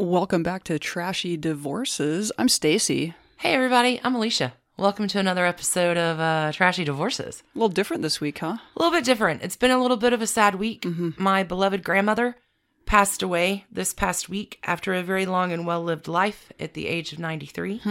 Welcome 0.00 0.44
back 0.44 0.62
to 0.64 0.78
Trashy 0.78 1.36
Divorces. 1.36 2.30
I'm 2.38 2.48
Stacy. 2.48 3.14
Hey 3.38 3.52
everybody, 3.52 4.00
I'm 4.04 4.14
Alicia. 4.14 4.52
Welcome 4.76 5.08
to 5.08 5.18
another 5.18 5.44
episode 5.44 5.96
of 5.96 6.20
uh, 6.20 6.52
Trashy 6.52 6.84
Divorces. 6.84 7.42
A 7.52 7.58
little 7.58 7.68
different 7.68 8.04
this 8.04 8.20
week, 8.20 8.38
huh? 8.38 8.58
A 8.76 8.78
little 8.78 8.96
bit 8.96 9.04
different. 9.04 9.42
It's 9.42 9.56
been 9.56 9.72
a 9.72 9.82
little 9.82 9.96
bit 9.96 10.12
of 10.12 10.22
a 10.22 10.26
sad 10.28 10.54
week. 10.54 10.86
My 11.18 11.42
beloved 11.42 11.82
grandmother 11.82 12.36
passed 12.86 13.24
away 13.24 13.64
this 13.72 13.92
past 13.92 14.28
week 14.28 14.60
after 14.62 14.94
a 14.94 15.02
very 15.02 15.26
long 15.26 15.50
and 15.50 15.66
well 15.66 15.82
lived 15.82 16.06
life 16.06 16.52
at 16.60 16.74
the 16.74 16.86
age 16.86 17.12
of 17.12 17.18
93. 17.18 17.82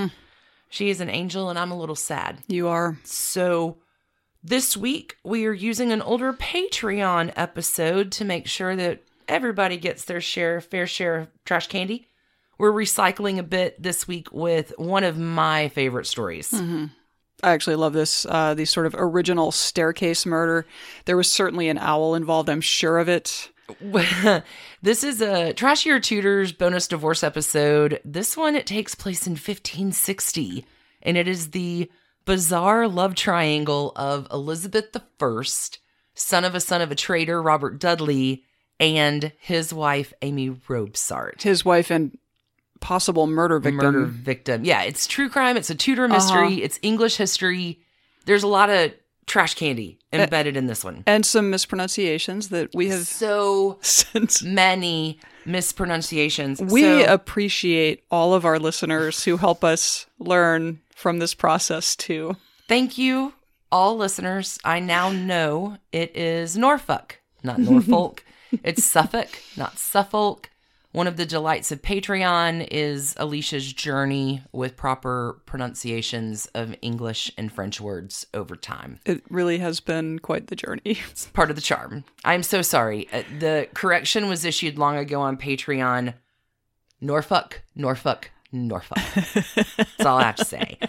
She 0.70 0.90
is 0.90 1.02
an 1.02 1.10
angel, 1.10 1.50
and 1.50 1.60
I'm 1.60 1.72
a 1.72 1.78
little 1.78 1.94
sad. 1.94 2.38
You 2.48 2.70
are. 2.70 2.98
So, 3.04 3.80
this 4.42 4.78
week 4.78 5.18
we 5.26 5.46
are 5.46 5.52
using 5.52 5.92
an 5.92 6.02
older 6.02 6.32
Patreon 6.32 7.34
episode 7.36 8.14
to 8.14 8.24
make 8.24 8.48
sure 8.48 8.78
that 8.78 9.04
everybody 9.28 9.78
gets 9.78 10.06
their 10.06 10.22
share, 10.22 10.62
fair 10.62 10.88
share 10.88 11.16
of 11.18 11.28
trash 11.46 11.68
candy. 11.68 12.08
We're 12.58 12.72
recycling 12.72 13.38
a 13.38 13.44
bit 13.44 13.82
this 13.82 14.08
week 14.08 14.32
with 14.32 14.74
one 14.78 15.04
of 15.04 15.18
my 15.18 15.70
favorite 15.70 16.08
stories. 16.08 16.52
I 17.44 17.52
actually 17.52 17.76
love 17.76 17.94
this. 17.94 18.26
Uh, 18.28 18.56
the 18.56 18.66
sort 18.66 18.88
of 18.88 18.96
original 18.98 19.52
staircase 19.52 20.26
murder. 20.26 20.66
There 21.06 21.18
was 21.18 21.32
certainly 21.32 21.70
an 21.70 21.78
owl 21.78 22.16
involved. 22.16 22.50
I'm 22.50 22.62
sure 22.62 22.98
of 22.98 23.10
it. 23.10 23.52
this 24.82 25.04
is 25.04 25.22
a 25.22 25.54
Trashier 25.54 26.02
Tutors 26.02 26.52
bonus 26.52 26.88
divorce 26.88 27.24
episode. 27.24 28.00
This 28.04 28.36
one 28.36 28.56
it 28.56 28.66
takes 28.66 28.96
place 28.96 29.28
in 29.28 29.34
1560, 29.34 30.66
and 31.04 31.18
it 31.18 31.28
is 31.28 31.52
the 31.52 31.92
bizarre 32.26 32.88
love 32.88 33.14
triangle 33.14 33.92
of 33.96 34.28
Elizabeth 34.32 34.96
I, 34.96 35.44
son 36.16 36.46
of 36.46 36.56
a 36.56 36.60
son 36.60 36.82
of 36.82 36.92
a 36.92 36.96
traitor, 36.96 37.42
Robert 37.42 37.80
Dudley, 37.80 38.44
and 38.80 39.32
his 39.40 39.74
wife 39.74 40.14
Amy 40.22 40.50
Robsart. 40.50 41.42
His 41.42 41.64
wife 41.66 41.90
and 41.92 42.18
possible 42.80 43.26
murder 43.28 43.60
victim. 43.60 43.78
Murder 43.86 44.06
victim. 44.06 44.64
Yeah, 44.66 44.84
it's 44.84 45.08
true 45.08 45.30
crime. 45.30 45.58
It's 45.58 45.70
a 45.70 45.76
Tudor 45.76 46.08
mystery. 46.08 46.48
Uh-huh. 46.48 46.60
It's 46.62 46.80
English 46.82 47.18
history. 47.18 47.80
There's 48.26 48.44
a 48.44 48.48
lot 48.48 48.70
of 48.70 48.94
trash 49.26 49.56
candy 49.56 50.00
embedded 50.14 50.56
in 50.56 50.68
this 50.68 50.84
one. 50.86 51.04
And 51.06 51.26
some 51.26 51.50
mispronunciations 51.50 52.50
that 52.50 52.70
we 52.74 52.88
have 52.90 53.06
So 53.08 53.78
since. 53.82 54.42
many 54.44 55.20
mispronunciations. 55.46 56.62
We 56.62 56.82
So- 56.82 57.14
appreciate 57.14 58.04
all 58.12 58.34
of 58.34 58.46
our 58.46 58.60
listeners 58.60 59.24
who 59.24 59.38
help 59.38 59.64
us 59.64 60.06
learn 60.20 60.80
from 60.96 61.20
this 61.20 61.34
process 61.34 61.96
too. 61.96 62.38
Thank 62.68 62.98
you, 62.98 63.34
all 63.72 63.98
listeners. 63.98 64.60
I 64.64 64.80
now 64.80 65.10
know 65.12 65.78
it 65.92 66.16
is 66.16 66.58
Norfolk, 66.58 67.20
not 67.44 67.60
Norfolk. 67.60 68.24
it's 68.64 68.84
Suffolk, 68.84 69.30
not 69.56 69.78
Suffolk. 69.80 70.50
One 70.94 71.06
of 71.06 71.18
the 71.18 71.26
delights 71.26 71.72
of 71.72 71.82
Patreon 71.82 72.68
is 72.72 73.14
Alicia's 73.18 73.72
journey 73.72 74.42
with 74.52 74.78
proper 74.78 75.40
pronunciations 75.46 76.48
of 76.56 76.76
English 76.82 77.30
and 77.38 77.52
French 77.52 77.80
words 77.80 78.26
over 78.34 78.56
time. 78.56 79.00
It 79.06 79.22
really 79.30 79.60
has 79.60 79.80
been 79.80 80.18
quite 80.20 80.48
the 80.48 80.56
journey. 80.56 80.82
It's 81.12 81.26
part 81.28 81.50
of 81.52 81.56
the 81.56 81.62
charm. 81.62 82.04
I'm 82.26 82.42
so 82.42 82.62
sorry. 82.62 83.08
Uh, 83.14 83.24
The 83.40 83.68
correction 83.76 84.28
was 84.30 84.44
issued 84.46 84.80
long 84.80 84.96
ago 84.98 85.22
on 85.22 85.38
Patreon. 85.38 86.14
Norfolk, 87.00 87.62
Norfolk, 87.76 88.32
Norfolk. 88.52 88.98
That's 89.78 90.06
all 90.06 90.18
I 90.18 90.24
have 90.24 90.36
to 90.38 90.46
say. 90.46 90.80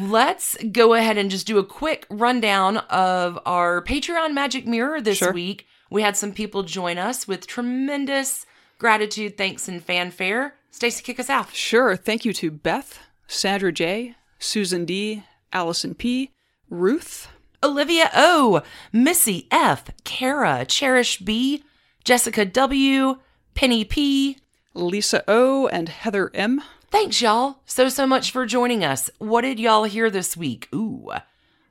Let's 0.00 0.56
go 0.72 0.94
ahead 0.94 1.18
and 1.18 1.30
just 1.30 1.46
do 1.46 1.58
a 1.58 1.64
quick 1.64 2.06
rundown 2.08 2.78
of 2.78 3.38
our 3.44 3.82
Patreon 3.82 4.32
Magic 4.32 4.66
Mirror 4.66 5.02
this 5.02 5.18
Sure. 5.18 5.32
week. 5.32 5.66
We 5.92 6.00
had 6.00 6.16
some 6.16 6.32
people 6.32 6.62
join 6.62 6.96
us 6.96 7.28
with 7.28 7.46
tremendous 7.46 8.46
gratitude, 8.78 9.36
thanks, 9.36 9.68
and 9.68 9.84
fanfare. 9.84 10.54
Stacy, 10.70 11.02
kick 11.02 11.20
us 11.20 11.28
off. 11.28 11.54
Sure. 11.54 11.96
Thank 11.96 12.24
you 12.24 12.32
to 12.32 12.50
Beth, 12.50 12.98
Sandra 13.26 13.70
J, 13.70 14.14
Susan 14.38 14.86
D, 14.86 15.22
Allison 15.52 15.94
P, 15.94 16.30
Ruth, 16.70 17.28
Olivia 17.62 18.10
O, 18.14 18.62
Missy 18.90 19.46
F, 19.50 19.90
Kara, 20.02 20.64
Cherish 20.64 21.18
B, 21.18 21.62
Jessica 22.04 22.46
W, 22.46 23.18
Penny 23.54 23.84
P. 23.84 24.38
Lisa 24.72 25.22
O, 25.28 25.66
and 25.66 25.90
Heather 25.90 26.30
M. 26.32 26.62
Thanks, 26.90 27.20
y'all, 27.20 27.58
so, 27.66 27.90
so 27.90 28.06
much 28.06 28.30
for 28.30 28.46
joining 28.46 28.82
us. 28.82 29.10
What 29.18 29.42
did 29.42 29.60
y'all 29.60 29.84
hear 29.84 30.08
this 30.08 30.38
week? 30.38 30.68
Ooh, 30.74 31.10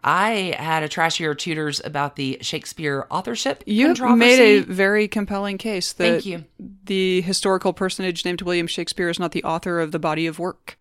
I 0.04 0.56
had 0.58 0.84
a 0.84 0.90
trashier 0.90 1.38
tutors 1.38 1.82
about 1.84 2.16
the 2.16 2.40
Shakespeare 2.42 3.06
authorship. 3.12 3.64
You 3.68 3.94
made 4.16 4.40
a 4.40 4.60
very 4.62 5.08
compelling 5.08 5.58
case 5.58 5.94
that 5.94 6.04
Thank 6.04 6.26
you. 6.26 6.46
the 6.86 7.22
historical 7.22 7.72
personage 7.74 8.26
named 8.26 8.42
William 8.42 8.68
Shakespeare 8.68 9.10
is 9.10 9.20
not 9.20 9.32
the 9.32 9.44
author 9.44 9.80
of 9.80 9.92
the 9.92 10.00
body 10.00 10.26
of 10.28 10.40
work 10.40 10.78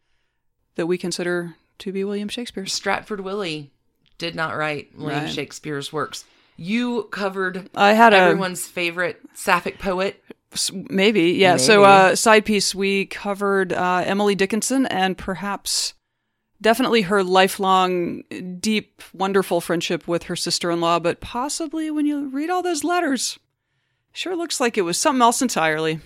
that 0.76 0.86
we 0.86 0.97
consider 0.97 1.56
to 1.81 1.92
be 1.92 2.04
William 2.04 2.28
Shakespeare. 2.28 2.64
Stratford 2.66 3.20
Willie 3.20 3.70
did 4.19 4.34
not 4.34 4.56
write 4.56 4.97
William 4.97 5.25
Right. 5.25 5.31
Shakespeare's 5.32 5.92
works. 5.92 6.25
You 6.56 7.04
covered 7.10 7.69
I 7.75 7.92
had 7.92 8.12
a 8.12 8.16
everyone's 8.19 8.66
favorite 8.66 9.20
sapphic 9.34 9.78
poet. 9.78 10.22
maybe, 10.72 11.32
yeah. 11.32 11.56
So, 11.56 11.84
uh, 11.84 12.16
side 12.16 12.44
piece, 12.44 12.75
we 12.75 13.06
covered 13.06 13.72
uh, 13.72 14.02
Emily 14.04 14.34
Dickinson 14.34 14.87
and 14.87 15.16
perhaps 15.16 15.94
definitely 16.60 17.03
her 17.03 17.22
lifelong, 17.22 18.22
deep, 18.60 19.03
wonderful 19.12 19.60
friendship 19.60 20.06
with 20.06 20.25
her 20.25 20.37
sister 20.37 20.71
in 20.71 20.81
law, 20.81 20.98
but 20.98 21.21
possibly 21.21 21.91
when 21.91 22.06
you 22.06 22.28
read 22.28 22.50
all 22.50 22.62
those 22.62 22.84
letters, 22.84 23.38
sure 24.12 24.37
looks 24.37 24.60
like 24.60 24.76
it 24.76 24.82
was 24.82 24.99
something 24.99 25.22
else 25.22 25.43
entirely. 25.43 26.00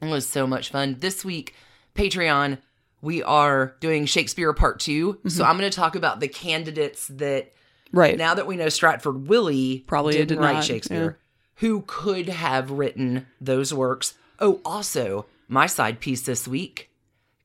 It 0.00 0.06
was 0.06 0.26
so 0.28 0.46
much 0.46 0.70
fun. 0.70 0.96
This 0.98 1.24
week, 1.24 1.54
Patreon, 1.94 2.58
we 3.00 3.22
are 3.22 3.74
doing 3.80 4.06
Shakespeare 4.06 4.52
Part 4.52 4.80
2. 4.80 5.20
So 5.26 5.28
mm-hmm. 5.28 5.42
I'm 5.42 5.58
going 5.58 5.70
to 5.70 5.76
talk 5.76 5.96
about 5.96 6.20
the 6.20 6.28
candidates 6.28 7.08
that, 7.08 7.52
Right. 7.92 8.18
now 8.18 8.34
that 8.34 8.46
we 8.46 8.56
know 8.56 8.68
Stratford 8.68 9.28
Willie 9.28 9.84
Probably 9.86 10.12
didn't 10.14 10.28
did 10.28 10.38
write 10.38 10.54
not, 10.54 10.64
Shakespeare, 10.64 11.18
who 11.56 11.84
could 11.86 12.28
have 12.28 12.70
written 12.70 13.26
those 13.40 13.72
works. 13.72 14.14
Oh, 14.38 14.60
also, 14.64 15.26
my 15.48 15.66
side 15.66 16.00
piece 16.00 16.22
this 16.22 16.46
week 16.46 16.90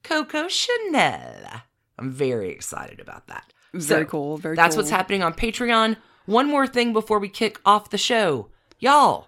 Coco 0.04 0.48
Chanel. 0.48 1.64
I'm 2.02 2.12
very 2.12 2.50
excited 2.50 3.00
about 3.00 3.28
that. 3.28 3.54
Very 3.74 4.04
So, 4.04 4.10
cool. 4.10 4.38
Very 4.38 4.56
That's 4.56 4.76
cool. 4.76 4.82
what's 4.84 4.92
happening 4.92 5.24
on 5.24 5.34
Patreon. 5.34 5.98
One 6.26 6.48
more 6.48 6.68
thing 6.68 6.94
before 6.94 7.20
we 7.20 7.30
kick 7.30 7.60
off 7.66 7.90
the 7.90 7.98
show. 7.98 8.50
Y'all, 8.80 9.28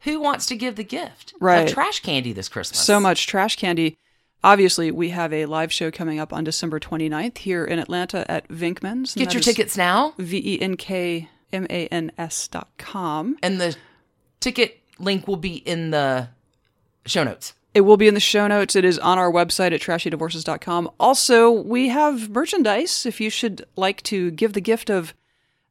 who 0.00 0.18
wants 0.20 0.46
to 0.46 0.56
give 0.56 0.76
the 0.76 0.84
gift 0.84 1.34
Right. 1.40 1.68
of 1.68 1.72
trash 1.74 2.00
candy 2.00 2.32
this 2.32 2.48
Christmas? 2.48 2.80
so 2.80 2.98
much 2.98 3.26
trash 3.26 3.56
candy. 3.56 3.96
Obviously, 4.44 4.90
we 4.90 5.10
have 5.10 5.32
a 5.32 5.46
live 5.46 5.72
show 5.72 5.90
coming 5.90 6.18
up 6.20 6.32
on 6.32 6.44
December 6.44 6.78
29th 6.78 7.38
here 7.38 7.64
in 7.64 7.78
Atlanta 7.78 8.28
at 8.30 8.48
Vinkman's. 8.48 9.14
Get 9.14 9.32
your 9.34 9.42
tickets 9.42 9.76
now. 9.76 10.14
V 10.18 10.36
E 10.54 10.60
N 10.60 10.76
K 10.76 11.28
M 11.52 11.66
A 11.70 11.86
N 11.88 12.12
S 12.18 12.46
dot 12.48 12.68
com. 12.78 13.36
And 13.42 13.60
the 13.60 13.76
ticket 14.40 14.80
link 14.98 15.26
will 15.26 15.36
be 15.36 15.56
in 15.56 15.90
the 15.90 16.28
show 17.06 17.24
notes. 17.24 17.54
It 17.76 17.82
will 17.82 17.98
be 17.98 18.08
in 18.08 18.14
the 18.14 18.20
show 18.20 18.46
notes. 18.46 18.74
It 18.74 18.86
is 18.86 18.98
on 18.98 19.18
our 19.18 19.30
website 19.30 19.72
at 19.72 19.82
trashydivorces.com. 19.82 20.90
Also, 20.98 21.50
we 21.50 21.88
have 21.88 22.30
merchandise 22.30 23.04
if 23.04 23.20
you 23.20 23.28
should 23.28 23.66
like 23.76 24.02
to 24.04 24.30
give 24.30 24.54
the 24.54 24.62
gift 24.62 24.88
of 24.88 25.12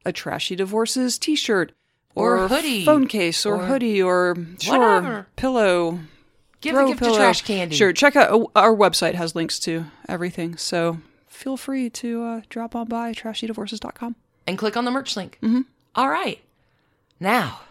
a 0.05 0.11
Trashy 0.13 0.55
Divorces 0.55 1.17
t 1.17 1.35
shirt 1.35 1.71
Or 2.13 2.47
hoodie. 2.47 2.85
phone 2.85 3.07
case 3.07 3.43
or, 3.43 3.55
Or 3.55 3.65
hoodie 3.65 4.03
or 4.03 4.35
sure, 4.59 4.77
whatever. 4.77 5.27
pillow. 5.35 5.99
Give 6.61 6.75
a 6.75 6.85
gift 6.85 6.99
pillow. 6.99 7.13
of 7.13 7.17
trash 7.17 7.41
candy. 7.41 7.75
Sure, 7.75 7.91
check 7.91 8.15
out 8.15 8.31
uh, 8.31 8.45
our 8.55 8.75
website 8.75 9.15
has 9.15 9.35
links 9.35 9.57
to 9.61 9.85
everything. 10.07 10.57
So 10.57 10.99
feel 11.27 11.57
free 11.57 11.89
to 11.89 12.23
uh, 12.23 12.41
drop 12.49 12.75
on 12.75 12.87
by 12.87 13.13
trashydivorces.com. 13.13 14.15
And 14.45 14.57
click 14.59 14.77
on 14.77 14.85
the 14.85 14.91
merch 14.91 15.15
link. 15.17 15.39
Mm-hmm. 15.41 15.61
All 15.95 16.09
right. 16.09 16.39
Now, 17.19 17.61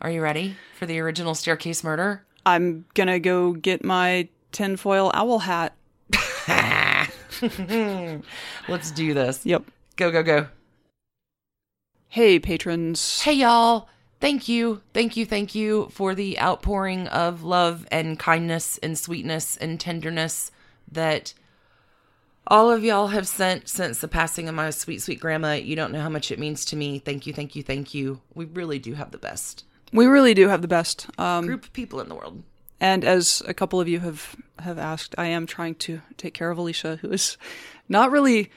are 0.00 0.10
you 0.10 0.20
ready 0.20 0.56
for 0.76 0.86
the 0.86 0.98
original 0.98 1.36
staircase 1.36 1.84
murder? 1.84 2.24
I'm 2.46 2.84
gonna 2.94 3.18
go 3.18 3.52
get 3.52 3.84
my 3.84 4.28
tinfoil 4.52 5.10
owl 5.14 5.40
hat. 5.40 5.74
Let's 8.68 8.90
do 8.90 9.14
this. 9.14 9.44
Yep. 9.44 9.64
Go, 9.96 10.10
go, 10.10 10.22
go. 10.22 10.46
Hey, 12.08 12.38
patrons. 12.38 13.22
Hey, 13.22 13.34
y'all. 13.34 13.88
Thank 14.20 14.48
you, 14.48 14.80
thank 14.94 15.18
you, 15.18 15.26
thank 15.26 15.54
you 15.54 15.88
for 15.90 16.14
the 16.14 16.40
outpouring 16.40 17.08
of 17.08 17.42
love 17.42 17.86
and 17.90 18.18
kindness 18.18 18.78
and 18.78 18.96
sweetness 18.96 19.58
and 19.58 19.78
tenderness 19.78 20.50
that 20.90 21.34
all 22.46 22.70
of 22.70 22.82
y'all 22.82 23.08
have 23.08 23.28
sent 23.28 23.68
since 23.68 24.00
the 24.00 24.08
passing 24.08 24.48
of 24.48 24.54
my 24.54 24.70
sweet, 24.70 25.02
sweet 25.02 25.20
grandma. 25.20 25.52
You 25.52 25.76
don't 25.76 25.92
know 25.92 26.00
how 26.00 26.08
much 26.08 26.30
it 26.30 26.38
means 26.38 26.64
to 26.66 26.76
me. 26.76 26.98
Thank 26.98 27.26
you, 27.26 27.34
thank 27.34 27.54
you, 27.54 27.62
thank 27.62 27.92
you. 27.92 28.22
We 28.34 28.46
really 28.46 28.78
do 28.78 28.94
have 28.94 29.10
the 29.10 29.18
best 29.18 29.64
We 29.94 30.06
really 30.06 30.34
do 30.34 30.48
have 30.48 30.60
the 30.60 30.68
best. 30.68 31.06
Um, 31.18 31.46
group 31.46 31.64
of 31.64 31.72
people 31.72 32.00
in 32.00 32.08
the 32.08 32.14
world. 32.14 32.42
And 32.80 33.04
as 33.04 33.42
a 33.46 33.54
couple 33.54 33.80
of 33.80 33.88
you 33.88 34.00
have 34.00 34.36
have 34.58 34.78
asked, 34.78 35.14
I 35.16 35.26
am 35.26 35.46
trying 35.46 35.76
to 35.76 36.02
take 36.18 36.34
care 36.34 36.50
of 36.50 36.58
Alicia, 36.58 36.96
who 37.00 37.10
is 37.10 37.38
not 37.88 38.10
really 38.10 38.50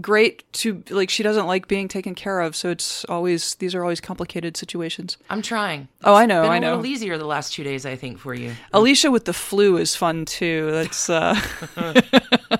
great 0.00 0.50
to 0.52 0.82
like 0.90 1.10
she 1.10 1.22
doesn't 1.22 1.46
like 1.46 1.68
being 1.68 1.88
taken 1.88 2.14
care 2.14 2.40
of, 2.40 2.54
so 2.56 2.70
it's 2.70 3.04
always 3.06 3.54
these 3.56 3.74
are 3.74 3.82
always 3.82 4.00
complicated 4.00 4.56
situations. 4.56 5.16
I'm 5.30 5.42
trying. 5.42 5.88
Oh, 6.04 6.14
I 6.14 6.26
know, 6.26 6.42
Been 6.42 6.50
a 6.50 6.54
I 6.54 6.58
know. 6.58 6.70
little 6.76 6.86
easier 6.86 7.16
the 7.18 7.24
last 7.26 7.52
two 7.52 7.62
days, 7.64 7.86
I 7.86 7.96
think, 7.96 8.18
for 8.18 8.34
you. 8.34 8.52
Alicia 8.72 9.10
with 9.10 9.24
the 9.24 9.32
flu 9.32 9.76
is 9.76 9.94
fun 9.96 10.24
too. 10.24 10.70
That's 10.72 11.08
uh 11.08 11.40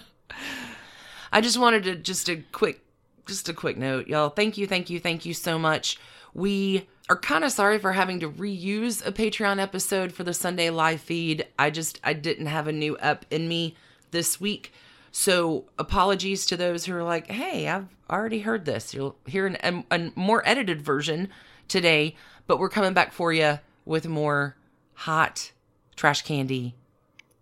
I 1.32 1.40
just 1.40 1.58
wanted 1.58 1.84
to 1.84 1.96
just 1.96 2.28
a 2.28 2.36
quick 2.52 2.80
just 3.26 3.48
a 3.48 3.52
quick 3.54 3.76
note, 3.76 4.08
y'all. 4.08 4.30
Thank 4.30 4.58
you, 4.58 4.66
thank 4.66 4.90
you, 4.90 4.98
thank 5.00 5.24
you 5.24 5.34
so 5.34 5.58
much. 5.58 5.98
We 6.34 6.86
are 7.10 7.16
kind 7.16 7.44
of 7.44 7.50
sorry 7.50 7.78
for 7.78 7.92
having 7.92 8.20
to 8.20 8.30
reuse 8.30 9.04
a 9.04 9.10
Patreon 9.10 9.60
episode 9.60 10.12
for 10.12 10.22
the 10.22 10.32
Sunday 10.32 10.70
live 10.70 11.00
feed. 11.00 11.44
I 11.58 11.70
just 11.70 11.98
I 12.04 12.12
didn't 12.12 12.46
have 12.46 12.68
a 12.68 12.72
new 12.72 12.96
up 12.98 13.26
in 13.30 13.48
me 13.48 13.74
this 14.12 14.40
week. 14.40 14.72
So 15.10 15.64
apologies 15.76 16.46
to 16.46 16.56
those 16.56 16.84
who 16.84 16.94
are 16.94 17.02
like, 17.02 17.28
"Hey, 17.28 17.68
I've 17.68 17.88
already 18.08 18.38
heard 18.38 18.64
this." 18.64 18.94
You'll 18.94 19.16
hear 19.26 19.48
an, 19.48 19.84
a, 19.90 19.96
a 19.96 20.12
more 20.14 20.40
edited 20.48 20.80
version 20.82 21.28
today, 21.66 22.14
but 22.46 22.60
we're 22.60 22.68
coming 22.68 22.94
back 22.94 23.12
for 23.12 23.32
you 23.32 23.58
with 23.84 24.06
more 24.06 24.54
hot 24.94 25.50
trash 25.96 26.22
candy 26.22 26.76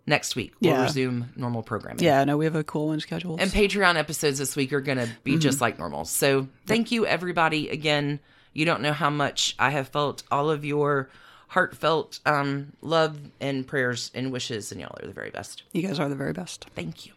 next 0.07 0.35
week. 0.35 0.55
We'll 0.63 0.73
Yeah. 0.73 0.83
resume 0.85 1.27
normal 1.37 1.63
programming. 1.63 2.03
yeah, 2.03 2.25
no, 2.25 2.39
we 2.39 2.47
have 2.47 2.55
a 2.55 2.65
cool 2.65 2.89
one 2.89 3.01
scheduled. 3.01 3.39
And 3.39 3.51
Patreon 3.51 3.97
episodes 3.97 4.39
this 4.39 4.57
week 4.57 4.73
are 4.73 4.81
going 4.81 4.97
to 4.97 5.11
be 5.25 5.33
mm-hmm. 5.33 5.41
just 5.41 5.61
like 5.61 5.79
normal. 5.79 6.07
So 6.07 6.49
thank 6.67 6.91
you, 6.91 7.05
everybody. 7.05 7.69
Again, 7.69 8.19
you 8.53 8.65
don't 8.65 8.83
know 8.83 8.93
how 8.93 9.11
much 9.11 9.55
I 9.59 9.71
have 9.71 9.89
felt 9.89 10.23
all 10.31 10.51
of 10.51 10.65
your 10.65 11.09
heartfelt 11.49 12.21
um, 12.27 12.73
love 12.83 13.19
and 13.41 13.67
prayers 13.67 14.11
and 14.15 14.31
wishes, 14.33 14.71
and 14.73 14.81
y'all 14.81 14.97
are 15.03 15.07
the 15.07 15.13
very 15.13 15.31
best. 15.31 15.63
you 15.73 15.83
guys 15.83 15.99
are 15.99 16.09
the 16.09 16.15
very 16.17 16.33
best. 16.33 16.67
Thank 16.75 17.07
you. 17.07 17.13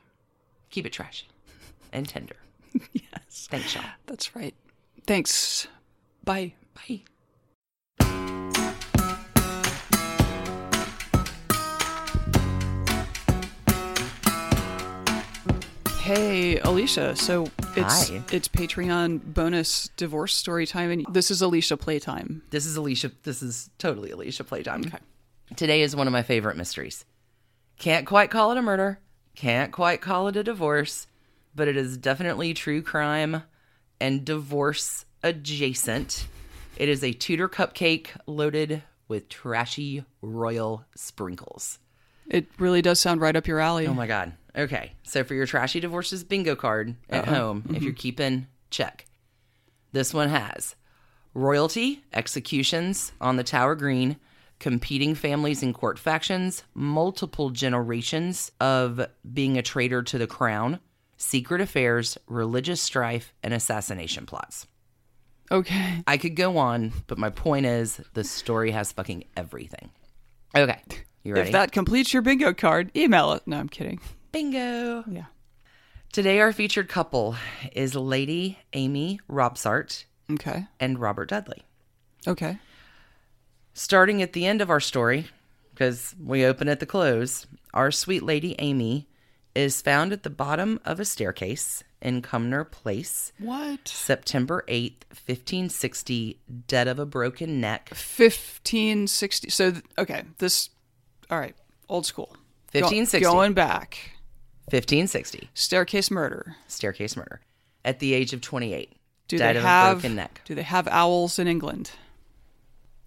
Keep 0.70 0.86
it 0.86 0.94
trashy 0.94 1.28
and 1.92 2.08
tender. 2.08 2.36
Yes. 2.94 3.48
Thanks, 3.52 3.76
y'all. 3.76 3.84
That's 4.08 4.36
right. 4.36 4.54
Thanks. 5.06 5.68
Bye. 6.24 6.54
Bye. 6.74 7.02
Hey, 16.02 16.58
Alicia. 16.58 17.16
So 17.16 17.44
it's 17.76 18.10
Hi. 18.10 18.24
it's 18.32 18.48
Patreon 18.48 19.22
bonus 19.36 19.90
divorce 19.98 20.34
story 20.34 20.66
time, 20.66 20.90
and 20.90 21.06
this 21.12 21.30
is 21.30 21.44
Alicia 21.44 21.78
playtime. 21.78 22.42
This 22.50 22.66
is 22.66 22.76
Alicia. 22.76 23.12
This 23.22 23.44
is 23.44 23.70
totally 23.78 24.10
Alicia 24.10 24.44
playtime. 24.44 24.84
Okay. 24.88 24.98
Today 25.56 25.84
is 25.84 25.96
one 25.96 26.08
of 26.08 26.12
my 26.12 26.24
favorite 26.24 26.58
mysteries. 26.58 27.06
Can't 27.78 28.08
quite 28.08 28.32
call 28.32 28.52
it 28.52 28.58
a 28.58 28.64
murder. 28.64 28.98
Can't 29.36 29.72
quite 29.72 30.02
call 30.02 30.28
it 30.28 30.36
a 30.36 30.44
divorce, 30.44 31.06
but 31.54 31.68
it 31.68 31.78
is 31.78 31.98
definitely 31.98 32.56
true 32.56 32.82
crime 32.82 33.44
and 34.00 34.26
divorce 34.26 35.06
adjacent. 35.22 36.26
It 36.78 36.90
is 36.90 37.04
a 37.04 37.14
Tudor 37.14 37.48
cupcake 37.48 38.08
loaded 38.26 38.82
with 39.08 39.30
trashy 39.30 40.04
royal 40.24 40.84
sprinkles. 40.96 41.78
It 42.28 42.48
really 42.58 42.82
does 42.82 43.00
sound 43.00 43.22
right 43.22 43.36
up 43.36 43.46
your 43.46 43.60
alley. 43.60 43.86
Oh 43.86 43.94
my 43.94 44.08
god. 44.08 44.34
Okay. 44.58 44.94
So 45.04 45.24
for 45.24 45.34
your 45.34 45.46
trashy 45.46 45.80
divorces 45.80 46.24
bingo 46.24 46.56
card 46.56 46.96
at 47.10 47.28
uh-huh. 47.28 47.36
home, 47.36 47.64
if 47.66 47.76
mm-hmm. 47.76 47.84
you're 47.84 47.94
keeping 47.94 48.48
check. 48.70 49.06
This 49.92 50.14
one 50.14 50.30
has 50.30 50.76
royalty, 51.34 52.04
executions 52.14 53.14
on 53.22 53.38
the 53.38 53.44
Tower 53.44 53.76
Green, 53.76 54.18
competing 54.60 55.16
families 55.16 55.64
in 55.64 55.74
court 55.74 55.98
factions, 55.98 56.64
multiple 56.74 57.50
generations 57.50 58.52
of 58.60 59.06
being 59.34 59.58
a 59.58 59.62
traitor 59.62 60.04
to 60.04 60.18
the 60.18 60.28
crown, 60.28 60.80
secret 61.18 61.62
affairs, 61.62 62.18
religious 62.28 62.82
strife, 62.82 63.34
and 63.44 63.54
assassination 63.54 64.26
plots. 64.26 64.68
Okay. 65.50 66.04
I 66.08 66.18
could 66.18 66.36
go 66.36 66.58
on, 66.58 66.94
but 67.08 67.18
my 67.18 67.30
point 67.30 67.66
is 67.66 68.00
the 68.14 68.24
story 68.24 68.72
has 68.72 68.92
fucking 68.92 69.26
everything. 69.36 69.90
Okay. 70.56 70.80
You 71.24 71.34
ready? 71.34 71.50
If 71.50 71.54
that 71.54 71.72
completes 71.72 72.14
your 72.14 72.22
bingo 72.22 72.54
card, 72.54 72.96
email 72.96 73.34
it. 73.34 73.44
No, 73.46 73.58
I'm 73.58 73.70
kidding. 73.70 74.00
Bingo. 74.32 75.04
Yeah. 75.10 75.26
Today, 76.12 76.40
our 76.40 76.52
featured 76.52 76.90
couple 76.90 77.36
is 77.74 77.96
Lady 77.96 78.60
Amy 78.74 79.20
Robsart 79.30 80.06
Okay. 80.32 80.66
and 80.80 81.00
Robert 81.00 81.30
Dudley. 81.30 81.64
Okay. 82.28 82.58
Starting 83.74 84.22
at 84.22 84.34
the 84.34 84.46
end 84.46 84.62
of 84.62 84.70
our 84.70 84.80
story, 84.82 85.28
because 85.74 86.14
we 86.22 86.46
open 86.46 86.68
at 86.68 86.80
the 86.82 86.86
close, 86.86 87.48
our 87.74 87.92
sweet 87.92 88.24
Lady 88.24 88.56
Amy 88.60 89.08
is 89.56 89.82
found 89.82 90.12
at 90.14 90.24
the 90.24 90.30
bottom 90.30 90.80
of 90.86 91.00
a 91.00 91.06
staircase 91.06 91.84
in 92.02 92.22
Cumnor 92.22 92.64
Place, 92.70 93.32
What? 93.38 93.88
September 93.88 94.64
8th, 94.68 95.04
1560, 95.26 96.40
dead 96.68 96.88
of 96.88 97.00
a 97.00 97.06
broken 97.06 97.62
neck. 97.62 97.90
1560. 97.92 99.50
So, 99.50 99.74
okay. 99.98 100.24
This, 100.40 100.70
all 101.30 101.40
right. 101.40 101.56
Old 101.88 102.06
school. 102.06 102.36
Go- 102.74 102.80
1560. 102.82 103.20
going 103.24 103.54
back. 103.54 104.12
1560, 104.66 105.50
Staircase 105.54 106.10
murder. 106.12 106.56
staircase 106.68 107.16
murder, 107.18 107.42
at 107.84 108.00
the 108.00 108.14
age 108.14 108.32
of 108.34 108.42
28, 108.42 108.94
Do 109.28 109.38
dead 109.38 109.56
they 109.56 109.60
of 109.60 109.66
have 109.66 109.92
a 109.92 109.96
broken 109.96 110.16
neck. 110.16 110.42
Do 110.46 110.56
they 110.56 110.62
have 110.64 110.88
owls 110.88 111.40
in 111.40 111.48
England? 111.48 111.92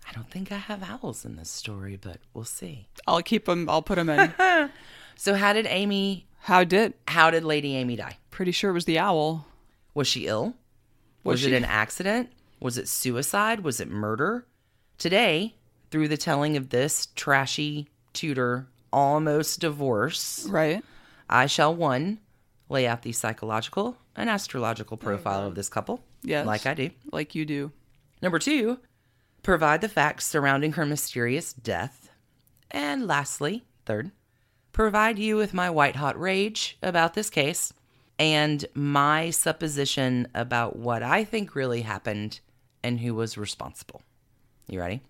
I 0.09 0.13
don't 0.13 0.31
think 0.31 0.53
I 0.53 0.59
have 0.59 0.83
owls 0.83 1.25
in 1.25 1.37
this 1.37 1.49
story, 1.51 1.97
but 2.01 2.19
we'll 2.35 2.45
see. 2.45 2.89
I'll 3.07 3.23
keep 3.23 3.47
them. 3.47 3.69
I'll 3.71 3.83
put 3.83 3.97
them 3.97 4.09
in. 4.11 4.33
So, 5.17 5.37
how 5.37 5.53
did 5.53 5.67
Amy, 5.67 6.27
How 6.41 6.65
did? 6.65 6.93
how 7.07 7.31
did 7.31 7.45
Lady 7.45 7.77
Amy 7.77 7.95
die? 7.95 8.19
Pretty 8.33 8.51
sure 8.51 8.71
it 8.71 8.75
was 8.75 8.85
the 8.85 8.99
owl. 8.99 9.47
Was 9.95 10.09
she 10.09 10.27
ill? 10.27 10.57
Was 11.23 11.35
Was, 11.35 11.41
she- 11.43 11.55
it 11.55 11.57
an 11.57 11.65
accident? 11.65 12.33
Was 12.59 12.77
it 12.79 12.89
suicide? 12.89 13.61
Was 13.61 13.79
it 13.79 13.89
murder? 13.89 14.45
Today, 14.99 15.55
through 15.93 16.09
the 16.09 16.17
telling 16.17 16.57
of 16.57 16.71
this 16.71 17.07
trashy 17.15 17.87
Tudor 18.13 18.67
almost 18.93 19.61
divorce, 19.61 20.47
Right. 20.51 20.83
I 21.29 21.47
shall 21.47 21.75
one 21.75 22.21
lay 22.69 22.87
out 22.87 23.03
the 23.03 23.13
psychological 23.13 23.97
and 24.17 24.31
astrological 24.31 24.97
profile 24.97 25.47
of 25.47 25.55
this 25.55 25.69
couple. 25.69 26.01
Yes. 26.23 26.47
Like 26.47 26.67
I 26.67 26.75
do. 26.75 26.91
Like 27.13 27.35
you 27.35 27.45
do. 27.45 27.73
Number 28.23 28.39
two, 28.39 28.79
provide 29.43 29.81
the 29.81 29.89
facts 29.89 30.27
surrounding 30.27 30.73
her 30.73 30.87
mysterious 30.87 31.53
death. 31.53 32.11
And 32.71 33.07
lastly, 33.07 33.65
third, 33.85 34.11
provide 34.73 35.19
you 35.19 35.37
with 35.37 35.55
my 35.55 35.71
white 35.71 35.97
hot 35.97 36.19
rage 36.19 36.79
about 36.83 37.15
this 37.15 37.31
case 37.31 37.73
and 38.19 38.65
my 38.75 39.31
supposition 39.31 40.29
about 40.35 40.77
what 40.77 41.03
I 41.03 41.25
think 41.25 41.55
really 41.55 41.83
happened 41.83 42.41
and 42.83 43.01
who 43.01 43.15
was 43.15 43.37
responsible. 43.37 44.03
You 44.69 44.81
ready? 44.81 45.03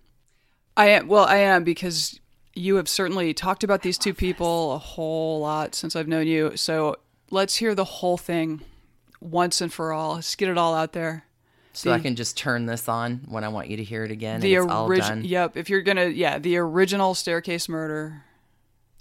I 0.77 0.89
am. 0.89 1.07
Well, 1.07 1.25
I 1.25 1.37
am 1.37 1.63
because 1.63 2.19
you 2.55 2.75
have 2.77 2.87
certainly 2.87 3.33
talked 3.33 3.63
about 3.63 3.81
these 3.81 3.97
two 3.97 4.13
people 4.13 4.73
a 4.73 4.77
whole 4.77 5.39
lot 5.39 5.75
since 5.75 5.95
I've 5.95 6.07
known 6.07 6.25
you. 6.25 6.55
So 6.55 6.97
let's 7.29 7.55
hear 7.55 7.75
the 7.75 7.83
whole 7.83 8.17
thing 8.17 8.61
once 9.19 9.61
and 9.61 9.71
for 9.71 9.91
all. 9.91 10.15
Let's 10.15 10.35
get 10.35 10.49
it 10.49 10.57
all 10.57 10.73
out 10.73 10.93
there. 10.93 11.25
So 11.73 11.91
I 11.91 11.99
can 11.99 12.15
just 12.15 12.37
turn 12.37 12.67
this 12.67 12.87
on 12.87 13.21
when 13.27 13.43
I 13.43 13.49
want 13.49 13.67
you 13.67 13.75
to 13.77 13.83
hear 13.83 14.05
it 14.05 14.11
again. 14.11 14.39
The 14.39 14.55
and 14.55 14.65
it's 14.65 14.73
all 14.73 14.87
original. 14.87 15.25
Yep. 15.25 15.57
If 15.57 15.69
you're 15.69 15.81
gonna, 15.81 16.05
yeah, 16.05 16.39
the 16.39 16.55
original 16.55 17.13
staircase 17.13 17.67
murder. 17.67 18.23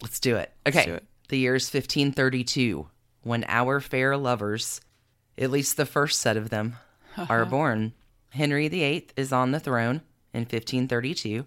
Let's 0.02 0.18
do 0.18 0.34
it. 0.36 0.52
Okay. 0.66 0.84
do 0.84 0.94
it. 0.94 1.04
The 1.28 1.38
year 1.38 1.54
is 1.54 1.66
1532 1.66 2.88
when 3.22 3.44
our 3.46 3.80
fair 3.80 4.16
lovers, 4.16 4.80
at 5.38 5.52
least 5.52 5.76
the 5.76 5.86
first 5.86 6.20
set 6.20 6.36
of 6.36 6.50
them, 6.50 6.76
are 7.28 7.44
born. 7.44 7.92
Henry 8.30 8.66
VIII 8.66 9.06
is 9.16 9.32
on 9.32 9.52
the 9.52 9.60
throne 9.60 10.02
in 10.32 10.40
1532, 10.40 11.46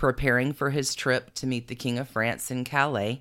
preparing 0.00 0.50
for 0.50 0.70
his 0.70 0.94
trip 0.94 1.34
to 1.34 1.46
meet 1.46 1.68
the 1.68 1.74
King 1.74 1.98
of 1.98 2.08
France 2.08 2.50
in 2.50 2.64
Calais 2.64 3.20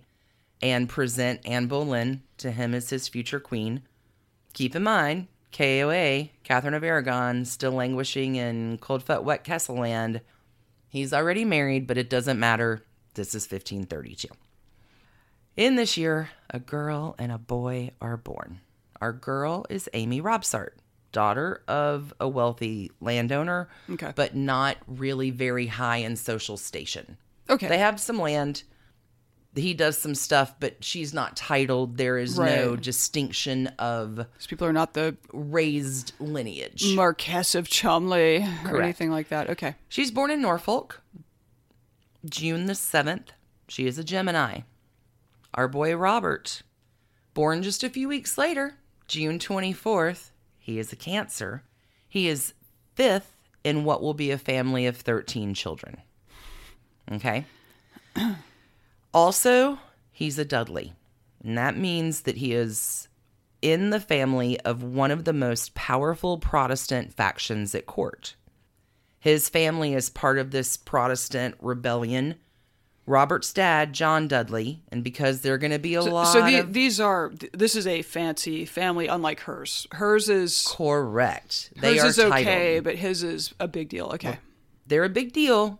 and 0.61 0.87
present 0.87 1.41
Anne 1.45 1.67
Boleyn 1.67 2.23
to 2.37 2.51
him 2.51 2.73
as 2.73 2.89
his 2.89 3.09
future 3.09 3.41
queen. 3.41 3.81
Keep 4.53 4.77
in 4.77 4.83
mind, 4.83 5.27
KOA, 5.51 6.29
Catherine 6.45 6.73
of 6.73 6.85
Aragon, 6.85 7.43
still 7.43 7.73
languishing 7.73 8.37
in 8.37 8.77
cold 8.77 9.03
foot 9.03 9.25
wet 9.25 9.43
castle 9.43 9.75
land. 9.75 10.21
He's 10.87 11.11
already 11.11 11.43
married, 11.43 11.85
but 11.85 11.97
it 11.97 12.09
doesn't 12.09 12.39
matter. 12.39 12.81
This 13.13 13.35
is 13.35 13.43
1532. 13.43 14.29
In 15.57 15.75
this 15.75 15.97
year, 15.97 16.29
a 16.49 16.59
girl 16.59 17.13
and 17.19 17.33
a 17.33 17.37
boy 17.37 17.91
are 17.99 18.15
born. 18.15 18.61
Our 19.01 19.11
girl 19.11 19.65
is 19.69 19.89
Amy 19.93 20.21
Robsart, 20.21 20.75
daughter 21.11 21.63
of 21.67 22.13
a 22.19 22.27
wealthy 22.27 22.91
landowner, 23.01 23.69
Okay. 23.89 24.13
but 24.15 24.35
not 24.35 24.77
really 24.87 25.29
very 25.31 25.67
high 25.67 25.97
in 25.97 26.15
social 26.15 26.57
station. 26.57 27.17
Okay. 27.49 27.67
They 27.67 27.79
have 27.79 27.99
some 27.99 28.19
land. 28.19 28.63
He 29.55 29.73
does 29.73 29.97
some 29.97 30.13
stuff, 30.13 30.55
but 30.59 30.83
she's 30.83 31.13
not 31.13 31.35
titled. 31.35 31.97
There 31.97 32.17
is 32.19 32.37
no 32.37 32.71
Right. 32.71 32.81
distinction 32.81 33.67
of 33.79 34.17
These 34.37 34.47
people 34.47 34.67
are 34.67 34.73
not 34.73 34.93
the 34.93 35.17
raised 35.33 36.13
lineage. 36.19 36.93
Marquess 36.93 37.55
of 37.55 37.67
Cholmondeley 37.67 38.71
or 38.71 38.81
anything 38.81 39.09
like 39.09 39.29
that. 39.29 39.49
Okay. 39.49 39.75
She's 39.89 40.11
born 40.11 40.29
in 40.29 40.41
Norfolk, 40.41 41.01
June 42.23 42.67
the 42.67 42.73
7th. 42.75 43.29
She 43.67 43.87
is 43.87 43.97
a 43.97 44.03
Gemini. 44.03 44.61
Our 45.55 45.67
boy 45.67 45.95
Robert, 45.95 46.61
born 47.33 47.63
just 47.63 47.83
a 47.83 47.89
few 47.89 48.07
weeks 48.07 48.37
later, 48.37 48.75
June 49.07 49.39
24th, 49.39 50.29
he 50.59 50.77
is 50.77 50.93
a 50.93 50.95
Cancer. 50.95 51.63
He 52.07 52.27
is 52.27 52.53
fifth 52.95 53.35
in 53.63 53.83
what 53.83 54.01
will 54.01 54.13
be 54.13 54.31
a 54.31 54.37
family 54.37 54.85
of 54.85 54.97
13 54.97 55.53
children. 55.53 55.97
Okay. 57.11 57.45
also, 59.13 59.79
he's 60.11 60.37
a 60.37 60.45
Dudley. 60.45 60.93
And 61.43 61.57
that 61.57 61.77
means 61.77 62.21
that 62.21 62.37
he 62.37 62.53
is 62.53 63.07
in 63.61 63.89
the 63.89 63.99
family 63.99 64.59
of 64.61 64.83
one 64.83 65.11
of 65.11 65.25
the 65.25 65.33
most 65.33 65.73
powerful 65.73 66.37
Protestant 66.37 67.13
factions 67.13 67.73
at 67.73 67.85
court. 67.85 68.35
His 69.19 69.49
family 69.49 69.93
is 69.93 70.09
part 70.09 70.37
of 70.37 70.51
this 70.51 70.77
Protestant 70.77 71.55
rebellion. 71.61 72.35
Robert's 73.09 73.51
dad, 73.51 73.91
John 73.91 74.27
Dudley, 74.27 74.83
and 74.91 75.03
because 75.03 75.41
they're 75.41 75.57
going 75.57 75.71
to 75.71 75.79
be 75.79 75.95
a 75.95 76.03
So, 76.03 76.13
lot 76.13 76.25
so 76.25 76.45
the, 76.45 76.59
of 76.59 76.73
these 76.73 76.99
are 76.99 77.31
this 77.53 77.75
is 77.75 77.87
a 77.87 78.03
fancy 78.03 78.65
family, 78.65 79.07
unlike 79.07 79.39
hers. 79.41 79.87
Hers 79.93 80.29
is 80.29 80.71
correct, 80.77 81.73
they 81.75 81.97
hers 81.97 82.19
are 82.19 82.27
is 82.27 82.31
okay, 82.33 82.79
but 82.79 82.95
his 82.95 83.23
is 83.23 83.53
a 83.59 83.67
big 83.67 83.89
deal. 83.89 84.11
Okay, 84.13 84.37
They're 84.85 85.03
a 85.05 85.09
big 85.09 85.33
deal. 85.33 85.79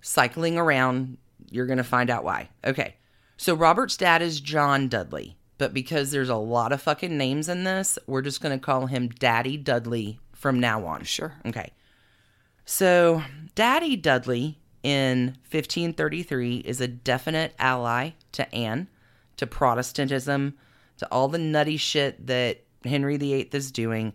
Cycling 0.00 0.58
around, 0.58 1.16
you're 1.50 1.66
going 1.66 1.78
to 1.78 1.84
find 1.84 2.10
out 2.10 2.24
why. 2.24 2.48
Okay, 2.64 2.96
so 3.36 3.54
Robert's 3.54 3.96
dad 3.96 4.20
is 4.20 4.40
John 4.40 4.88
Dudley, 4.88 5.36
but 5.58 5.72
because 5.72 6.10
there's 6.10 6.28
a 6.28 6.36
lot 6.36 6.72
of 6.72 6.82
fucking 6.82 7.16
names 7.16 7.48
in 7.48 7.62
this, 7.62 7.98
we're 8.08 8.22
just 8.22 8.40
going 8.40 8.58
to 8.58 8.64
call 8.64 8.86
him 8.86 9.08
Daddy 9.08 9.56
Dudley 9.56 10.18
from 10.34 10.58
now 10.58 10.84
on. 10.86 11.04
sure. 11.04 11.34
Okay. 11.46 11.72
So, 12.68 13.22
Daddy 13.54 13.94
Dudley 13.94 14.58
in 14.86 15.36
1533 15.50 16.58
is 16.58 16.80
a 16.80 16.86
definite 16.86 17.52
ally 17.58 18.10
to 18.30 18.54
Anne, 18.54 18.86
to 19.36 19.44
Protestantism, 19.44 20.54
to 20.98 21.08
all 21.10 21.26
the 21.26 21.38
nutty 21.38 21.76
shit 21.76 22.24
that 22.28 22.62
Henry 22.84 23.16
VIII 23.16 23.50
is 23.52 23.72
doing. 23.72 24.12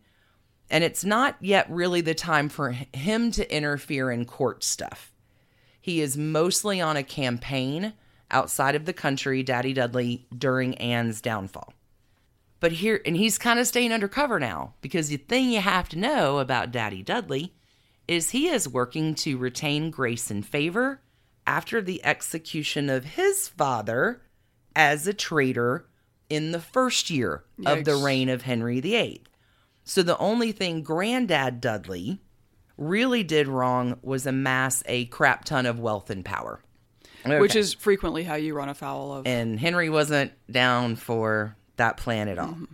And 0.69 0.85
it's 0.85 1.03
not 1.03 1.35
yet 1.41 1.69
really 1.69 1.99
the 1.99 2.13
time 2.13 2.47
for 2.47 2.71
him 2.93 3.31
to 3.31 3.53
interfere 3.53 4.11
in 4.11 4.23
court 4.23 4.63
stuff. 4.63 5.11
He 5.81 5.99
is 5.99 6.15
mostly 6.15 6.79
on 6.79 6.95
a 6.95 7.03
campaign 7.03 7.91
outside 8.31 8.75
of 8.75 8.85
the 8.85 8.93
country, 8.93 9.43
Daddy 9.43 9.73
Dudley, 9.73 10.25
during 10.35 10.75
Anne's 10.75 11.19
downfall. 11.19 11.73
But 12.61 12.71
here, 12.71 13.01
and 13.05 13.17
he's 13.17 13.37
kind 13.37 13.59
of 13.59 13.67
staying 13.67 13.91
undercover 13.91 14.39
now 14.39 14.75
because 14.79 15.09
the 15.09 15.17
thing 15.17 15.49
you 15.49 15.59
have 15.59 15.89
to 15.89 15.99
know 15.99 16.39
about 16.39 16.71
Daddy 16.71 17.03
Dudley 17.03 17.53
is 18.11 18.31
he 18.31 18.47
is 18.47 18.67
working 18.67 19.15
to 19.15 19.37
retain 19.37 19.89
grace 19.89 20.29
and 20.29 20.45
favor 20.45 21.01
after 21.47 21.81
the 21.81 22.03
execution 22.03 22.89
of 22.89 23.05
his 23.05 23.47
father 23.47 24.21
as 24.75 25.07
a 25.07 25.13
traitor 25.13 25.85
in 26.29 26.51
the 26.51 26.59
first 26.59 27.09
year 27.09 27.43
of 27.65 27.85
the 27.85 27.95
reign 27.95 28.27
of 28.27 28.41
Henry 28.41 28.81
VIII. 28.81 29.23
So 29.85 30.03
the 30.03 30.17
only 30.17 30.51
thing 30.51 30.83
Granddad 30.83 31.61
Dudley 31.61 32.21
really 32.77 33.23
did 33.23 33.47
wrong 33.47 33.97
was 34.01 34.25
amass 34.25 34.83
a 34.87 35.05
crap 35.05 35.45
ton 35.45 35.65
of 35.65 35.79
wealth 35.79 36.09
and 36.09 36.25
power. 36.25 36.61
Which 37.25 37.55
is 37.55 37.73
frequently 37.73 38.23
how 38.23 38.35
you 38.35 38.55
run 38.55 38.67
afoul 38.67 39.13
of. 39.13 39.27
and 39.27 39.59
Henry 39.59 39.89
wasn't 39.89 40.33
down 40.49 40.95
for 40.95 41.55
that 41.77 41.97
plan 41.97 42.27
at 42.27 42.39
all. 42.39 42.49
Mm-hmm. 42.49 42.65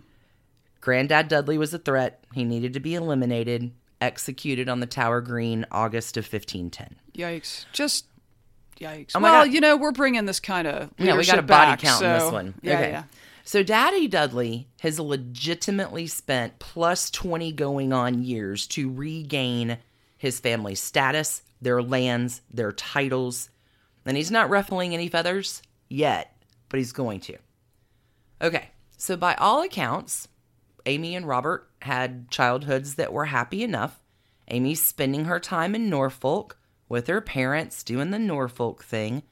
Granddad 0.80 1.28
Dudley 1.28 1.58
was 1.58 1.74
a 1.74 1.78
threat. 1.78 2.24
He 2.32 2.44
needed 2.44 2.72
to 2.72 2.80
be 2.80 2.94
eliminated, 2.94 3.72
executed 4.00 4.68
on 4.68 4.80
the 4.80 4.86
Tower 4.86 5.20
Green, 5.20 5.66
August 5.70 6.16
of 6.16 6.24
1510. 6.24 6.96
Yikes! 7.16 7.66
Just 7.72 8.06
yikes. 8.80 9.12
Oh 9.14 9.20
well, 9.20 9.44
God. 9.44 9.52
you 9.52 9.60
know 9.60 9.76
we're 9.76 9.92
bringing 9.92 10.24
this 10.26 10.40
kind 10.40 10.66
of 10.66 10.90
Yeah, 10.98 11.16
we 11.16 11.26
got 11.26 11.38
a 11.38 11.42
body 11.42 11.80
count 11.80 12.02
in 12.02 12.12
this 12.12 12.32
one. 12.32 12.54
Yeah, 12.62 12.74
okay. 12.74 12.90
yeah. 12.90 13.02
So 13.44 13.62
Daddy 13.62 14.08
Dudley 14.08 14.68
has 14.80 15.00
legitimately 15.00 16.06
spent 16.06 16.58
plus 16.58 17.10
20 17.10 17.52
going 17.52 17.94
on 17.94 18.22
years 18.22 18.66
to 18.68 18.92
regain 18.92 19.78
his 20.18 20.38
family's 20.38 20.80
status, 20.80 21.42
their 21.62 21.80
lands, 21.80 22.42
their 22.52 22.72
titles. 22.72 23.48
And 24.04 24.18
he's 24.18 24.30
not 24.30 24.50
ruffling 24.50 24.92
any 24.92 25.08
feathers 25.08 25.62
yet, 25.88 26.36
but 26.68 26.78
he's 26.78 26.92
going 26.92 27.20
to. 27.20 27.38
Okay, 28.42 28.68
so 28.98 29.16
by 29.16 29.34
all 29.34 29.62
accounts, 29.62 30.28
Amy 30.84 31.14
and 31.16 31.26
Robert 31.26 31.67
had 31.82 32.30
childhoods 32.30 32.94
that 32.96 33.12
were 33.12 33.26
happy 33.26 33.62
enough. 33.62 34.00
Amy's 34.48 34.82
spending 34.84 35.26
her 35.26 35.38
time 35.40 35.74
in 35.74 35.90
Norfolk 35.90 36.58
with 36.88 37.06
her 37.06 37.20
parents 37.20 37.82
doing 37.82 38.10
the 38.10 38.18
Norfolk 38.18 38.82
thing. 38.82 39.22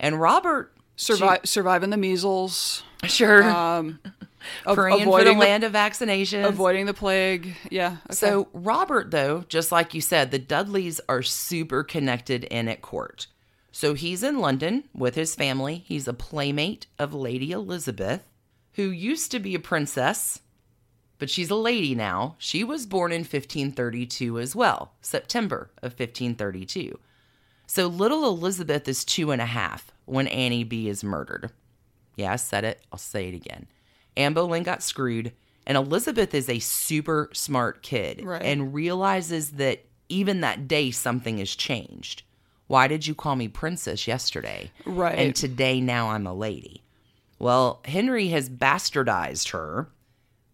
And 0.00 0.20
Robert 0.20 0.74
Survive, 0.96 1.40
surviving 1.44 1.90
the 1.90 1.96
measles, 1.96 2.82
Sure. 3.04 3.42
um, 3.44 3.98
Praying 4.64 4.74
for 4.74 4.96
the 4.98 5.02
avoiding 5.02 5.38
land 5.38 5.64
of 5.64 5.72
vaccinations. 5.72 6.46
avoiding 6.46 6.86
the 6.86 6.94
plague. 6.94 7.54
Yeah. 7.70 7.96
okay. 8.06 8.14
So, 8.14 8.48
Robert, 8.52 9.10
though, 9.10 9.44
just 9.48 9.70
like 9.72 9.94
you 9.94 10.00
said, 10.00 10.30
the 10.30 10.38
Dudleys 10.38 11.00
are 11.08 11.22
super 11.22 11.82
connected 11.84 12.44
in 12.44 12.68
at 12.68 12.82
court. 12.82 13.26
So, 13.72 13.94
he's 13.94 14.22
in 14.22 14.38
London 14.38 14.84
with 14.94 15.14
his 15.14 15.34
family. 15.34 15.82
He's 15.86 16.06
a 16.08 16.12
playmate 16.12 16.86
of 16.98 17.14
Lady 17.14 17.52
Elizabeth, 17.52 18.28
who 18.74 18.90
used 18.90 19.30
to 19.30 19.38
be 19.40 19.54
a 19.54 19.60
princess, 19.60 20.40
but 21.18 21.30
she's 21.30 21.50
a 21.50 21.54
lady 21.54 21.94
now. 21.94 22.34
She 22.38 22.64
was 22.64 22.86
born 22.86 23.12
in 23.12 23.20
1532 23.20 24.38
as 24.38 24.56
well, 24.56 24.92
September 25.00 25.70
of 25.78 25.92
1532. 25.92 26.98
So, 27.66 27.86
little 27.86 28.26
Elizabeth 28.28 28.86
is 28.88 29.04
two 29.04 29.30
and 29.30 29.40
a 29.40 29.46
half 29.46 29.92
when 30.04 30.26
Annie 30.26 30.64
B 30.64 30.88
is 30.88 31.04
murdered. 31.04 31.50
Yeah, 32.16 32.32
I 32.32 32.36
said 32.36 32.64
it. 32.64 32.82
I'll 32.92 32.98
say 32.98 33.28
it 33.28 33.34
again. 33.34 33.66
Anne 34.16 34.34
Boleyn 34.34 34.62
got 34.62 34.82
screwed, 34.82 35.32
and 35.66 35.76
Elizabeth 35.78 36.34
is 36.34 36.48
a 36.48 36.58
super 36.58 37.30
smart 37.32 37.82
kid 37.82 38.22
Right. 38.24 38.42
and 38.42 38.74
realizes 38.74 39.52
that 39.52 39.84
even 40.10 40.40
that 40.42 40.68
day 40.68 40.90
something 40.90 41.38
has 41.38 41.54
changed. 41.54 42.22
Why 42.66 42.88
did 42.88 43.06
you 43.06 43.14
call 43.14 43.36
me 43.36 43.48
princess 43.48 44.06
yesterday? 44.06 44.70
Right. 44.84 45.18
And 45.18 45.34
today 45.34 45.80
now 45.80 46.10
I'm 46.10 46.26
a 46.26 46.34
lady. 46.34 46.82
Well, 47.38 47.80
Henry 47.86 48.28
has 48.28 48.50
bastardized 48.50 49.50
her 49.52 49.88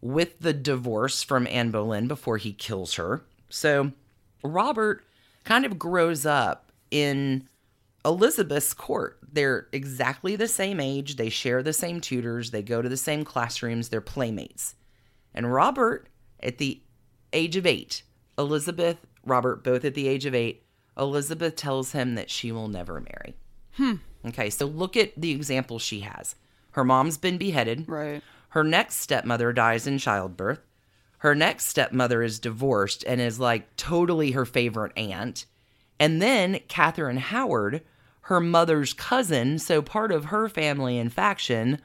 with 0.00 0.38
the 0.40 0.52
divorce 0.52 1.22
from 1.22 1.46
Anne 1.46 1.70
Boleyn 1.70 2.08
before 2.08 2.36
he 2.36 2.52
kills 2.52 2.94
her. 2.94 3.24
So 3.48 3.92
Robert 4.42 5.04
kind 5.44 5.64
of 5.64 5.78
grows 5.78 6.24
up 6.24 6.70
in 6.90 7.48
Elizabeth's 8.04 8.74
court. 8.74 9.18
They're 9.30 9.66
exactly 9.72 10.36
the 10.36 10.48
same 10.48 10.80
age. 10.80 11.16
They 11.16 11.28
share 11.28 11.62
the 11.62 11.72
same 11.72 12.00
tutors. 12.00 12.50
They 12.50 12.62
go 12.62 12.80
to 12.80 12.88
the 12.88 12.96
same 12.96 13.24
classrooms. 13.24 13.88
They're 13.88 14.00
playmates. 14.00 14.74
And 15.34 15.52
Robert, 15.52 16.08
at 16.40 16.58
the 16.58 16.80
age 17.32 17.56
of 17.56 17.66
eight, 17.66 18.02
Elizabeth, 18.38 18.98
Robert, 19.24 19.64
both 19.64 19.84
at 19.84 19.94
the 19.94 20.08
age 20.08 20.26
of 20.26 20.34
eight, 20.34 20.64
Elizabeth 20.96 21.56
tells 21.56 21.92
him 21.92 22.14
that 22.14 22.30
she 22.30 22.50
will 22.50 22.68
never 22.68 23.00
marry. 23.00 23.36
Hmm. 23.72 23.94
Okay, 24.26 24.50
so 24.50 24.66
look 24.66 24.96
at 24.96 25.12
the 25.16 25.30
example 25.30 25.78
she 25.78 26.00
has. 26.00 26.34
Her 26.72 26.84
mom's 26.84 27.18
been 27.18 27.38
beheaded. 27.38 27.88
right. 27.88 28.22
Her 28.50 28.64
next 28.64 28.96
stepmother 28.96 29.52
dies 29.52 29.86
in 29.86 29.98
childbirth. 29.98 30.60
Her 31.18 31.34
next 31.34 31.66
stepmother 31.66 32.22
is 32.22 32.38
divorced 32.38 33.04
and 33.06 33.20
is 33.20 33.40
like 33.40 33.76
totally 33.76 34.32
her 34.32 34.44
favorite 34.44 34.92
aunt. 34.96 35.46
And 35.98 36.22
then 36.22 36.60
Catherine 36.68 37.16
Howard, 37.16 37.82
her 38.22 38.40
mother's 38.40 38.92
cousin, 38.92 39.58
so 39.58 39.82
part 39.82 40.12
of 40.12 40.26
her 40.26 40.48
family 40.48 40.98
and 40.98 41.12
faction, 41.12 41.80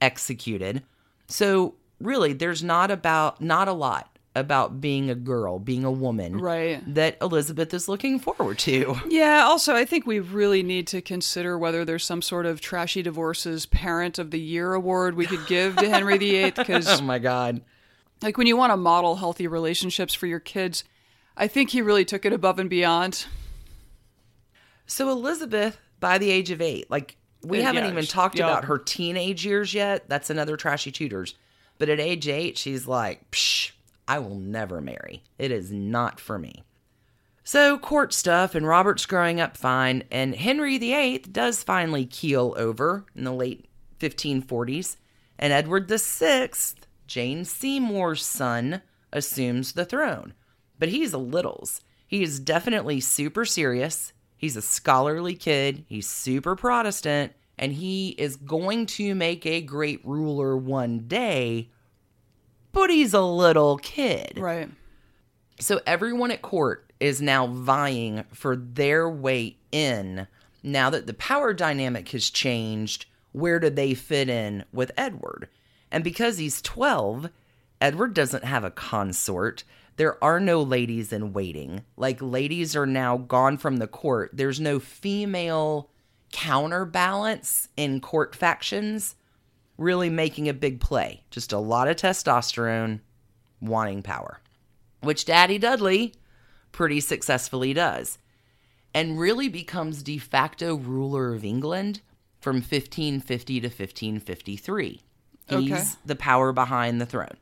executed. 0.00 0.82
So 1.28 1.74
really, 2.00 2.32
there's 2.32 2.62
not 2.62 2.90
about 2.90 3.40
not 3.40 3.68
a 3.68 3.72
lot 3.72 4.18
about 4.34 4.80
being 4.80 5.10
a 5.10 5.14
girl, 5.14 5.58
being 5.58 5.84
a 5.84 5.90
woman, 5.90 6.38
Right. 6.40 6.82
that 6.94 7.16
Elizabeth 7.20 7.74
is 7.74 7.88
looking 7.88 8.20
forward 8.20 8.58
to. 8.60 8.96
Yeah, 9.08 9.42
also, 9.44 9.74
I 9.74 9.84
think 9.84 10.06
we 10.06 10.20
really 10.20 10.62
need 10.62 10.86
to 10.88 11.00
consider 11.02 11.58
whether 11.58 11.84
there's 11.84 12.04
some 12.04 12.22
sort 12.22 12.46
of 12.46 12.60
trashy 12.60 13.02
divorces 13.02 13.66
parent 13.66 14.18
of 14.20 14.30
the 14.30 14.38
year 14.40 14.72
award 14.74 15.16
we 15.16 15.26
could 15.26 15.46
give 15.48 15.74
to 15.76 15.88
Henry 15.88 16.16
VIII. 16.16 16.52
Because, 16.52 16.86
Oh 17.00 17.02
my 17.02 17.18
God. 17.18 17.60
like, 18.22 18.38
when 18.38 18.46
you 18.46 18.56
want 18.56 18.72
to 18.72 18.76
model 18.76 19.16
healthy 19.16 19.48
relationships 19.48 20.14
for 20.14 20.26
your 20.28 20.38
kids, 20.40 20.84
I 21.36 21.48
think 21.48 21.70
he 21.70 21.82
really 21.82 22.04
took 22.04 22.24
it 22.24 22.32
above 22.32 22.58
and 22.60 22.70
beyond. 22.70 23.26
So 24.86 25.08
Elizabeth, 25.10 25.78
by 25.98 26.18
the 26.18 26.30
age 26.30 26.50
of 26.50 26.60
eight, 26.60 26.90
like 26.90 27.16
we 27.42 27.60
Uh, 27.60 27.62
haven't 27.62 27.84
yeah, 27.84 27.90
even 27.90 28.06
talked 28.06 28.38
yeah. 28.38 28.44
about 28.48 28.64
her 28.66 28.78
teenage 28.78 29.44
years 29.44 29.72
yet. 29.74 30.08
That's 30.08 30.30
another 30.30 30.56
trashy 30.56 30.90
tutors. 30.92 31.34
But 31.78 31.88
at 31.88 31.98
age 32.00 32.28
eight, 32.28 32.58
she's 32.58 32.86
like, 32.86 33.30
Psh, 33.30 33.70
I 34.10 34.18
will 34.18 34.34
never 34.34 34.80
marry. 34.80 35.22
It 35.38 35.52
is 35.52 35.70
not 35.70 36.18
for 36.18 36.36
me. 36.36 36.64
So 37.44 37.78
court 37.78 38.12
stuff, 38.12 38.56
and 38.56 38.66
Robert's 38.66 39.06
growing 39.06 39.40
up 39.40 39.56
fine, 39.56 40.02
and 40.10 40.34
Henry 40.34 40.78
VIII 40.78 41.18
does 41.30 41.62
finally 41.62 42.06
keel 42.06 42.52
over 42.56 43.06
in 43.14 43.22
the 43.22 43.32
late 43.32 43.68
1540s, 44.00 44.96
and 45.38 45.52
Edward 45.52 45.88
VI, 45.88 46.50
Jane 47.06 47.44
Seymour's 47.44 48.26
son, 48.26 48.82
assumes 49.12 49.74
the 49.74 49.84
throne. 49.84 50.34
But 50.76 50.88
he's 50.88 51.12
a 51.12 51.18
littles. 51.18 51.80
He 52.04 52.24
is 52.24 52.40
definitely 52.40 52.98
super 52.98 53.44
serious. 53.44 54.12
He's 54.36 54.56
a 54.56 54.62
scholarly 54.62 55.36
kid. 55.36 55.84
He's 55.86 56.08
super 56.08 56.56
Protestant, 56.56 57.32
and 57.56 57.74
he 57.74 58.08
is 58.18 58.34
going 58.34 58.86
to 58.86 59.14
make 59.14 59.46
a 59.46 59.60
great 59.60 60.00
ruler 60.04 60.56
one 60.56 61.06
day, 61.06 61.70
but 62.72 62.90
he's 62.90 63.14
a 63.14 63.22
little 63.22 63.78
kid. 63.78 64.38
Right. 64.38 64.68
So 65.58 65.80
everyone 65.86 66.30
at 66.30 66.42
court 66.42 66.90
is 67.00 67.20
now 67.20 67.46
vying 67.46 68.24
for 68.32 68.56
their 68.56 69.08
way 69.08 69.56
in. 69.72 70.26
Now 70.62 70.90
that 70.90 71.06
the 71.06 71.14
power 71.14 71.52
dynamic 71.54 72.08
has 72.10 72.30
changed, 72.30 73.06
where 73.32 73.58
do 73.58 73.70
they 73.70 73.94
fit 73.94 74.28
in 74.28 74.64
with 74.72 74.92
Edward? 74.96 75.48
And 75.90 76.04
because 76.04 76.38
he's 76.38 76.62
12, 76.62 77.30
Edward 77.80 78.14
doesn't 78.14 78.44
have 78.44 78.64
a 78.64 78.70
consort. 78.70 79.64
There 79.96 80.22
are 80.22 80.40
no 80.40 80.62
ladies 80.62 81.12
in 81.12 81.32
waiting. 81.32 81.82
Like, 81.96 82.22
ladies 82.22 82.76
are 82.76 82.86
now 82.86 83.16
gone 83.16 83.58
from 83.58 83.78
the 83.78 83.86
court. 83.86 84.30
There's 84.32 84.60
no 84.60 84.78
female 84.78 85.90
counterbalance 86.32 87.68
in 87.76 88.00
court 88.00 88.34
factions, 88.36 89.16
really 89.80 90.10
making 90.10 90.48
a 90.48 90.52
big 90.54 90.78
play. 90.78 91.24
Just 91.30 91.52
a 91.52 91.58
lot 91.58 91.88
of 91.88 91.96
testosterone 91.96 93.00
wanting 93.60 94.02
power, 94.02 94.40
which 95.00 95.24
Daddy 95.24 95.58
Dudley 95.58 96.14
pretty 96.70 97.00
successfully 97.00 97.72
does, 97.72 98.18
and 98.94 99.18
really 99.18 99.48
becomes 99.48 100.02
de 100.02 100.18
facto 100.18 100.74
ruler 100.76 101.34
of 101.34 101.44
England 101.44 102.02
from 102.40 102.56
1550 102.56 103.60
to 103.60 103.66
1553. 103.68 105.00
He's 105.48 105.72
Okay. 105.72 105.84
the 106.04 106.14
power 106.16 106.52
behind 106.52 107.00
the 107.00 107.06
throne. 107.06 107.36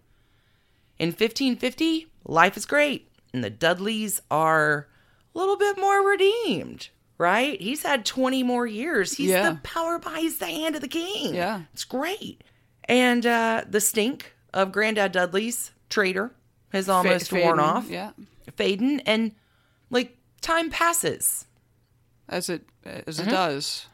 In 0.99 1.09
1550, 1.09 2.07
life 2.25 2.57
is 2.57 2.67
great, 2.67 3.11
and 3.33 3.43
the 3.45 3.51
Dudleys 3.51 4.21
are 4.31 4.89
a 5.35 5.39
little 5.39 5.57
bit 5.57 5.77
more 5.79 6.09
redeemed, 6.09 6.89
right? 7.19 7.61
He's 7.61 7.83
had 7.83 8.05
20 8.07 8.43
more 8.43 8.67
years. 8.67 9.15
He's 9.17 9.31
Yeah. 9.31 9.51
the 9.51 9.57
power 9.63 9.99
behind 9.99 10.33
the 10.39 10.47
hand 10.47 10.75
of 10.77 10.81
the 10.81 10.89
king. 10.89 11.35
Yeah. 11.35 11.63
It's 11.73 11.85
great. 11.85 12.43
And 12.85 13.27
uh, 13.27 13.65
the 13.69 13.81
stink 13.81 14.33
of 14.55 14.73
Granddad 14.73 15.13
Dudley's 15.13 15.73
traitor 15.91 16.33
has 16.71 16.89
almost 16.89 17.31
Fa- 17.31 17.37
worn 17.43 17.61
off, 17.61 17.89
Yeah. 17.91 18.13
fading, 18.57 19.01
and 19.01 19.33
like 19.91 20.17
time 20.41 20.71
passes. 20.71 21.47
As 22.29 22.49
it 22.49 22.67
as 22.85 23.19
Mm-hmm. 23.19 23.29
it 23.29 23.33
does. 23.33 23.87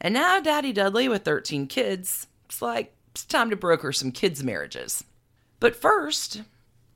And 0.00 0.14
now 0.14 0.40
Daddy 0.40 0.72
Dudley 0.72 1.08
with 1.08 1.24
13 1.24 1.66
kids, 1.66 2.26
it's 2.46 2.60
like 2.62 2.94
it's 3.10 3.24
time 3.24 3.50
to 3.50 3.56
broker 3.56 3.92
some 3.92 4.10
kids' 4.12 4.42
marriages. 4.42 5.04
But 5.60 5.76
first, 5.76 6.42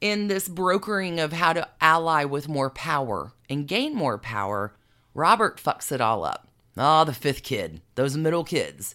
in 0.00 0.28
this 0.28 0.48
brokering 0.48 1.20
of 1.20 1.32
how 1.32 1.52
to 1.52 1.68
ally 1.80 2.24
with 2.24 2.48
more 2.48 2.70
power 2.70 3.32
and 3.48 3.66
gain 3.68 3.94
more 3.94 4.18
power, 4.18 4.74
Robert 5.16 5.56
fucks 5.56 5.90
it 5.90 6.00
all 6.02 6.24
up. 6.24 6.46
Ah, 6.76 7.02
the 7.04 7.14
fifth 7.14 7.42
kid, 7.42 7.80
those 7.94 8.18
middle 8.18 8.44
kids. 8.44 8.94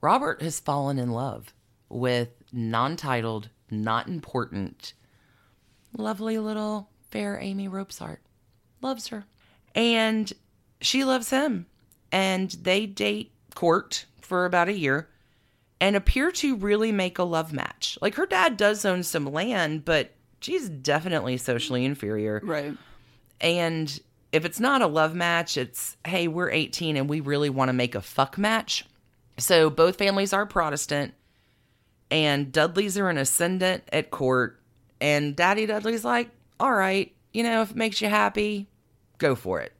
Robert 0.00 0.42
has 0.42 0.58
fallen 0.58 0.98
in 0.98 1.12
love 1.12 1.54
with 1.88 2.30
non 2.52 2.96
titled, 2.96 3.48
not 3.70 4.08
important, 4.08 4.92
lovely 5.96 6.36
little 6.36 6.88
fair 7.12 7.38
Amy 7.40 7.68
Ropesart. 7.68 8.18
Loves 8.80 9.06
her. 9.08 9.24
And 9.72 10.32
she 10.80 11.04
loves 11.04 11.30
him. 11.30 11.66
And 12.10 12.50
they 12.50 12.84
date 12.86 13.30
court 13.54 14.06
for 14.20 14.44
about 14.44 14.68
a 14.68 14.76
year 14.76 15.08
and 15.80 15.94
appear 15.94 16.32
to 16.32 16.56
really 16.56 16.90
make 16.90 17.20
a 17.20 17.22
love 17.22 17.52
match. 17.52 17.96
Like 18.02 18.16
her 18.16 18.26
dad 18.26 18.56
does 18.56 18.84
own 18.84 19.04
some 19.04 19.26
land, 19.26 19.84
but 19.84 20.10
she's 20.40 20.68
definitely 20.68 21.36
socially 21.36 21.84
inferior. 21.84 22.40
Right. 22.42 22.76
And 23.40 24.00
if 24.32 24.44
it's 24.44 24.58
not 24.58 24.82
a 24.82 24.86
love 24.86 25.14
match, 25.14 25.56
it's 25.56 25.96
hey, 26.06 26.26
we're 26.26 26.50
18 26.50 26.96
and 26.96 27.08
we 27.08 27.20
really 27.20 27.50
want 27.50 27.68
to 27.68 27.74
make 27.74 27.94
a 27.94 28.00
fuck 28.00 28.38
match. 28.38 28.86
So 29.38 29.70
both 29.70 29.96
families 29.96 30.32
are 30.32 30.46
Protestant, 30.46 31.14
and 32.10 32.52
Dudleys 32.52 32.98
are 32.98 33.08
an 33.08 33.18
ascendant 33.18 33.84
at 33.92 34.10
court. 34.10 34.60
And 35.00 35.34
Daddy 35.34 35.66
Dudley's 35.66 36.04
like, 36.04 36.30
all 36.60 36.72
right, 36.72 37.14
you 37.32 37.42
know, 37.42 37.62
if 37.62 37.70
it 37.70 37.76
makes 37.76 38.00
you 38.00 38.08
happy, 38.08 38.68
go 39.18 39.34
for 39.34 39.60
it. 39.60 39.72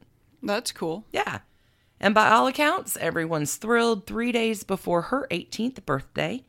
That's 0.42 0.72
cool. 0.72 1.04
Yeah. 1.12 1.40
And 2.00 2.14
by 2.14 2.30
all 2.30 2.46
accounts, 2.48 2.96
everyone's 2.96 3.56
thrilled. 3.56 4.06
Three 4.06 4.32
days 4.32 4.64
before 4.64 5.02
her 5.02 5.28
18th 5.30 5.84
birthday, 5.86 6.44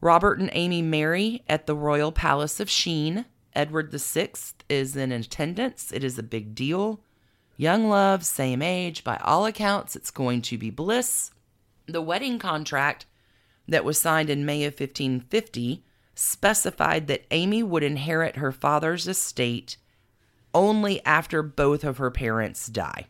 Robert 0.00 0.40
and 0.40 0.50
Amy 0.52 0.82
marry 0.82 1.44
at 1.48 1.66
the 1.66 1.76
Royal 1.76 2.10
Palace 2.10 2.58
of 2.58 2.68
Sheen. 2.68 3.26
Edward 3.54 3.92
VI 3.92 4.30
is 4.68 4.96
in 4.96 5.12
attendance. 5.12 5.92
It 5.92 6.02
is 6.02 6.18
a 6.18 6.24
big 6.24 6.56
deal. 6.56 7.03
Young 7.56 7.88
love, 7.88 8.24
same 8.24 8.62
age. 8.62 9.04
By 9.04 9.16
all 9.18 9.46
accounts, 9.46 9.94
it's 9.96 10.10
going 10.10 10.42
to 10.42 10.58
be 10.58 10.70
bliss. 10.70 11.30
The 11.86 12.02
wedding 12.02 12.38
contract 12.38 13.06
that 13.68 13.84
was 13.84 14.00
signed 14.00 14.30
in 14.30 14.44
May 14.46 14.64
of 14.64 14.72
1550 14.72 15.84
specified 16.14 17.06
that 17.08 17.24
Amy 17.30 17.62
would 17.62 17.82
inherit 17.82 18.36
her 18.36 18.52
father's 18.52 19.06
estate 19.08 19.76
only 20.52 21.04
after 21.04 21.42
both 21.42 21.84
of 21.84 21.98
her 21.98 22.10
parents 22.10 22.68
die. 22.68 23.06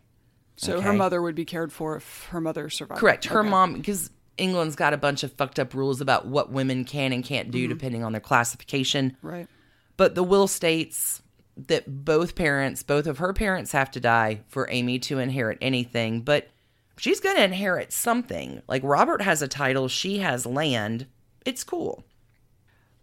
So 0.56 0.80
her 0.80 0.92
mother 0.92 1.20
would 1.20 1.34
be 1.34 1.44
cared 1.44 1.72
for 1.72 1.96
if 1.96 2.24
her 2.30 2.40
mother 2.40 2.70
survived. 2.70 3.00
Correct. 3.00 3.26
Her 3.26 3.40
Okay. 3.40 3.48
mom, 3.50 3.74
because 3.74 4.10
England's 4.38 4.76
got 4.76 4.92
a 4.94 4.96
bunch 4.96 5.22
of 5.22 5.32
fucked 5.32 5.58
up 5.58 5.74
rules 5.74 6.00
about 6.00 6.26
what 6.26 6.50
women 6.50 6.84
can 6.84 7.12
and 7.12 7.24
can't 7.24 7.50
do 7.50 7.64
mm-hmm. 7.64 7.70
depending 7.70 8.04
on 8.04 8.12
their 8.12 8.20
classification. 8.20 9.16
Right. 9.20 9.48
But 9.96 10.14
the 10.14 10.22
will 10.22 10.46
states 10.48 11.22
that 11.56 12.04
both 12.04 12.34
parents, 12.34 12.82
both 12.82 13.06
of 13.06 13.18
her 13.18 13.32
parents, 13.32 13.72
have 13.72 13.90
to 13.92 14.00
die 14.00 14.40
for 14.48 14.68
Amy 14.70 14.98
to 15.00 15.18
inherit 15.18 15.58
anything. 15.60 16.20
But 16.20 16.48
she's 16.96 17.20
going 17.20 17.36
to 17.36 17.44
inherit 17.44 17.92
something. 17.92 18.62
Like 18.68 18.82
Robert 18.84 19.22
has 19.22 19.42
a 19.42 19.48
title, 19.48 19.88
she 19.88 20.18
has 20.18 20.46
land. 20.46 21.06
It's 21.44 21.64
cool. 21.64 22.04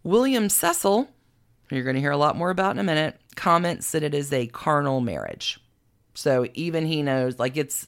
William 0.02 0.48
Cecil, 0.48 1.08
you're 1.70 1.84
going 1.84 1.94
to 1.94 2.00
hear 2.00 2.10
a 2.10 2.16
lot 2.16 2.36
more 2.36 2.50
about 2.50 2.72
in 2.72 2.78
a 2.78 2.84
minute, 2.84 3.18
comments 3.36 3.92
that 3.92 4.02
it 4.02 4.14
is 4.14 4.32
a 4.32 4.48
carnal 4.48 5.00
marriage. 5.00 5.60
So 6.14 6.46
even 6.54 6.86
he 6.86 7.02
knows, 7.02 7.38
like 7.38 7.56
it's 7.56 7.86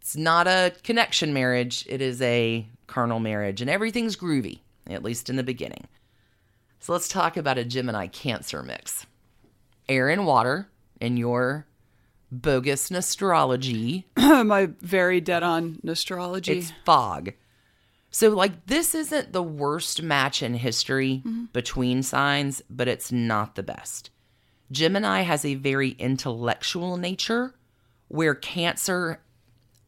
it's 0.00 0.16
not 0.16 0.46
a 0.46 0.72
connection 0.82 1.32
marriage; 1.32 1.86
it 1.88 2.00
is 2.00 2.20
a 2.22 2.66
carnal 2.86 3.20
marriage, 3.20 3.60
and 3.60 3.70
everything's 3.70 4.16
groovy, 4.16 4.60
at 4.88 5.04
least 5.04 5.30
in 5.30 5.36
the 5.36 5.42
beginning. 5.42 5.86
So 6.80 6.92
let's 6.92 7.08
talk 7.08 7.36
about 7.36 7.58
a 7.58 7.64
Gemini 7.64 8.06
Cancer 8.06 8.62
mix. 8.62 9.06
Air 9.90 10.08
and 10.08 10.24
water 10.24 10.70
in 11.00 11.16
your 11.16 11.66
bogus 12.30 12.90
astrology. 12.90 14.06
My 14.16 14.70
very 14.80 15.20
dead 15.20 15.42
on 15.42 15.80
astrology. 15.86 16.58
It's 16.58 16.72
fog. 16.84 17.32
So, 18.12 18.30
like, 18.30 18.66
this 18.66 18.94
isn't 18.94 19.32
the 19.32 19.42
worst 19.42 20.02
match 20.02 20.42
in 20.42 20.54
history 20.54 21.22
between 21.52 22.02
signs, 22.02 22.62
but 22.70 22.88
it's 22.88 23.12
not 23.12 23.54
the 23.56 23.62
best. 23.62 24.10
Gemini 24.72 25.22
has 25.22 25.44
a 25.44 25.56
very 25.56 25.90
intellectual 25.90 26.96
nature, 26.96 27.54
where 28.08 28.34
Cancer 28.34 29.20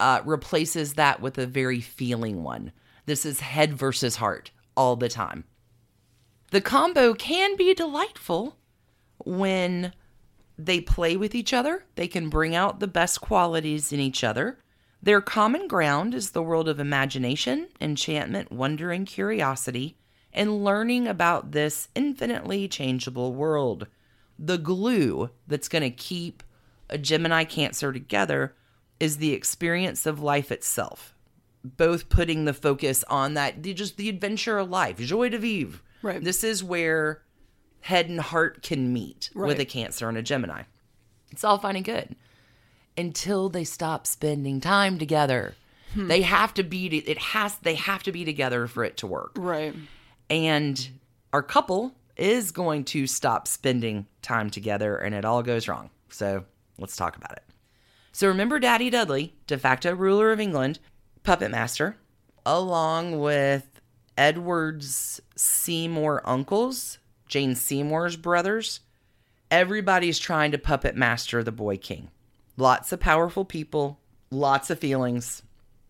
uh, 0.00 0.20
replaces 0.24 0.94
that 0.94 1.20
with 1.20 1.38
a 1.38 1.46
very 1.46 1.80
feeling 1.80 2.42
one. 2.42 2.72
This 3.06 3.24
is 3.24 3.40
head 3.40 3.74
versus 3.74 4.16
heart 4.16 4.50
all 4.76 4.96
the 4.96 5.08
time. 5.08 5.44
The 6.50 6.60
combo 6.60 7.14
can 7.14 7.56
be 7.56 7.72
delightful 7.74 8.56
when 9.24 9.92
they 10.58 10.80
play 10.80 11.16
with 11.16 11.34
each 11.34 11.52
other. 11.52 11.84
They 11.94 12.08
can 12.08 12.28
bring 12.28 12.54
out 12.54 12.80
the 12.80 12.86
best 12.86 13.20
qualities 13.20 13.92
in 13.92 14.00
each 14.00 14.22
other. 14.22 14.58
Their 15.02 15.20
common 15.20 15.66
ground 15.66 16.14
is 16.14 16.30
the 16.30 16.42
world 16.42 16.68
of 16.68 16.78
imagination, 16.78 17.68
enchantment, 17.80 18.52
wonder, 18.52 18.92
and 18.92 19.06
curiosity, 19.06 19.96
and 20.32 20.64
learning 20.64 21.08
about 21.08 21.52
this 21.52 21.88
infinitely 21.94 22.68
changeable 22.68 23.34
world. 23.34 23.88
The 24.38 24.58
glue 24.58 25.30
that's 25.46 25.68
going 25.68 25.82
to 25.82 25.90
keep 25.90 26.42
a 26.88 26.98
Gemini 26.98 27.44
Cancer 27.44 27.92
together 27.92 28.54
is 29.00 29.16
the 29.16 29.32
experience 29.32 30.06
of 30.06 30.22
life 30.22 30.52
itself. 30.52 31.14
Both 31.64 32.08
putting 32.08 32.44
the 32.44 32.54
focus 32.54 33.04
on 33.08 33.34
that, 33.34 33.62
the- 33.62 33.74
just 33.74 33.96
the 33.96 34.08
adventure 34.08 34.58
of 34.58 34.70
life, 34.70 34.98
joie 34.98 35.28
de 35.28 35.38
vivre. 35.38 35.80
Right. 36.02 36.22
This 36.22 36.44
is 36.44 36.62
where 36.62 37.22
head 37.82 38.08
and 38.08 38.20
heart 38.20 38.62
can 38.62 38.92
meet 38.92 39.30
with 39.34 39.60
a 39.60 39.64
Cancer 39.64 40.08
and 40.08 40.18
a 40.18 40.22
Gemini. 40.22 40.62
It's 41.30 41.44
all 41.44 41.58
fine 41.58 41.76
and 41.76 41.84
good 41.84 42.14
until 42.96 43.48
they 43.48 43.64
stop 43.64 44.06
spending 44.06 44.60
time 44.60 44.98
together. 44.98 45.54
Hmm. 45.94 46.08
They 46.08 46.22
have 46.22 46.54
to 46.54 46.62
be. 46.62 46.86
It 46.86 47.18
has. 47.18 47.56
They 47.56 47.74
have 47.74 48.02
to 48.04 48.12
be 48.12 48.24
together 48.24 48.66
for 48.66 48.84
it 48.84 48.96
to 48.98 49.06
work. 49.06 49.32
right. 49.36 49.74
And 50.30 50.88
our 51.32 51.42
couple 51.42 51.94
is 52.16 52.52
going 52.52 52.84
to 52.84 53.06
stop 53.06 53.46
spending 53.46 54.06
time 54.22 54.48
together, 54.48 54.96
and 54.96 55.14
it 55.14 55.24
all 55.24 55.42
goes 55.42 55.68
wrong. 55.68 55.90
So 56.08 56.44
let's 56.78 56.96
talk 56.96 57.16
about 57.16 57.32
it. 57.32 57.44
So 58.12 58.28
remember, 58.28 58.58
Daddy 58.58 58.90
Dudley, 58.90 59.34
de 59.46 59.58
facto 59.58 59.94
ruler 59.94 60.32
of 60.32 60.40
England, 60.40 60.78
puppet 61.22 61.50
master, 61.50 61.96
along 62.44 63.18
with 63.20 63.80
Edward's 64.16 65.20
Seymour 65.36 66.22
uncles, 66.24 66.98
Jane 67.32 67.54
Seymour's 67.54 68.16
brothers. 68.16 68.80
Everybody's 69.50 70.18
trying 70.18 70.52
to 70.52 70.58
puppet 70.58 70.94
master 70.96 71.42
the 71.42 71.50
boy 71.50 71.78
king. 71.78 72.10
Lots 72.58 72.92
of 72.92 73.00
powerful 73.00 73.46
people, 73.46 73.98
lots 74.30 74.68
of 74.68 74.78
feelings, 74.78 75.42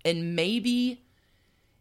and 0.04 0.36
maybe 0.36 1.02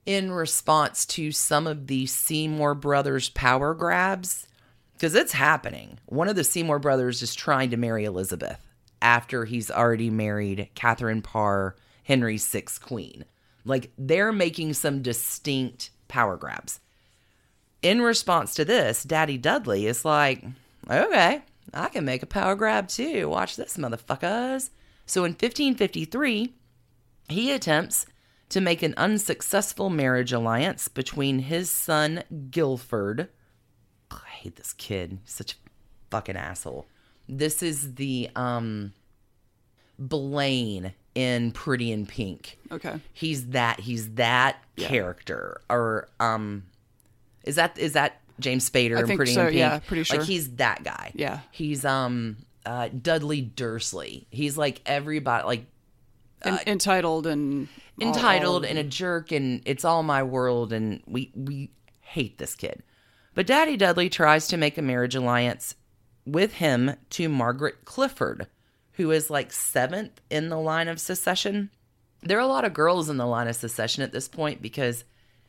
in 0.03 0.31
response 0.31 1.05
to 1.05 1.31
some 1.31 1.67
of 1.67 1.85
the 1.85 2.07
Seymour 2.07 2.73
brothers' 2.73 3.29
power 3.29 3.75
grabs, 3.75 4.47
because 4.93 5.13
it's 5.13 5.33
happening. 5.33 5.99
One 6.07 6.27
of 6.27 6.35
the 6.35 6.43
Seymour 6.43 6.79
brothers 6.79 7.21
is 7.21 7.35
trying 7.35 7.69
to 7.69 7.77
marry 7.77 8.03
Elizabeth 8.05 8.67
after 8.99 9.45
he's 9.45 9.69
already 9.69 10.09
married 10.09 10.69
Catherine 10.73 11.21
Parr, 11.21 11.75
Henry's 12.03 12.43
sixth 12.43 12.81
queen. 12.81 13.25
Like 13.63 13.91
they're 13.95 14.31
making 14.31 14.73
some 14.73 15.03
distinct 15.03 15.91
power 16.07 16.35
grabs. 16.35 16.79
In 17.81 18.01
response 18.01 18.53
to 18.55 18.65
this, 18.65 19.03
Daddy 19.03 19.37
Dudley 19.37 19.87
is 19.87 20.05
like, 20.05 20.43
okay, 20.89 21.41
I 21.73 21.87
can 21.89 22.05
make 22.05 22.21
a 22.23 22.27
power 22.27 22.55
grab 22.55 22.87
too. 22.87 23.27
Watch 23.29 23.55
this, 23.55 23.77
motherfuckers. 23.77 24.69
So 25.05 25.23
in 25.23 25.31
1553, 25.31 26.53
he 27.29 27.51
attempts 27.51 28.05
to 28.49 28.61
make 28.61 28.83
an 28.83 28.93
unsuccessful 28.97 29.89
marriage 29.89 30.31
alliance 30.33 30.87
between 30.87 31.39
his 31.39 31.71
son 31.71 32.23
Guilford. 32.49 33.29
I 34.11 34.19
hate 34.27 34.57
this 34.57 34.73
kid. 34.73 35.19
He's 35.23 35.33
such 35.33 35.53
a 35.53 35.55
fucking 36.11 36.35
asshole. 36.35 36.85
This 37.27 37.63
is 37.63 37.95
the 37.95 38.29
um 38.35 38.93
Blaine 39.97 40.93
in 41.15 41.51
Pretty 41.51 41.91
in 41.91 42.05
Pink. 42.05 42.57
Okay. 42.71 42.99
He's 43.13 43.47
that 43.47 43.79
he's 43.79 44.15
that 44.15 44.57
character. 44.75 45.61
Or 45.69 46.09
um 46.19 46.63
is 47.43 47.55
that 47.55 47.77
is 47.77 47.93
that 47.93 48.21
James 48.39 48.69
Spader 48.69 48.99
in 48.99 49.07
think 49.07 49.17
Pretty 49.17 49.33
so, 49.33 49.47
yeah, 49.47 49.79
pretty 49.79 50.03
sure. 50.03 50.19
Like 50.19 50.27
he's 50.27 50.55
that 50.55 50.83
guy. 50.83 51.11
Yeah. 51.15 51.39
He's 51.51 51.85
um 51.85 52.37
uh 52.65 52.89
Dudley 52.89 53.41
Dursley. 53.41 54.27
He's 54.29 54.57
like 54.57 54.81
everybody 54.85 55.45
like 55.45 55.65
En- 56.43 56.59
entitled 56.65 57.27
and 57.27 57.67
entitled 57.99 58.63
all- 58.65 58.69
and 58.69 58.79
a 58.79 58.83
jerk 58.83 59.31
and 59.31 59.61
it's 59.65 59.85
all 59.85 60.01
my 60.03 60.23
world 60.23 60.73
and 60.73 61.01
we 61.05 61.31
we 61.35 61.71
hate 62.01 62.37
this 62.37 62.55
kid. 62.55 62.83
But 63.35 63.47
Daddy 63.47 63.77
Dudley 63.77 64.09
tries 64.09 64.47
to 64.49 64.57
make 64.57 64.77
a 64.77 64.81
marriage 64.81 65.15
alliance 65.15 65.75
with 66.25 66.55
him 66.55 66.95
to 67.11 67.29
Margaret 67.29 67.85
Clifford, 67.85 68.47
who 68.93 69.11
is 69.11 69.29
like 69.29 69.53
seventh 69.53 70.19
in 70.29 70.49
the 70.49 70.59
line 70.59 70.87
of 70.87 70.99
succession. 70.99 71.69
There 72.21 72.37
are 72.37 72.41
a 72.41 72.47
lot 72.47 72.65
of 72.65 72.73
girls 72.73 73.09
in 73.09 73.17
the 73.17 73.25
line 73.25 73.47
of 73.47 73.55
succession 73.55 74.03
at 74.03 74.11
this 74.11 74.27
point 74.27 74.61
because 74.61 75.03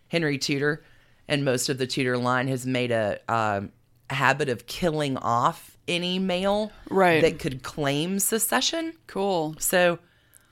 Henry 0.09 0.39
Tudor 0.39 0.85
and 1.33 1.45
most 1.45 1.69
of 1.69 1.79
the 1.79 1.87
Tudor 1.87 2.19
line 2.19 2.47
has 2.49 2.67
made 2.67 2.91
a 2.91 3.19
um, 3.29 3.73
habit 4.11 4.49
of 4.49 4.67
killing 4.67 5.17
off 5.17 5.77
any 5.89 6.19
male 6.19 6.71
Right. 6.91 7.23
that 7.23 7.39
could 7.39 7.63
claim 7.63 8.19
succession. 8.19 8.93
cool. 9.07 9.57
So 9.59 9.99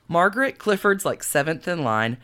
Margaret 0.08 0.58
Clifford's 0.58 1.04
like 1.04 1.22
seventh 1.22 1.68
in 1.68 1.84
line. 1.84 2.16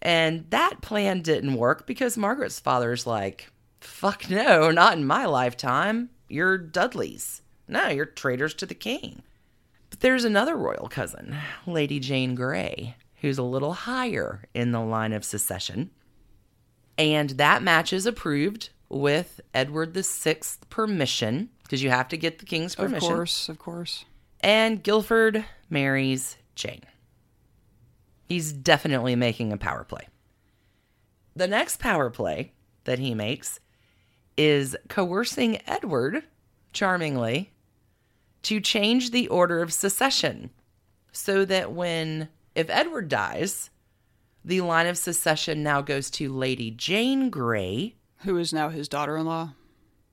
And 0.00 0.44
that 0.50 0.82
plan 0.82 1.20
didn't 1.22 1.54
work 1.56 1.86
because 1.86 2.16
Margaret's 2.16 2.60
father's 2.60 3.06
like, 3.06 3.50
fuck 3.80 4.30
no, 4.30 4.70
not 4.70 4.96
in 4.96 5.04
my 5.06 5.24
lifetime. 5.26 6.10
You're 6.28 6.58
Dudley's. 6.58 7.42
No, 7.66 7.88
you're 7.88 8.06
traitors 8.06 8.54
to 8.54 8.66
the 8.66 8.74
king. 8.74 9.22
But 9.90 10.00
there's 10.00 10.24
another 10.24 10.54
royal 10.56 10.88
cousin, 10.88 11.36
Lady 11.66 11.98
Jane 11.98 12.34
Grey, 12.36 12.94
who's 13.16 13.38
a 13.38 13.42
little 13.42 13.72
higher 13.72 14.44
in 14.54 14.70
the 14.72 14.80
line 14.80 15.12
of 15.12 15.24
succession. 15.24 15.90
And 16.98 17.30
that 17.30 17.62
match 17.62 17.92
is 17.92 18.06
approved 18.06 18.70
with 18.88 19.40
Edward 19.52 19.92
VI's 19.92 20.58
permission, 20.70 21.50
because 21.62 21.82
you 21.82 21.90
have 21.90 22.08
to 22.08 22.16
get 22.16 22.38
the 22.38 22.46
king's 22.46 22.74
permission. 22.74 23.10
Of 23.10 23.16
course, 23.16 23.48
of 23.48 23.58
course. 23.58 24.04
And 24.40 24.82
Guilford 24.82 25.44
marries 25.68 26.36
Jane. 26.54 26.84
He's 28.28 28.52
definitely 28.52 29.16
making 29.16 29.52
a 29.52 29.56
power 29.56 29.84
play. 29.84 30.08
The 31.34 31.48
next 31.48 31.80
power 31.80 32.10
play 32.10 32.52
that 32.84 32.98
he 32.98 33.14
makes 33.14 33.60
is 34.36 34.76
coercing 34.88 35.60
Edward, 35.66 36.24
charmingly, 36.72 37.52
to 38.42 38.60
change 38.60 39.10
the 39.10 39.28
order 39.28 39.60
of 39.60 39.72
succession 39.72 40.50
so 41.12 41.44
that 41.44 41.72
when, 41.72 42.28
if 42.54 42.70
Edward 42.70 43.08
dies, 43.08 43.70
the 44.46 44.60
line 44.62 44.86
of 44.86 44.96
succession 44.96 45.62
now 45.62 45.82
goes 45.82 46.08
to 46.12 46.32
Lady 46.32 46.70
Jane 46.70 47.28
Grey, 47.30 47.96
Who 48.18 48.38
is 48.38 48.52
now 48.52 48.68
his 48.70 48.88
daughter-in-law? 48.88 49.50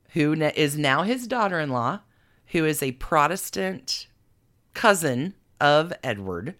who 0.10 0.36
ne- 0.36 0.52
is 0.56 0.78
now 0.78 1.04
his 1.04 1.26
daughter 1.28 1.60
in 1.60 1.70
law, 1.70 2.00
who 2.48 2.66
is 2.66 2.84
a 2.84 2.92
Protestant 2.94 4.08
cousin 4.74 5.34
of 5.62 5.94
Edward, 6.04 6.56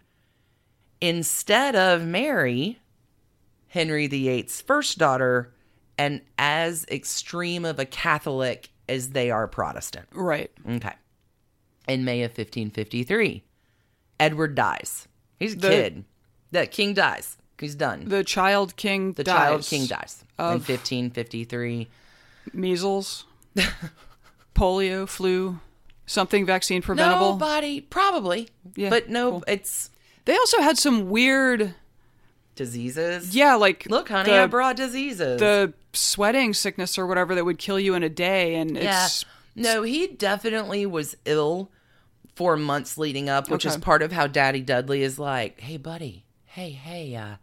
instead 1.00 1.76
of 1.76 2.02
Mary, 2.02 2.80
Henry 3.68 4.06
VIII's 4.06 4.60
first 4.60 4.98
daughter, 4.98 5.52
and 5.98 6.20
as 6.38 6.84
extreme 6.90 7.64
of 7.64 7.78
a 7.78 7.84
Catholic 7.84 8.70
as 8.88 9.10
they 9.10 9.30
are 9.30 9.46
Protestant. 9.46 10.06
Right. 10.12 10.50
Okay. 10.68 10.94
In 11.86 12.04
May 12.04 12.22
of 12.22 12.30
1553, 12.30 13.44
Edward 14.18 14.54
dies. 14.54 15.06
He's 15.38 15.54
a 15.54 15.58
The- 15.58 15.68
kid. 15.68 16.04
The 16.50 16.66
king 16.66 16.94
dies. 16.94 17.36
He's 17.60 17.74
done. 17.74 18.08
The 18.08 18.24
child 18.24 18.76
king 18.76 19.12
The 19.12 19.24
dies. 19.24 19.36
child 19.36 19.62
king 19.64 19.86
dies 19.86 20.24
in 20.38 20.44
Of- 20.44 20.68
1553. 20.68 21.88
Measles, 22.52 23.24
polio, 24.54 25.08
flu, 25.08 25.60
something 26.06 26.44
vaccine 26.46 26.82
preventable. 26.82 27.32
Nobody, 27.32 27.80
probably. 27.80 28.48
Yeah, 28.76 28.90
but 28.90 29.08
no, 29.08 29.30
cool. 29.30 29.44
it's 29.48 29.90
They 30.24 30.36
also 30.36 30.60
had 30.60 30.78
some 30.78 31.08
weird, 31.10 31.74
diseases. 32.54 33.34
yeah, 33.34 33.54
like 33.54 33.86
Look, 33.88 34.08
honey, 34.08 34.30
the, 34.30 34.42
I 34.42 34.46
brought 34.46 34.76
diseases. 34.76 35.40
the 35.40 35.72
sweating 35.92 36.52
sickness 36.54 36.98
or 36.98 37.06
whatever 37.06 37.34
that 37.34 37.44
would 37.44 37.58
kill 37.58 37.80
you 37.80 37.94
in 37.94 38.02
a 38.02 38.08
day, 38.10 38.54
and 38.56 38.76
yeah. 38.76 39.06
it's 39.06 39.24
No, 39.54 39.82
he 39.82 40.06
definitely 40.08 40.86
was 40.86 41.16
ill 41.24 41.70
for 42.34 42.56
months 42.56 42.98
leading 42.98 43.28
up, 43.28 43.48
which 43.48 43.64
is 43.64 43.76
part 43.76 44.02
of 44.02 44.12
how 44.12 44.26
Daddy 44.26 44.60
Dudley 44.60 45.02
is 45.02 45.18
like, 45.18 45.60
hey, 45.60 45.76
buddy, 45.76 46.24
hey, 46.46 46.70
hey, 46.72 47.14
uh, 47.14 47.36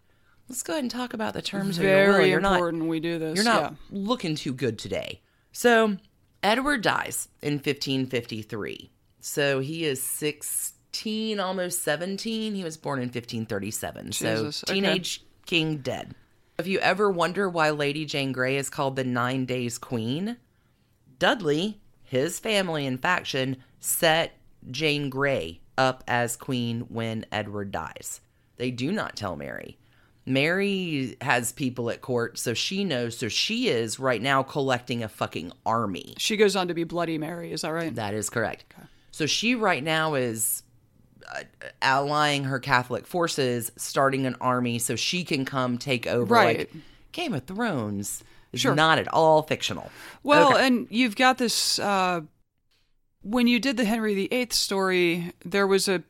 let's 0.52 0.64
go 0.64 0.74
ahead 0.74 0.84
and 0.84 0.92
talk 0.92 1.14
about 1.14 1.34
the 1.34 1.42
terms 1.42 1.78
of 1.78 1.86
your 1.86 2.08
will. 2.08 2.14
very 2.18 2.30
You're 2.30 2.42
not 2.42 2.56
important. 2.56 2.88
we 2.88 3.00
do 3.00 3.18
this. 3.18 3.38
You're 3.38 3.46
not 3.46 3.72
yeah. 3.72 3.78
looking 3.90 4.36
too 4.36 4.54
good 4.54 4.78
today. 4.78 5.22
So, 5.54 5.96
Edward 6.44 6.82
dies 6.82 7.30
in 7.42 7.54
1553. 7.54 8.92
So, 9.22 9.60
he 9.60 9.86
is 9.86 10.04
16, 10.04 11.40
almost 11.40 11.84
17. 11.84 12.54
He 12.54 12.66
was 12.66 12.76
born 12.76 13.00
in 13.00 13.06
1537. 13.06 14.08
Jesus, 14.08 14.58
so, 14.58 14.66
okay. 14.68 14.74
teenage 14.74 15.24
king 15.46 15.78
dead. 15.78 16.16
If 16.60 16.68
you 16.68 16.80
ever 16.80 17.10
wonder 17.10 17.48
why 17.48 17.70
Lady 17.70 18.04
Jane 18.04 18.34
Grey 18.34 18.58
is 18.58 18.70
called 18.70 18.98
the 18.98 19.06
Nine 19.06 19.46
Days 19.46 19.78
Queen, 19.78 20.36
Dudley, 21.18 21.80
his 22.04 22.40
family 22.40 22.86
and 22.86 23.02
faction, 23.02 23.56
set 23.80 24.38
Jane 24.70 25.10
Grey 25.10 25.62
up 25.78 26.04
as 26.10 26.36
queen 26.36 26.82
when 26.90 27.26
Edward 27.32 27.72
dies. 27.72 28.20
They 28.58 28.70
do 28.70 28.92
not 28.92 29.16
tell 29.16 29.38
Mary. 29.38 29.78
Mary 30.26 31.18
has 31.22 31.52
people 31.52 31.90
at 31.90 32.02
court, 32.02 32.38
so 32.38 32.54
she 32.54 32.84
knows. 32.84 33.18
So 33.18 33.28
she 33.28 33.68
is 33.70 34.00
right 34.00 34.22
now 34.22 34.44
collecting 34.44 35.04
a 35.04 35.10
fucking 35.10 35.52
army. 35.66 36.14
She 36.18 36.38
goes 36.38 36.56
on 36.56 36.68
to 36.68 36.74
be 36.74 36.84
Bloody 36.84 37.18
Mary. 37.18 37.52
Is 37.52 37.62
that 37.62 37.70
right? 37.72 37.94
That 37.96 38.14
is 38.14 38.30
correct. 38.30 38.66
So 39.12 39.26
she 39.26 39.56
right 39.56 39.84
now 39.84 40.14
is 40.14 40.64
uh, 41.36 41.42
allying 41.82 42.44
her 42.46 42.60
Catholic 42.60 43.08
forces, 43.08 43.72
starting 43.78 44.26
an 44.26 44.36
army 44.40 44.78
so 44.80 44.96
she 44.96 45.24
can 45.24 45.44
come 45.44 45.78
take 45.78 46.06
over. 46.08 46.34
Right. 46.34 46.58
Like 46.60 46.74
Game 47.12 47.34
of 47.34 47.46
Thrones 47.46 48.24
is 48.54 48.62
Sure. 48.62 48.76
not 48.76 49.00
at 49.00 49.08
all 49.08 49.42
fictional. 49.42 49.90
Well, 50.24 50.54
Okay. 50.54 50.68
and 50.68 50.88
you've 50.90 51.16
got 51.16 51.38
this. 51.40 51.80
Uh, 51.80 52.22
when 53.24 53.48
you 53.48 53.60
did 53.60 53.78
the 53.78 53.86
Henry 53.86 54.14
VIII 54.28 54.48
story, 54.52 55.34
there 55.46 55.68
was 55.68 55.88
a 55.88 56.04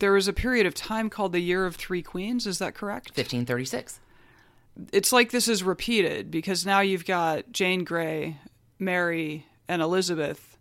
there 0.00 0.12
was 0.12 0.26
a 0.28 0.32
period 0.32 0.66
of 0.66 0.74
time 0.74 1.08
called 1.08 1.32
the 1.32 1.40
Year 1.40 1.64
of 1.66 1.76
Three 1.76 2.02
Queens. 2.02 2.46
Is 2.46 2.58
that 2.58 2.74
correct? 2.74 3.10
1536. 3.10 4.00
It's 4.92 5.12
like 5.12 5.30
this 5.30 5.46
is 5.48 5.62
repeated 5.62 6.30
because 6.30 6.66
now 6.66 6.80
you've 6.80 7.04
got 7.04 7.52
Jane 7.52 7.84
Grey, 7.84 8.38
Mary, 8.78 9.46
and 9.68 9.82
Elizabeth, 9.82 10.56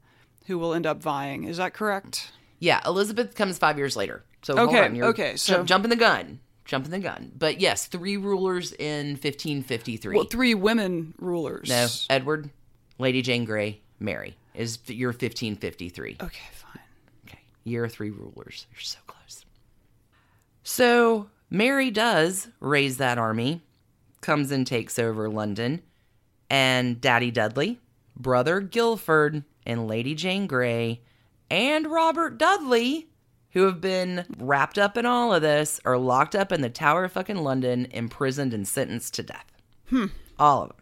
who 0.47 0.57
will 0.59 0.73
end 0.73 0.85
up 0.85 1.01
vying. 1.01 1.43
Is 1.45 1.57
that 1.57 1.73
correct? 1.73 2.31
Yeah, 2.59 2.81
Elizabeth 2.85 3.35
comes 3.35 3.57
five 3.57 3.77
years 3.77 3.95
later. 3.95 4.23
So 4.41 4.57
Okay, 4.57 4.85
on, 4.85 5.01
okay, 5.03 5.35
so- 5.35 5.63
jumping 5.63 5.89
the 5.89 5.95
gun, 5.95 6.39
jumping 6.65 6.91
the 6.91 6.99
gun. 6.99 7.31
But 7.37 7.59
yes, 7.61 7.85
three 7.87 8.17
rulers 8.17 8.73
in 8.73 9.11
1553. 9.11 10.15
Well, 10.15 10.25
three 10.25 10.53
women 10.55 11.13
rulers. 11.19 11.69
no, 11.69 11.87
Edward, 12.09 12.49
Lady 12.97 13.21
Jane 13.21 13.45
Grey, 13.45 13.79
Mary 13.99 14.35
is 14.53 14.79
your 14.87 15.11
1553. 15.11 16.17
Okay, 16.21 16.39
fine. 16.53 16.81
Okay, 17.27 17.39
year 17.63 17.85
of 17.85 17.91
three 17.91 18.09
rulers. 18.09 18.65
You're 18.73 18.81
so 18.81 18.97
close. 19.07 19.18
So 20.63 21.29
Mary 21.49 21.89
does 21.91 22.49
raise 22.59 22.97
that 22.97 23.17
army, 23.17 23.61
comes 24.21 24.51
and 24.51 24.65
takes 24.65 24.99
over 24.99 25.29
London, 25.29 25.81
and 26.49 26.99
Daddy 26.99 27.31
Dudley, 27.31 27.79
brother 28.15 28.59
Guilford, 28.59 29.43
and 29.65 29.87
Lady 29.87 30.15
Jane 30.15 30.47
Grey, 30.47 31.01
and 31.49 31.87
Robert 31.87 32.37
Dudley, 32.37 33.09
who 33.51 33.63
have 33.63 33.81
been 33.81 34.25
wrapped 34.37 34.77
up 34.77 34.97
in 34.97 35.05
all 35.05 35.33
of 35.33 35.41
this, 35.41 35.79
are 35.85 35.97
locked 35.97 36.35
up 36.35 36.51
in 36.51 36.61
the 36.61 36.69
Tower 36.69 37.05
of 37.05 37.11
fucking 37.11 37.37
London, 37.37 37.87
imprisoned 37.91 38.53
and 38.53 38.67
sentenced 38.67 39.13
to 39.15 39.23
death. 39.23 39.45
Hmm. 39.89 40.07
All 40.37 40.63
of 40.63 40.69
them. 40.69 40.77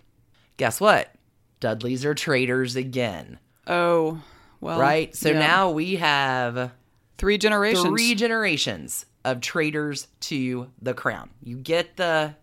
Guess 0.58 0.82
what? 0.82 1.14
Dudleys 1.60 2.04
are 2.06 2.14
traitors 2.14 2.76
again. 2.76 3.40
Oh, 3.66 4.22
well. 4.60 4.80
right? 4.80 5.16
So 5.16 5.30
yeah. 5.30 5.40
now 5.40 5.70
we 5.72 5.96
have 5.96 6.72
three 7.18 7.38
generations. 7.38 7.86
three 7.86 8.16
generations 8.16 9.06
of 9.32 9.42
traitors 9.42 10.08
to 10.22 10.70
the 10.82 10.94
crown. 10.94 11.30
You 11.44 11.58
get 11.58 11.98
the 11.98 12.36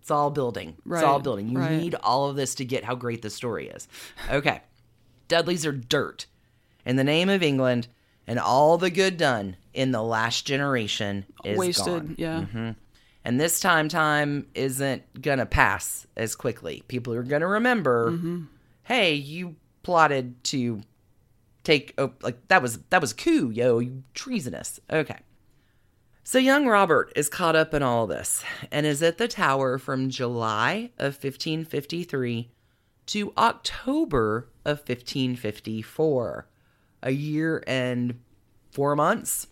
it's 0.00 0.10
all 0.10 0.30
building. 0.30 0.76
It's 0.90 1.02
all 1.02 1.20
building. 1.20 1.48
You 1.48 1.58
right. 1.58 1.70
need 1.80 1.94
all 1.94 2.28
of 2.28 2.34
this 2.36 2.56
to 2.56 2.64
get 2.64 2.82
how 2.84 2.96
great 2.96 3.22
the 3.22 3.30
story 3.30 3.68
is. 3.68 3.86
Okay. 4.30 4.60
Dudleys 5.28 5.64
are 5.64 5.72
dirt 5.72 6.26
in 6.84 6.96
the 6.96 7.04
name 7.04 7.28
of 7.28 7.42
England, 7.42 7.86
and 8.26 8.38
all 8.40 8.78
the 8.78 8.90
good 8.90 9.16
done 9.16 9.56
in 9.72 9.92
the 9.92 10.02
last 10.02 10.44
generation 10.46 11.24
is 11.44 11.56
Wasted. 11.56 11.86
gone. 11.86 12.14
Yeah. 12.18 12.72
And 13.24 13.40
this 13.40 13.60
time, 13.60 13.88
time 13.88 14.48
isn't 14.54 15.22
gonna 15.22 15.46
pass 15.46 16.06
as 16.16 16.34
quickly. 16.34 16.82
People 16.88 17.14
are 17.14 17.22
gonna 17.22 17.46
remember, 17.46 18.10
Mm-hmm. 18.10 18.42
hey, 18.82 19.14
you 19.14 19.54
plotted 19.84 20.42
to 20.44 20.80
take 21.62 21.94
oh, 21.98 22.12
like 22.22 22.48
that 22.48 22.60
was 22.60 22.78
that 22.90 23.00
was 23.00 23.12
a 23.12 23.14
coup, 23.14 23.50
yo, 23.50 23.78
you 23.78 24.02
treasonous. 24.14 24.80
Okay. 24.90 25.18
So 26.24 26.38
young 26.38 26.66
Robert 26.66 27.12
is 27.16 27.28
caught 27.28 27.56
up 27.56 27.74
in 27.74 27.82
all 27.82 28.06
this 28.06 28.44
and 28.70 28.86
is 28.86 29.02
at 29.02 29.18
the 29.18 29.26
tower 29.26 29.76
from 29.76 30.08
July 30.08 30.90
of 30.96 31.14
1553 31.14 32.48
to 33.06 33.32
October 33.36 34.48
of 34.64 34.78
1554. 34.78 36.46
A 37.02 37.10
year 37.10 37.64
and 37.66 38.20
4 38.70 38.94
months. 38.94 39.48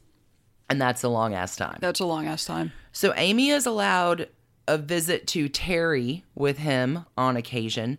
And 0.69 0.81
that's 0.81 1.03
a 1.03 1.09
long 1.09 1.35
ass 1.35 1.57
time. 1.57 1.79
That's 1.81 1.99
a 1.99 2.07
long 2.07 2.29
ass 2.29 2.45
time. 2.45 2.73
So 2.93 3.13
Amy 3.17 3.51
is 3.51 3.67
allowed 3.67 4.29
a 4.69 4.79
visit 4.79 5.27
to 5.29 5.49
Terry 5.49 6.25
with 6.37 6.59
him 6.59 7.05
on 7.19 7.37
occasion. 7.37 7.99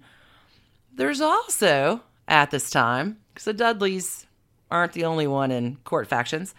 There's 0.93 1.19
also, 1.19 2.03
at 2.29 2.51
this 2.51 2.69
time, 2.69 3.17
because 3.33 3.43
the 3.43 3.53
Dudleys 3.53 4.25
aren't 4.71 4.93
the 4.93 5.03
only 5.03 5.27
one 5.27 5.51
in 5.51 5.75
court 5.83 6.07
factions, 6.07 6.55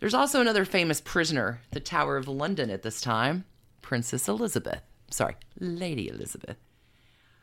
there's 0.00 0.14
also 0.14 0.40
another 0.40 0.64
famous 0.64 1.00
prisoner 1.00 1.60
the 1.70 1.80
Tower 1.80 2.16
of 2.16 2.28
London 2.28 2.70
at 2.70 2.82
this 2.82 3.00
time, 3.00 3.44
Princess 3.82 4.28
Elizabeth. 4.28 4.80
Sorry, 5.10 5.36
Lady 5.58 6.08
Elizabeth. 6.08 6.56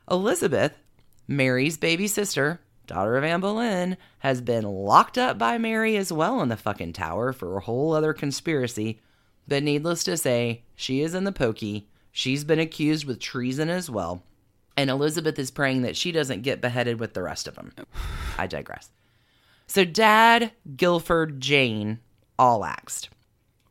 Elizabeth, 0.09 0.77
Mary's 1.27 1.77
baby 1.77 2.07
sister, 2.07 2.59
daughter 2.87 3.15
of 3.15 3.23
Anne 3.23 3.39
Boleyn, 3.39 3.97
has 4.19 4.41
been 4.41 4.65
locked 4.65 5.17
up 5.17 5.37
by 5.37 5.57
Mary 5.57 5.95
as 5.95 6.11
well 6.11 6.41
in 6.41 6.49
the 6.49 6.57
fucking 6.57 6.93
tower 6.93 7.31
for 7.31 7.55
a 7.55 7.61
whole 7.61 7.93
other 7.93 8.13
conspiracy. 8.13 8.99
But 9.47 9.63
needless 9.63 10.03
to 10.05 10.17
say, 10.17 10.63
she 10.75 11.01
is 11.01 11.15
in 11.15 11.23
the 11.23 11.31
pokey. 11.31 11.87
She's 12.11 12.43
been 12.43 12.59
accused 12.59 13.05
with 13.05 13.19
treason 13.19 13.69
as 13.69 13.89
well. 13.89 14.23
And 14.75 14.89
Elizabeth 14.89 15.37
is 15.39 15.51
praying 15.51 15.83
that 15.83 15.95
she 15.95 16.11
doesn't 16.11 16.43
get 16.43 16.61
beheaded 16.61 16.99
with 16.99 17.13
the 17.13 17.23
rest 17.23 17.47
of 17.47 17.55
them. 17.55 17.73
I 18.37 18.47
digress. 18.47 18.89
So, 19.67 19.85
Dad, 19.85 20.51
Guilford, 20.75 21.39
Jane 21.39 21.99
all 22.41 22.65
axed. 22.65 23.10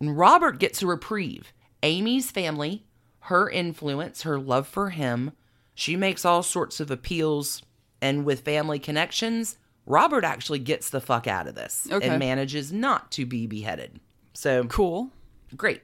And 0.00 0.16
Robert 0.16 0.58
gets 0.60 0.80
a 0.80 0.86
reprieve. 0.86 1.52
Amy's 1.82 2.30
family, 2.30 2.84
her 3.24 3.50
influence, 3.50 4.22
her 4.22 4.38
love 4.38 4.66
for 4.68 4.90
him, 4.90 5.32
she 5.74 5.96
makes 5.96 6.24
all 6.24 6.42
sorts 6.42 6.78
of 6.80 6.90
appeals. 6.90 7.62
And 8.00 8.24
with 8.24 8.40
family 8.40 8.78
connections, 8.78 9.58
Robert 9.86 10.24
actually 10.24 10.60
gets 10.60 10.88
the 10.90 11.00
fuck 11.00 11.26
out 11.26 11.46
of 11.48 11.54
this 11.54 11.86
Okay. 11.90 12.08
and 12.08 12.18
manages 12.18 12.72
not 12.72 13.10
to 13.12 13.26
be 13.26 13.46
beheaded. 13.46 13.98
So, 14.32 14.64
Cool. 14.64 15.10
Great. 15.56 15.82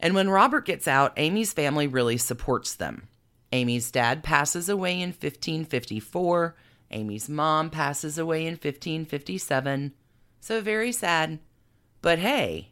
And 0.00 0.14
when 0.14 0.30
Robert 0.30 0.64
gets 0.64 0.88
out, 0.88 1.12
Amy's 1.16 1.52
family 1.52 1.86
really 1.86 2.16
supports 2.16 2.74
them. 2.74 3.08
Amy's 3.52 3.90
dad 3.90 4.24
passes 4.24 4.68
away 4.68 4.94
in 5.00 5.10
1554. 5.10 6.56
Amy's 6.90 7.28
mom 7.28 7.68
passes 7.70 8.16
away 8.18 8.42
in 8.46 8.54
1557. 8.54 9.92
So 10.40 10.60
very 10.60 10.90
sad. 10.92 11.38
But 12.02 12.18
hey, 12.18 12.68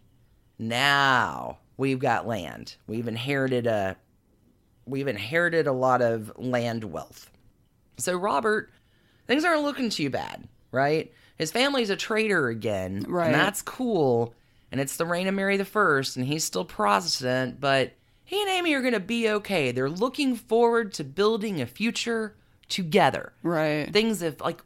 now 0.59 1.59
we've 1.77 1.99
got 1.99 2.27
land. 2.27 2.77
We've 2.87 3.09
inherited 3.09 3.67
a 3.67 3.97
we've 4.87 5.09
inherited 5.09 5.67
a 5.67 5.73
lot 5.73 6.03
of 6.03 6.33
land 6.37 6.85
wealth. 6.85 7.31
So 7.97 8.17
Robert, 8.17 8.71
things 9.27 9.45
aren't 9.45 9.63
looking 9.63 9.89
too 9.91 10.11
bad, 10.11 10.49
right? 10.73 11.13
His 11.37 11.53
family's 11.53 11.91
a 11.91 11.97
traitor 11.97 12.49
again, 12.49 13.05
Right. 13.09 13.27
and 13.27 13.35
that's 13.35 13.63
cool. 13.63 14.35
And 14.73 14.81
it's 14.81 14.97
the 14.97 15.07
reign 15.07 15.27
of 15.27 15.35
Mary 15.35 15.57
the 15.57 15.65
First, 15.65 16.17
and 16.17 16.27
he's 16.27 16.45
still 16.45 16.65
Protestant, 16.65 17.61
but 17.61 17.93
he 18.25 18.41
and 18.41 18.51
Amy 18.51 18.75
are 18.75 18.83
gonna 18.83 19.01
be 19.01 19.29
okay. 19.29 19.71
They're 19.73 19.89
looking 19.91 20.35
forward 20.37 20.93
to 20.95 21.05
building 21.05 21.61
a 21.61 21.67
future 21.67 22.37
together. 22.69 23.33
Right. 23.43 23.93
Things 23.93 24.21
have 24.21 24.41
like, 24.41 24.61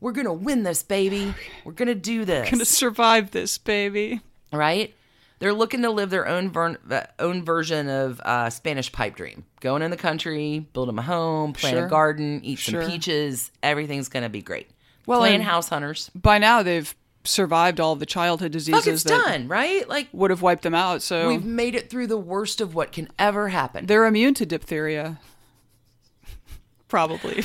we're 0.00 0.12
gonna 0.12 0.32
win 0.32 0.62
this, 0.62 0.82
baby. 0.82 1.34
We're 1.64 1.72
gonna 1.72 1.94
do 1.94 2.24
this 2.24 2.46
We're 2.46 2.50
Gonna 2.52 2.64
survive 2.64 3.30
this, 3.30 3.58
baby. 3.58 4.20
right? 4.52 4.94
They're 5.40 5.52
looking 5.54 5.82
to 5.82 5.90
live 5.90 6.10
their 6.10 6.26
own 6.26 6.50
ver- 6.50 6.78
own 7.20 7.44
version 7.44 7.88
of 7.88 8.20
uh, 8.24 8.50
Spanish 8.50 8.90
pipe 8.90 9.14
dream. 9.14 9.44
Going 9.60 9.82
in 9.82 9.90
the 9.92 9.96
country, 9.96 10.66
build 10.72 10.88
them 10.88 10.98
a 10.98 11.02
home, 11.02 11.52
plant 11.52 11.76
Sure. 11.76 11.86
a 11.86 11.88
garden, 11.88 12.40
eat 12.42 12.58
Sure. 12.58 12.82
some 12.82 12.90
peaches. 12.90 13.52
Everything's 13.62 14.08
gonna 14.08 14.28
be 14.28 14.42
great. 14.42 14.68
Well, 15.06 15.20
Playing 15.20 15.42
house 15.42 15.68
hunters. 15.68 16.10
By 16.14 16.38
now, 16.38 16.62
they've 16.62 16.92
survived 17.24 17.78
all 17.78 17.94
the 17.94 18.06
childhood 18.06 18.52
diseases 18.52 18.84
Fuck, 18.84 18.92
it's 18.92 19.02
that 19.04 19.24
done, 19.26 19.48
right? 19.48 19.88
Like 19.88 20.08
would 20.12 20.30
have 20.30 20.42
wiped 20.42 20.62
them 20.62 20.74
out. 20.74 21.02
So 21.02 21.28
we've 21.28 21.44
made 21.44 21.74
it 21.74 21.88
through 21.90 22.06
the 22.08 22.16
worst 22.18 22.60
of 22.60 22.74
what 22.74 22.90
can 22.90 23.08
ever 23.18 23.48
happen. 23.48 23.86
they're 23.86 24.06
immune 24.06 24.34
to 24.34 24.46
diphtheria. 24.46 25.20
Probably. 26.88 27.44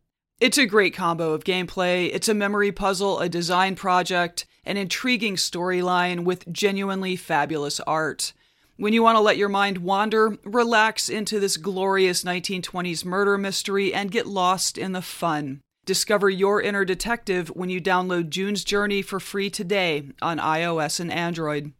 it's 0.41 0.57
a 0.57 0.65
great 0.65 0.95
combo 0.95 1.33
of 1.33 1.43
gameplay, 1.43 2.09
it's 2.11 2.27
a 2.27 2.33
memory 2.33 2.71
puzzle, 2.71 3.19
a 3.19 3.29
design 3.29 3.75
project, 3.75 4.47
an 4.65 4.75
intriguing 4.75 5.35
storyline 5.35 6.23
with 6.23 6.51
genuinely 6.51 7.15
fabulous 7.15 7.79
art. 7.81 8.33
When 8.75 8.91
you 8.91 9.03
want 9.03 9.17
to 9.17 9.21
let 9.21 9.37
your 9.37 9.49
mind 9.49 9.77
wander, 9.77 10.39
relax 10.43 11.09
into 11.09 11.39
this 11.39 11.57
glorious 11.57 12.23
1920s 12.23 13.05
murder 13.05 13.37
mystery 13.37 13.93
and 13.93 14.09
get 14.09 14.25
lost 14.25 14.79
in 14.79 14.93
the 14.93 15.03
fun. 15.03 15.61
Discover 15.85 16.31
your 16.31 16.59
inner 16.59 16.85
detective 16.85 17.49
when 17.49 17.69
you 17.69 17.79
download 17.79 18.29
June's 18.29 18.63
Journey 18.63 19.03
for 19.03 19.19
free 19.19 19.51
today 19.51 20.09
on 20.23 20.39
iOS 20.39 20.99
and 20.99 21.11
Android. 21.11 21.71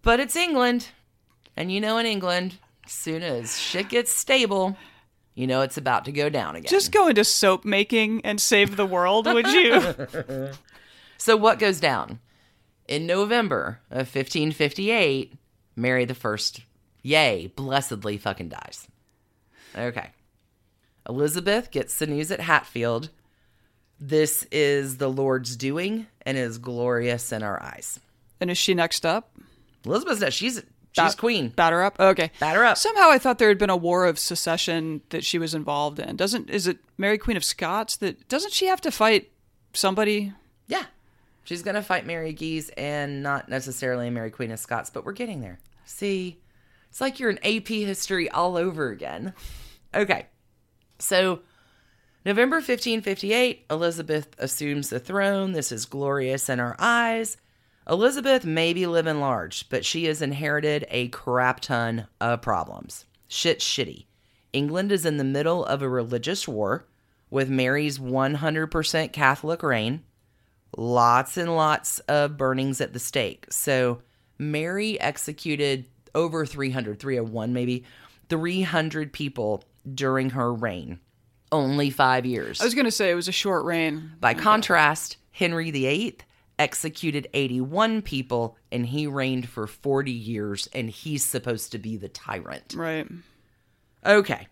but 0.00 0.20
it's 0.20 0.36
England, 0.36 0.88
and 1.54 1.70
you 1.70 1.82
know, 1.82 1.98
in 1.98 2.06
England, 2.06 2.54
as 2.86 2.92
soon 2.92 3.22
as 3.22 3.60
shit 3.60 3.90
gets 3.90 4.10
stable, 4.10 4.74
you 5.36 5.46
know 5.46 5.60
it's 5.60 5.76
about 5.76 6.04
to 6.06 6.12
go 6.12 6.28
down 6.28 6.56
again. 6.56 6.68
Just 6.68 6.90
go 6.90 7.06
into 7.06 7.22
soap 7.22 7.64
making 7.64 8.24
and 8.24 8.40
save 8.40 8.74
the 8.76 8.86
world, 8.86 9.26
would 9.26 9.46
you? 9.46 10.50
So 11.18 11.34
what 11.34 11.58
goes 11.58 11.80
down? 11.80 12.20
In 12.88 13.06
November 13.06 13.80
of 13.90 14.00
1558, 14.14 15.32
Mary 15.74 16.04
the 16.04 16.14
First, 16.14 16.60
yay, 17.02 17.46
blessedly 17.56 18.18
fucking 18.18 18.50
dies. 18.50 18.86
Okay. 19.76 20.10
Elizabeth 21.08 21.70
gets 21.70 21.98
the 21.98 22.06
news 22.06 22.30
at 22.30 22.40
Hatfield. 22.40 23.08
This 23.98 24.46
is 24.52 24.98
the 24.98 25.08
Lord's 25.08 25.56
doing 25.56 26.06
and 26.22 26.36
is 26.36 26.58
glorious 26.58 27.32
in 27.32 27.42
our 27.42 27.62
eyes. 27.62 27.98
and 28.40 28.50
is 28.50 28.58
she 28.58 28.74
next 28.74 29.06
up? 29.06 29.32
Elizabeth's 29.86 30.20
no, 30.20 30.28
she's 30.30 30.62
she's 30.96 31.14
Bat- 31.14 31.18
queen. 31.18 31.48
Batter 31.50 31.82
up? 31.82 31.98
Okay. 32.00 32.30
Batter 32.40 32.64
up. 32.64 32.76
Somehow 32.76 33.10
I 33.10 33.18
thought 33.18 33.38
there 33.38 33.48
had 33.48 33.58
been 33.58 33.70
a 33.70 33.76
war 33.76 34.06
of 34.06 34.18
secession 34.18 35.02
that 35.10 35.24
she 35.24 35.38
was 35.38 35.54
involved 35.54 35.98
in. 35.98 36.16
Doesn't 36.16 36.50
is 36.50 36.66
it 36.66 36.78
Mary 36.98 37.18
Queen 37.18 37.36
of 37.36 37.44
Scots 37.44 37.96
that 37.98 38.28
doesn't 38.28 38.52
she 38.52 38.66
have 38.66 38.80
to 38.82 38.90
fight 38.90 39.30
somebody? 39.72 40.32
Yeah. 40.66 40.84
She's 41.44 41.62
going 41.62 41.76
to 41.76 41.82
fight 41.82 42.06
Mary 42.06 42.32
Geese 42.32 42.70
and 42.70 43.22
not 43.22 43.48
necessarily 43.48 44.10
Mary 44.10 44.30
Queen 44.30 44.50
of 44.50 44.58
Scots, 44.58 44.90
but 44.90 45.04
we're 45.04 45.12
getting 45.12 45.40
there. 45.40 45.60
See, 45.84 46.40
it's 46.90 47.00
like 47.00 47.20
you're 47.20 47.30
an 47.30 47.38
AP 47.44 47.68
history 47.68 48.28
all 48.30 48.56
over 48.56 48.90
again. 48.90 49.32
Okay. 49.94 50.26
So 50.98 51.40
November 52.24 52.56
1558, 52.56 53.66
Elizabeth 53.70 54.34
assumes 54.38 54.90
the 54.90 54.98
throne. 54.98 55.52
This 55.52 55.70
is 55.70 55.84
glorious 55.84 56.48
in 56.48 56.58
our 56.58 56.74
eyes. 56.80 57.36
Elizabeth 57.88 58.44
may 58.44 58.72
be 58.72 58.86
living 58.86 59.20
large, 59.20 59.68
but 59.68 59.84
she 59.84 60.06
has 60.06 60.20
inherited 60.20 60.86
a 60.90 61.08
crap 61.08 61.60
ton 61.60 62.08
of 62.20 62.42
problems. 62.42 63.04
Shit's 63.28 63.64
shitty. 63.64 64.06
England 64.52 64.90
is 64.90 65.06
in 65.06 65.18
the 65.18 65.24
middle 65.24 65.64
of 65.64 65.82
a 65.82 65.88
religious 65.88 66.48
war 66.48 66.86
with 67.30 67.48
Mary's 67.48 67.98
100% 67.98 69.12
Catholic 69.12 69.62
reign. 69.62 70.02
Lots 70.76 71.36
and 71.36 71.54
lots 71.54 72.00
of 72.00 72.36
burnings 72.36 72.80
at 72.80 72.92
the 72.92 72.98
stake. 72.98 73.46
So 73.50 74.02
Mary 74.36 75.00
executed 75.00 75.84
over 76.14 76.44
300, 76.44 76.98
301 76.98 77.52
maybe, 77.52 77.84
300 78.28 79.12
people 79.12 79.62
during 79.94 80.30
her 80.30 80.52
reign. 80.52 80.98
Only 81.52 81.90
five 81.90 82.26
years. 82.26 82.60
I 82.60 82.64
was 82.64 82.74
going 82.74 82.86
to 82.86 82.90
say 82.90 83.10
it 83.10 83.14
was 83.14 83.28
a 83.28 83.32
short 83.32 83.64
reign. 83.64 84.12
By 84.18 84.34
contrast, 84.34 85.18
Henry 85.30 85.70
VIII 85.70 86.18
executed 86.58 87.28
81 87.34 88.02
people 88.02 88.56
and 88.72 88.86
he 88.86 89.06
reigned 89.06 89.48
for 89.48 89.66
40 89.66 90.10
years 90.10 90.68
and 90.72 90.88
he's 90.90 91.24
supposed 91.24 91.72
to 91.72 91.78
be 91.78 91.96
the 91.96 92.08
tyrant. 92.08 92.74
Right. 92.76 93.06
Okay. 94.04 94.48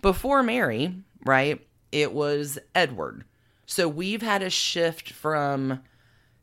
Before 0.00 0.42
Mary, 0.42 0.94
right, 1.24 1.66
it 1.90 2.12
was 2.12 2.58
Edward. 2.74 3.24
So 3.66 3.88
we've 3.88 4.22
had 4.22 4.42
a 4.42 4.50
shift 4.50 5.10
from 5.12 5.80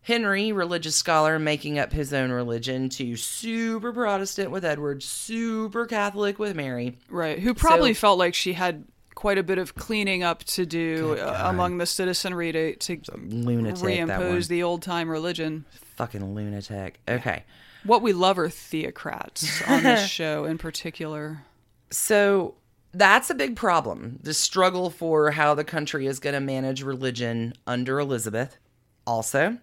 Henry, 0.01 0.51
religious 0.51 0.95
scholar, 0.95 1.39
making 1.39 1.79
up 1.79 1.91
his 1.91 2.13
own 2.13 2.31
religion, 2.31 2.89
to 2.89 3.15
super 3.15 3.91
Protestant 3.91 4.51
with 4.51 4.63
Edward, 4.63 5.01
super 5.01 5.85
Catholic 5.87 6.37
with 6.37 6.55
Mary. 6.55 6.99
Right. 7.09 7.39
Who 7.39 7.53
probably 7.55 7.93
So- 7.95 8.01
felt 8.01 8.19
like 8.19 8.35
she 8.35 8.53
had 8.53 8.83
quite 9.15 9.37
a 9.37 9.43
bit 9.43 9.57
of 9.57 9.75
cleaning 9.75 10.23
up 10.23 10.43
to 10.43 10.65
do 10.65 11.17
uh, 11.17 11.43
among 11.45 11.77
the 11.77 11.85
citizenry 11.85 12.51
to, 12.51 12.75
to 12.75 13.01
Lunatic, 13.17 13.81
reimpose 13.81 14.47
the 14.47 14.61
old 14.61 14.81
time 14.81 15.09
religion. 15.09 15.65
Fucking 15.95 16.35
lunatic. 16.35 16.99
Okay. 17.07 17.43
What 17.85 18.01
we 18.01 18.13
love 18.13 18.37
are 18.37 18.49
theocrats 18.49 19.67
on 19.67 19.83
this 19.83 20.07
show 20.09 20.45
in 20.45 20.57
particular. 20.57 21.43
So 21.91 22.55
that's 22.93 23.29
a 23.29 23.35
big 23.35 23.55
problem. 23.55 24.19
The 24.21 24.33
struggle 24.33 24.89
for 24.89 25.31
how 25.31 25.53
the 25.53 25.63
country 25.63 26.07
is 26.07 26.19
going 26.19 26.33
to 26.33 26.39
manage 26.39 26.83
religion 26.83 27.53
under 27.65 27.99
Elizabeth. 27.99 28.57
Also, 29.07 29.59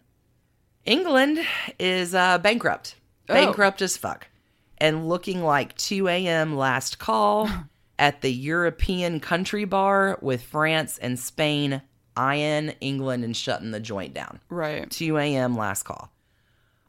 England 0.84 1.40
is 1.78 2.14
uh, 2.14 2.38
bankrupt. 2.38 2.94
Oh. 3.28 3.34
Bankrupt 3.34 3.82
as 3.82 3.96
fuck. 3.96 4.28
And 4.78 5.08
looking 5.08 5.42
like 5.42 5.76
2 5.76 6.08
a.m. 6.08 6.56
last 6.56 6.98
call 6.98 7.48
at 8.02 8.20
the 8.20 8.32
European 8.32 9.20
country 9.20 9.64
bar 9.64 10.18
with 10.20 10.42
France 10.42 10.98
and 10.98 11.16
Spain 11.16 11.80
eyeing 12.16 12.70
England 12.80 13.22
and 13.22 13.36
shutting 13.36 13.70
the 13.70 13.78
joint 13.78 14.12
down. 14.12 14.40
Right. 14.48 14.90
2 14.90 15.16
a.m. 15.18 15.56
last 15.56 15.84
call. 15.84 16.12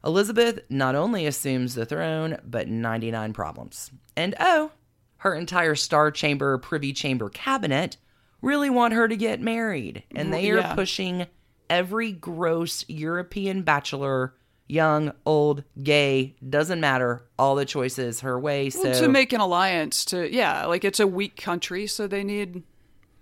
Elizabeth 0.04 0.58
not 0.68 0.96
only 0.96 1.24
assumes 1.24 1.76
the 1.76 1.86
throne, 1.86 2.38
but 2.44 2.66
99 2.66 3.32
problems. 3.32 3.92
And 4.16 4.34
oh, 4.40 4.72
her 5.18 5.36
entire 5.36 5.76
Star 5.76 6.10
Chamber, 6.10 6.58
Privy 6.58 6.92
Chamber 6.92 7.28
cabinet 7.30 7.96
really 8.42 8.68
want 8.68 8.92
her 8.94 9.06
to 9.06 9.16
get 9.16 9.40
married. 9.40 10.02
And 10.16 10.32
they 10.32 10.50
are 10.50 10.56
Yeah. 10.56 10.74
pushing 10.74 11.28
every 11.70 12.10
gross 12.10 12.84
European 12.88 13.62
bachelor, 13.62 14.34
young, 14.66 15.12
old, 15.26 15.64
gay, 15.82 16.34
doesn't 16.48 16.80
matter, 16.80 17.24
all 17.38 17.54
the 17.54 17.64
choices 17.64 18.20
her 18.20 18.38
way. 18.38 18.70
So, 18.70 18.92
to 18.92 19.08
make 19.08 19.32
an 19.32 19.40
alliance 19.40 20.04
to 20.06 20.32
yeah, 20.32 20.66
like 20.66 20.84
it's 20.84 21.00
a 21.00 21.06
weak 21.06 21.36
country, 21.36 21.86
so 21.86 22.06
they 22.06 22.24
need 22.24 22.62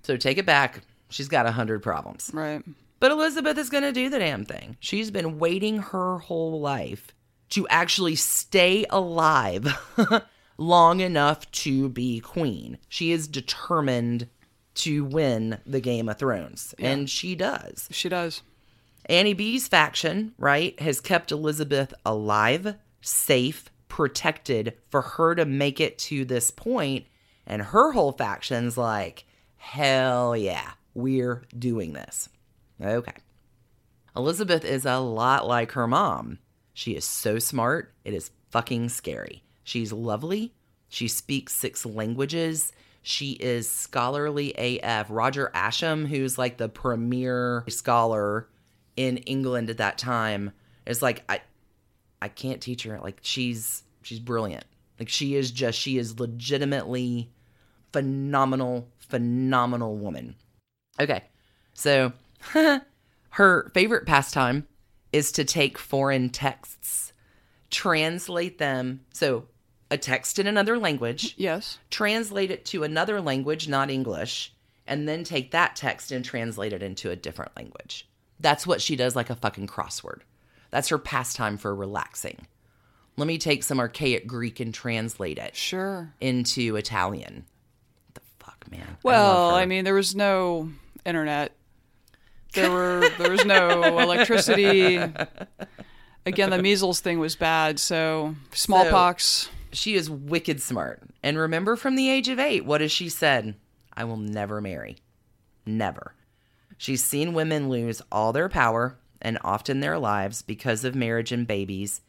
so 0.02 0.16
take 0.16 0.38
it 0.38 0.46
back. 0.46 0.83
She's 1.09 1.28
got 1.28 1.46
a 1.46 1.50
100 1.50 1.83
problems. 1.83 2.31
right. 2.33 2.62
But 3.00 3.11
Elizabeth 3.11 3.59
is 3.59 3.68
going 3.68 3.83
to 3.83 3.92
do 3.92 4.09
the 4.09 4.20
damn 4.20 4.44
thing. 4.44 4.76
She's 4.78 5.11
been 5.11 5.40
waiting 5.40 5.78
her 5.78 6.18
whole 6.18 6.61
life 6.61 7.12
to 7.50 7.66
actually 7.66 8.14
stay 8.14 8.87
alive 8.90 9.76
long 10.57 11.00
enough 11.00 11.50
to 11.50 11.88
be 11.88 12.20
queen. 12.20 12.78
She 12.88 13.11
is 13.11 13.26
determined 13.26 14.28
to 14.74 15.05
win 15.05 15.59
the 15.66 15.81
Game 15.81 16.09
of 16.09 16.18
Thrones, 16.18 16.74
and 16.78 17.11
she 17.11 17.35
does. 17.35 17.88
She 17.90 18.09
does. 18.09 18.42
Annie 19.07 19.35
B's 19.35 19.69
faction, 19.69 20.35
right, 20.38 20.79
has 20.81 21.01
kept 21.01 21.33
Elizabeth 21.33 21.93
alive, 22.07 22.77
safe, 23.01 23.69
protected 23.88 24.75
for 24.91 25.03
her 25.03 25.35
to 25.35 25.45
make 25.45 25.81
it 25.81 25.99
to 25.99 26.25
this 26.25 26.51
point, 26.51 27.07
and 27.47 27.61
her 27.61 27.93
whole 27.93 28.12
faction's 28.12 28.79
like, 28.79 29.25
hell 29.57 30.37
yeah, 30.37 30.73
we're 30.95 31.43
doing 31.59 31.93
this. 31.93 32.29
Okay. 32.81 33.12
Elizabeth 34.17 34.65
is 34.65 34.87
a 34.87 34.99
lot 34.99 35.47
like 35.47 35.73
her 35.73 35.87
mom. 35.87 36.38
She 36.75 36.93
is 36.93 37.05
so 37.05 37.38
smart, 37.38 37.93
it 38.05 38.15
is 38.15 38.31
fucking 38.51 38.88
scary. 38.88 39.43
She's 39.65 39.93
lovely. 39.93 40.55
She 40.88 41.09
speaks 41.09 41.55
six 41.55 41.87
languages. 41.87 42.73
She 43.03 43.33
is 43.33 43.69
scholarly 43.71 44.53
AF. 44.57 45.07
Roger 45.11 45.51
Ascham, 45.55 46.07
who's 46.07 46.38
like 46.38 46.59
the 46.59 46.69
premier 46.69 47.65
scholar 47.69 48.49
in 48.96 49.18
England 49.18 49.70
at 49.70 49.78
that 49.78 49.98
time, 49.98 50.52
is 50.87 51.02
like, 51.02 51.24
I 51.28 51.40
I 52.20 52.28
can't 52.28 52.61
teach 52.61 52.85
her. 52.85 52.98
Like 53.00 53.18
she's 53.22 53.83
she's 54.02 54.20
brilliant. 54.20 54.64
Like 54.98 55.09
she 55.09 55.35
is 55.35 55.50
just 55.50 55.78
she 55.78 55.98
is 55.98 56.20
legitimately 56.20 57.31
phenomenal, 57.92 58.88
phenomenal 58.98 59.96
woman. 59.96 60.37
Okay. 61.00 61.24
So 61.74 62.12
her 63.31 63.70
favorite 63.74 64.07
pastime 64.07 64.66
is 65.12 65.33
to 65.33 65.44
take 65.44 65.78
foreign 65.78 66.31
texts, 66.31 67.12
translate 67.70 68.59
them. 68.59 69.00
So 69.12 69.46
a 69.90 69.98
text 69.98 70.38
in 70.38 70.46
another 70.46 70.78
language, 70.78 71.35
Yes. 71.37 71.78
translate 71.90 72.50
it 72.50 72.64
to 72.66 72.83
another 72.83 73.20
language, 73.20 73.68
not 73.68 73.90
English, 73.90 74.55
and 74.87 75.07
then 75.07 75.22
take 75.24 75.50
that 75.50 75.76
text 75.76 76.11
and 76.12 76.24
translate 76.24 76.72
it 76.72 76.83
into 76.83 77.11
a 77.11 77.16
different 77.16 77.55
language. 77.57 78.09
That's 78.42 78.66
what 78.66 78.83
she 78.83 78.96
does 78.96 79.16
like 79.16 79.31
a 79.31 79.35
fucking 79.37 79.68
crossword. 79.68 80.20
That's 80.70 80.88
her 80.88 80.98
pastime 80.98 81.57
for 81.57 81.74
relaxing. 81.74 82.46
Let 83.16 83.26
me 83.26 83.38
take 83.38 83.62
some 83.62 83.78
archaic 83.78 84.26
Greek 84.26 84.59
and 84.61 84.72
translate 84.74 85.38
it 85.38 85.55
Sure. 85.57 86.12
into 86.20 86.76
Italian. 86.76 87.44
What 88.07 88.14
the 88.14 88.20
fuck, 88.44 88.70
man? 88.70 88.96
Well, 89.02 89.50
her. 89.50 89.57
I 89.57 89.66
mean, 89.66 89.85
there 89.85 89.94
was 89.94 90.14
no 90.14 90.70
internet. 91.05 91.55
There 92.55 92.70
were 92.70 93.09
there 93.18 93.31
was 93.31 93.44
no 93.44 93.83
electricity. 93.98 94.98
Again, 96.26 96.50
the 96.50 96.62
measles 96.62 97.00
thing 97.00 97.18
was 97.18 97.35
bad, 97.37 97.81
so 97.81 98.35
smallpox. 98.52 99.48
she 99.72 99.94
is 99.94 100.09
wicked 100.09 100.61
smart. 100.62 101.02
And 101.22 101.37
remember 101.38 101.76
from 101.76 101.96
the 101.96 102.09
age 102.11 102.28
of 102.28 102.38
eight, 102.38 102.64
what 102.64 102.81
has 102.81 102.92
she 102.92 103.09
said? 103.09 103.57
I 103.94 104.05
will 104.05 104.16
never 104.18 104.61
marry. 104.61 104.96
Never. 105.66 106.14
She's 106.83 107.05
seen 107.05 107.33
women 107.33 107.68
lose 107.68 108.03
all 108.11 108.33
their 108.33 108.49
power 108.49 108.99
and 109.21 109.38
often 109.45 109.79
their 109.79 110.01
lives 110.01 110.42
because 110.42 110.83
of 110.83 110.97
marriage 110.97 111.31
and 111.31 111.47
babies. 111.47 112.01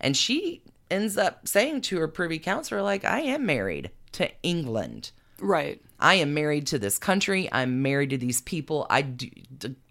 And 0.00 0.16
she 0.16 0.62
ends 0.90 1.18
up 1.18 1.46
saying 1.46 1.82
to 1.82 1.98
her 1.98 2.08
privy 2.08 2.38
councilor, 2.38 2.80
like, 2.80 3.04
I 3.04 3.20
am 3.20 3.44
married 3.44 3.90
to 4.12 4.30
England. 4.42 5.10
right. 5.38 5.82
I 6.00 6.14
am 6.14 6.32
married 6.32 6.66
to 6.68 6.78
this 6.78 6.98
country. 6.98 7.46
I'm 7.52 7.82
married 7.82 8.08
to 8.08 8.16
these 8.16 8.40
people. 8.40 8.86
I 8.88 9.02
do. 9.02 9.28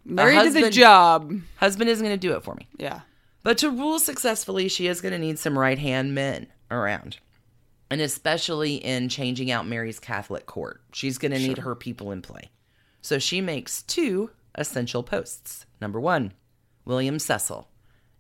Married 0.06 0.52
to 0.54 0.60
the 0.60 0.72
job. 0.72 1.40
Husband 1.58 1.88
isn't 1.88 2.04
going 2.04 2.20
to 2.20 2.28
do 2.28 2.36
it 2.36 2.44
for 2.44 2.56
me. 2.56 2.68
Yeah. 2.80 3.02
But 3.44 3.60
to 3.60 3.70
rule 3.70 4.00
successfully, 4.00 4.68
she 4.70 4.88
is 4.88 5.02
going 5.02 5.14
to 5.14 5.20
need 5.20 5.38
some 5.38 5.56
right 5.56 5.78
hand 5.78 6.16
men 6.16 6.48
around. 6.72 7.20
And 7.92 8.02
especially 8.02 8.78
in 8.78 9.08
changing 9.08 9.52
out 9.52 9.68
Mary's 9.68 10.00
Catholic 10.00 10.48
court, 10.48 10.82
she's 10.94 11.20
going 11.20 11.32
to 11.32 11.40
need 11.40 11.60
her 11.60 11.76
people 11.76 12.12
in 12.12 12.24
play. 12.24 12.50
So 13.02 13.20
she 13.20 13.42
makes 13.42 13.82
two 13.82 14.32
essential 14.56 15.04
posts. 15.04 15.66
Number 15.82 16.00
one, 16.00 16.34
William 16.86 17.20
Cecil 17.20 17.68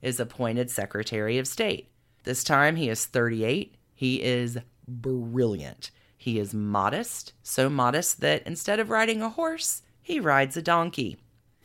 is 0.01 0.19
appointed 0.19 0.69
Secretary 0.69 1.37
of 1.37 1.47
State. 1.47 1.89
This 2.23 2.43
time 2.43 2.75
he 2.75 2.89
is 2.89 3.05
38. 3.05 3.75
He 3.93 4.21
is 4.21 4.57
brilliant. 4.87 5.91
He 6.17 6.39
is 6.39 6.53
modest, 6.53 7.33
so 7.41 7.69
modest 7.69 8.21
that 8.21 8.45
instead 8.45 8.79
of 8.79 8.89
riding 8.89 9.21
a 9.21 9.29
horse, 9.29 9.81
he 10.01 10.19
rides 10.19 10.55
a 10.55 10.61
donkey. 10.61 11.17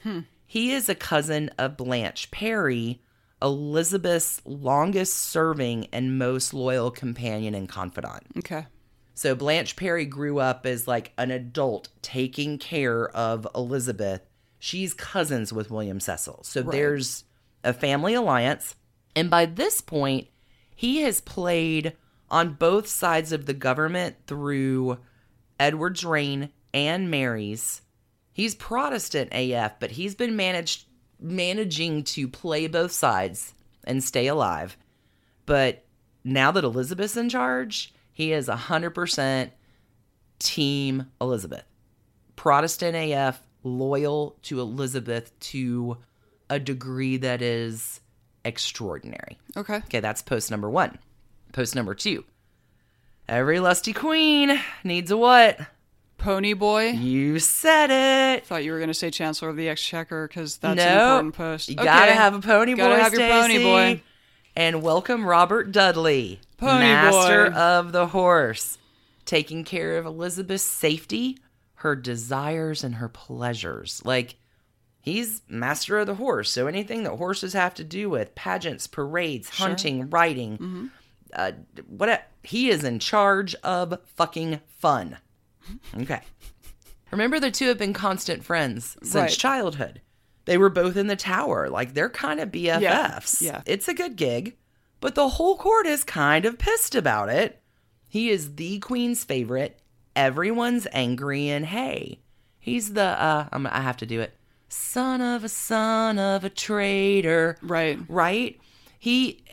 Hmm. 0.03 0.21
He 0.47 0.73
is 0.73 0.89
a 0.89 0.95
cousin 0.95 1.51
of 1.59 1.77
Blanche 1.77 2.31
Parry, 2.31 3.03
Elizabeth's 3.43 4.41
longest 4.47 5.15
serving 5.15 5.89
and 5.93 6.19
most 6.19 6.55
loyal 6.55 6.91
companion 6.91 7.55
and 7.55 7.69
confidant. 7.69 8.23
Okay. 8.39 8.67
So 9.17 9.35
Blanche 9.35 9.77
Parry 9.77 10.05
grew 10.05 10.39
up 10.39 10.67
as 10.67 10.87
like 10.87 11.13
an 11.17 11.31
adult 11.31 11.89
taking 12.03 12.59
care 12.59 13.09
of 13.09 13.49
Elizabeth. 13.55 14.21
She's 14.59 14.93
cousins 14.93 15.55
with 15.55 15.71
William 15.71 16.01
Cecil. 16.01 16.41
So 16.43 16.61
there's 16.61 17.25
a 17.65 17.73
family 17.73 18.13
alliance. 18.13 18.77
And 19.17 19.31
by 19.31 19.47
this 19.47 19.81
point, 19.81 20.29
he 20.75 21.01
has 21.01 21.23
played 21.23 21.95
on 22.31 22.55
both 22.55 22.87
sides 22.87 23.33
of 23.33 23.47
the 23.47 23.55
government 23.55 24.17
through 24.27 24.99
Edward's 25.59 26.05
reign 26.05 26.51
and 26.75 27.11
Mary's. 27.11 27.81
He's 28.35 28.55
Protestant 28.55 29.33
AF, 29.33 29.81
but 29.81 29.93
he's 29.93 30.15
been 30.15 30.37
managed 30.37 30.85
managing 31.19 32.05
to 32.05 32.29
play 32.29 32.67
both 32.67 32.93
sides 32.93 33.55
and 33.85 34.05
stay 34.05 34.27
alive. 34.27 34.77
But 35.47 35.87
now 36.23 36.51
that 36.51 36.65
Elizabeth's 36.65 37.17
in 37.17 37.31
charge, 37.31 37.95
he 38.17 38.33
is 38.33 38.49
100% 38.49 39.51
team 40.39 41.07
Elizabeth. 41.21 41.65
Protestant 42.35 42.97
AF, 42.97 43.39
loyal 43.63 44.39
to 44.41 44.59
Elizabeth 44.59 45.39
to 45.39 45.99
a 46.49 46.59
degree 46.59 47.19
that 47.19 47.43
is 47.43 48.01
extraordinary. 48.43 49.37
Okay. 49.55 49.77
Okay, 49.77 50.01
that's 50.01 50.23
post 50.23 50.51
number 50.51 50.71
one. 50.71 50.99
Post 51.53 51.75
number 51.75 51.95
two. 51.95 52.25
Every 53.29 53.61
lusty 53.61 53.93
queen 53.93 54.63
needs 54.83 55.11
a 55.11 55.19
what? 55.19 55.61
Pony 56.17 56.55
boy. 56.55 56.93
You 56.93 57.39
said 57.39 57.91
it. 57.91 58.47
Thought 58.47 58.65
you 58.65 58.73
were 58.73 58.79
going 58.79 58.89
to 58.89 58.95
say 58.95 59.11
Chancellor 59.11 59.51
of 59.51 59.57
the 59.57 59.69
Exchequer 59.69 60.27
because 60.27 60.57
that's 60.57 60.79
no, 60.79 60.83
an 60.87 61.03
important 61.03 61.35
post. 61.35 61.69
You 61.69 61.77
gotta 61.77 62.13
have 62.13 62.35
a 62.35 62.41
pony 62.41 62.73
boy. 62.73 62.79
Gotta 62.79 63.03
have 63.03 63.13
your 63.13 63.29
pony 63.29 63.63
boy. 63.63 64.03
And 64.57 64.83
welcome 64.83 65.27
Robert 65.27 65.71
Dudley, 65.71 66.41
Pony 66.57 66.81
master 66.87 67.51
boy. 67.51 67.57
of 67.57 67.93
the 67.93 68.07
horse, 68.07 68.79
taking 69.27 69.65
care 69.65 69.99
of 69.99 70.07
Elizabeth's 70.07 70.65
safety, 70.65 71.39
her 71.75 71.95
desires, 71.95 72.83
and 72.83 72.95
her 72.97 73.09
pleasures. 73.11 74.01
Like 74.05 74.37
he's 75.01 75.43
master 75.49 75.99
of 75.99 76.07
the 76.07 76.15
horse, 76.15 76.51
so 76.51 76.67
anything 76.67 77.03
that 77.05 77.17
horses 77.17 77.53
have 77.53 77.75
to 77.75 77.85
do 77.85 78.09
with 78.09 78.35
pageants, 78.35 78.87
parades, 78.87 79.51
hunting, 79.51 80.09
riding, 80.09 80.53
Mm-hmm. 80.57 80.87
uh, 81.35 81.53
what 81.87 82.27
he 82.43 82.71
is 82.71 82.83
in 82.83 82.99
charge 82.99 83.55
of 83.57 83.99
fucking 84.17 84.61
fun. 84.79 85.19
Okay. 85.99 86.21
Remember, 87.11 87.39
the 87.39 87.51
two 87.51 87.69
have 87.69 87.79
been 87.79 87.93
constant 87.93 88.43
friends 88.43 88.97
since 89.03 89.15
Right. 89.15 89.31
childhood. 89.31 90.01
They 90.47 90.57
were 90.59 90.71
both 90.71 90.97
in 90.97 91.07
the 91.09 91.17
tower. 91.17 91.69
Like, 91.69 91.93
they're 91.95 92.09
kind 92.09 92.41
of 92.41 92.51
BFFs. 92.51 92.81
yeah. 93.43 93.51
yeah. 93.53 93.63
It's 93.67 93.89
a 93.89 93.95
good 93.95 94.17
gig, 94.17 94.57
but 95.01 95.15
the 95.15 95.29
whole 95.29 95.57
court 95.57 95.87
is 95.87 96.03
kind 96.03 96.45
of 96.47 96.59
pissed 96.59 96.95
about 96.95 97.29
it. 97.29 97.61
He 98.09 98.31
is 98.31 98.55
the 98.55 98.79
queen's 98.79 99.23
favorite. 99.25 99.79
Everyone's 100.15 100.87
angry, 100.93 101.49
and 101.51 101.67
hey, 101.67 102.21
he's 102.59 102.95
the, 102.95 103.03
uh, 103.03 103.49
I'm, 103.53 103.67
I 103.67 103.83
have 103.83 103.99
to 103.99 104.07
do 104.07 104.21
it. 104.23 104.35
Son 104.69 105.21
of 105.21 105.45
a 105.45 105.49
son 105.49 106.19
of 106.19 106.43
a 106.45 106.51
traitor 106.51 107.57
Right. 107.63 107.99
right? 108.09 108.59
He 108.99 109.45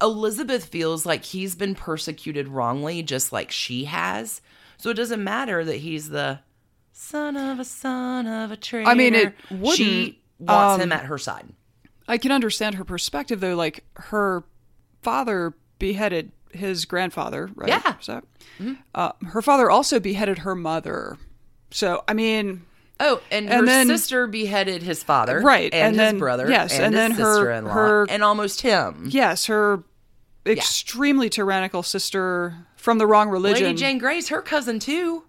Elizabeth 0.00 0.66
feels 0.66 1.04
like 1.06 1.24
he's 1.24 1.54
been 1.54 1.74
persecuted 1.74 2.48
wrongly 2.48 3.02
just 3.02 3.32
like 3.32 3.50
she 3.50 3.84
has. 3.84 4.40
So 4.78 4.90
it 4.90 4.94
doesn't 4.94 5.22
matter 5.24 5.64
that 5.64 5.76
he's 5.76 6.08
the 6.10 6.40
son 6.92 7.36
of 7.36 7.58
a 7.60 7.64
son 7.64 8.26
of 8.26 8.50
a 8.50 8.56
traitor. 8.56 8.88
I 8.88 8.94
mean, 8.94 9.14
it 9.14 9.34
wouldn't, 9.50 9.76
She 9.76 10.20
wants 10.38 10.74
um, 10.74 10.80
him 10.80 10.92
at 10.92 11.06
her 11.06 11.18
side. 11.18 11.46
I 12.08 12.18
can 12.18 12.30
understand 12.32 12.76
her 12.76 12.84
perspective 12.84 13.40
though. 13.40 13.54
Like 13.56 13.84
her 13.94 14.44
father 15.02 15.54
beheaded 15.78 16.32
his 16.52 16.84
grandfather, 16.84 17.50
right? 17.54 17.68
Yeah. 17.68 17.80
Mm-hmm. 17.80 18.00
So, 18.00 18.76
uh, 18.94 19.12
her 19.26 19.42
father 19.42 19.70
also 19.70 20.00
beheaded 20.00 20.38
her 20.38 20.54
mother. 20.54 21.18
So 21.70 22.02
I 22.08 22.14
mean, 22.14 22.62
Oh, 22.98 23.20
and, 23.30 23.46
and 23.50 23.60
her 23.60 23.66
then- 23.66 23.86
sister 23.88 24.26
beheaded 24.26 24.82
his 24.82 25.02
father, 25.02 25.40
Right, 25.40 25.72
and, 25.74 25.74
and 25.74 25.90
his 25.90 25.98
then- 25.98 26.18
brother, 26.18 26.48
yes, 26.48 26.72
and, 26.72 26.84
and 26.86 26.94
his 26.94 26.98
then 26.98 27.10
her- 27.12 27.34
sister-in-law, 27.34 27.72
her- 27.74 28.06
and 28.08 28.22
almost 28.24 28.62
him. 28.62 29.06
yes, 29.10 29.46
her 29.46 29.82
extremely 30.46 31.28
tyrannical 31.28 31.82
sister 31.82 32.54
from 32.76 32.98
the 32.98 33.06
wrong 33.06 33.28
religion. 33.28 33.66
Lady 33.66 33.78
Jane 33.78 33.98
Grey's 33.98 34.28
her 34.28 34.40
cousin 34.40 34.78
too. 34.78 35.24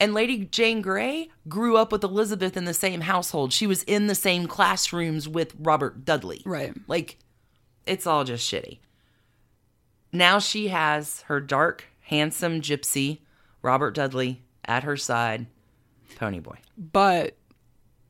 And 0.00 0.12
Lady 0.12 0.44
Jane 0.46 0.82
Grey 0.82 1.28
grew 1.48 1.76
up 1.76 1.92
with 1.92 2.02
Elizabeth 2.02 2.56
in 2.56 2.64
the 2.64 2.74
same 2.74 3.02
household. 3.02 3.52
She 3.52 3.66
was 3.66 3.82
in 3.84 4.06
the 4.06 4.14
same 4.14 4.46
classrooms 4.46 5.28
with 5.28 5.54
Robert 5.58 6.04
Dudley. 6.04 6.42
Right. 6.44 6.74
Like, 6.88 7.16
it's 7.86 8.06
all 8.06 8.24
just 8.24 8.50
shitty. 8.50 8.78
Now 10.12 10.38
she 10.38 10.68
has 10.68 11.22
her 11.22 11.40
dark, 11.40 11.84
handsome 12.02 12.60
gypsy, 12.60 13.20
Robert 13.62 13.94
Dudley, 13.94 14.42
at 14.64 14.82
her 14.84 14.96
side. 14.96 15.46
Pony 16.16 16.40
Boy. 16.40 16.58
But 16.76 17.36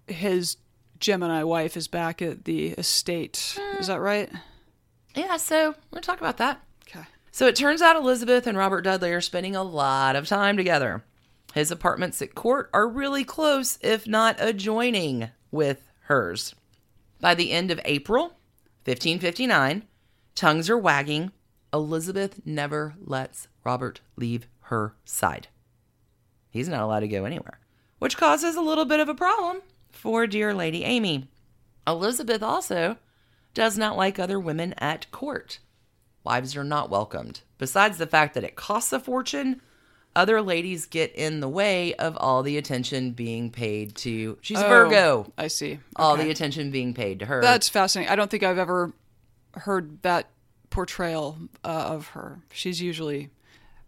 his 0.07 0.57
Gemini 1.01 1.43
wife 1.43 1.77
is 1.77 1.89
back 1.89 2.23
at 2.23 2.45
the 2.45 2.69
estate. 2.69 3.59
Is 3.79 3.89
that 3.89 4.01
right? 4.01 4.31
Yeah, 5.15 5.37
so 5.37 5.75
to 5.93 6.01
talk 6.01 6.21
about 6.21 6.39
that. 6.39 6.63
Okay. 6.89 7.05
So 7.31 7.47
it 7.47 7.57
turns 7.57 7.83
out 7.83 7.97
Elizabeth 7.97 8.47
and 8.47 8.57
Robert 8.57 8.83
Dudley 8.83 9.13
are 9.13 9.21
spending 9.21 9.55
a 9.57 9.63
lot 9.63 10.17
of 10.17 10.27
time 10.27 10.57
together. 10.57 11.05
His 11.55 11.71
apartments 11.71 12.21
at 12.21 12.35
court 12.35 12.69
are 12.75 12.89
really 12.89 13.23
close, 13.23 13.79
if 13.81 14.09
not 14.09 14.35
adjoining, 14.41 15.31
with 15.53 15.87
hers. 16.07 16.53
By 17.21 17.37
the 17.37 17.53
end 17.53 17.71
of 17.71 17.81
April 17.85 18.37
1559, 18.85 19.85
tongues 20.35 20.69
are 20.69 20.77
wagging. 20.77 21.31
Elizabeth 21.73 22.41
never 22.45 22.97
lets 23.01 23.47
Robert 23.63 24.01
leave 24.17 24.49
her 24.63 24.97
side. 25.05 25.47
He's 26.51 26.69
not 26.69 26.83
allowed 26.83 27.01
to 27.01 27.09
go 27.09 27.25
anywhere, 27.25 27.61
which 28.01 28.17
causes 28.17 28.57
a 28.57 28.61
little 28.61 28.85
bit 28.85 28.99
of 28.99 29.09
a 29.09 29.15
problem 29.15 29.63
for 29.93 30.27
dear 30.27 30.53
Lady 30.53 30.83
Amy. 30.83 31.29
Elizabeth 31.87 32.43
also 32.43 32.97
does 33.55 33.79
not 33.79 33.97
like 33.97 34.19
other 34.19 34.41
women 34.41 34.75
at 34.79 35.09
court. 35.13 35.61
Wives 36.25 36.57
are 36.57 36.65
not 36.65 36.91
welcomed. 36.91 37.43
Besides 37.59 37.99
the 37.99 38.09
fact 38.09 38.35
that 38.35 38.43
it 38.43 38.57
costs 38.57 38.93
a 38.93 38.99
fortune, 38.99 39.61
other 40.17 40.41
ladies 40.43 40.87
get 40.87 41.13
in 41.15 41.41
the 41.41 41.49
way 41.49 41.95
of 41.95 42.17
all 42.19 42.43
the 42.43 42.57
attention 42.57 43.11
being 43.13 43.51
paid 43.51 43.95
to. 43.97 44.39
She's 44.43 44.59
Oh, 44.61 44.69
Virgo. 44.69 45.33
I 45.37 45.49
see. 45.49 45.79
All 45.97 46.17
the 46.17 46.31
attention 46.31 46.71
being 46.71 46.95
paid 46.95 47.19
to 47.21 47.27
her. 47.27 47.41
That's 47.41 47.69
fascinating. 47.69 48.13
I 48.13 48.17
don't 48.17 48.31
think 48.31 48.43
I've 48.43 48.59
ever 48.59 48.93
heard 49.55 50.03
that 50.03 50.31
portrayal 50.71 51.37
uh, 51.65 51.69
of 51.69 52.09
her. 52.09 52.41
She's 52.53 52.81
usually 52.81 53.31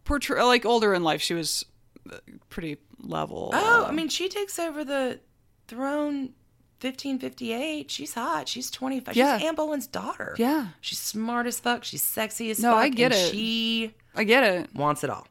portray 0.05 0.43
like 0.43 0.65
older 0.65 0.95
in 0.95 1.03
life. 1.03 1.21
She 1.23 1.35
was 1.35 1.65
uh, 2.11 2.19
pretty 2.49 2.77
level. 3.01 3.51
oh, 3.53 3.85
I 3.89 3.93
mean, 3.93 4.09
she 4.09 4.29
takes 4.29 4.59
over 4.59 4.85
the 4.85 5.21
throne 5.69 6.33
1558. 6.81 7.91
She's 7.91 8.15
hot. 8.15 8.49
She's 8.49 8.71
25. 8.71 9.17
Yeah. 9.17 9.39
She's 9.39 9.47
Anne 9.49 9.55
Boleyn's 9.55 9.87
daughter. 9.87 10.35
yeah, 10.39 10.69
She's 10.81 10.99
smart 10.99 11.47
as 11.47 11.59
fuck. 11.59 11.85
She's 11.85 12.03
sexy 12.03 12.51
as 12.51 12.61
No, 12.61 12.73
fuck. 12.73 12.79
I 12.81 12.89
get 12.89 13.13
it. 13.13 13.31
She 13.33 13.95
I 14.15 14.25
get 14.25 14.45
it. 14.45 14.75
wants 14.75 15.03
it 15.05 15.11
all. 15.11 15.27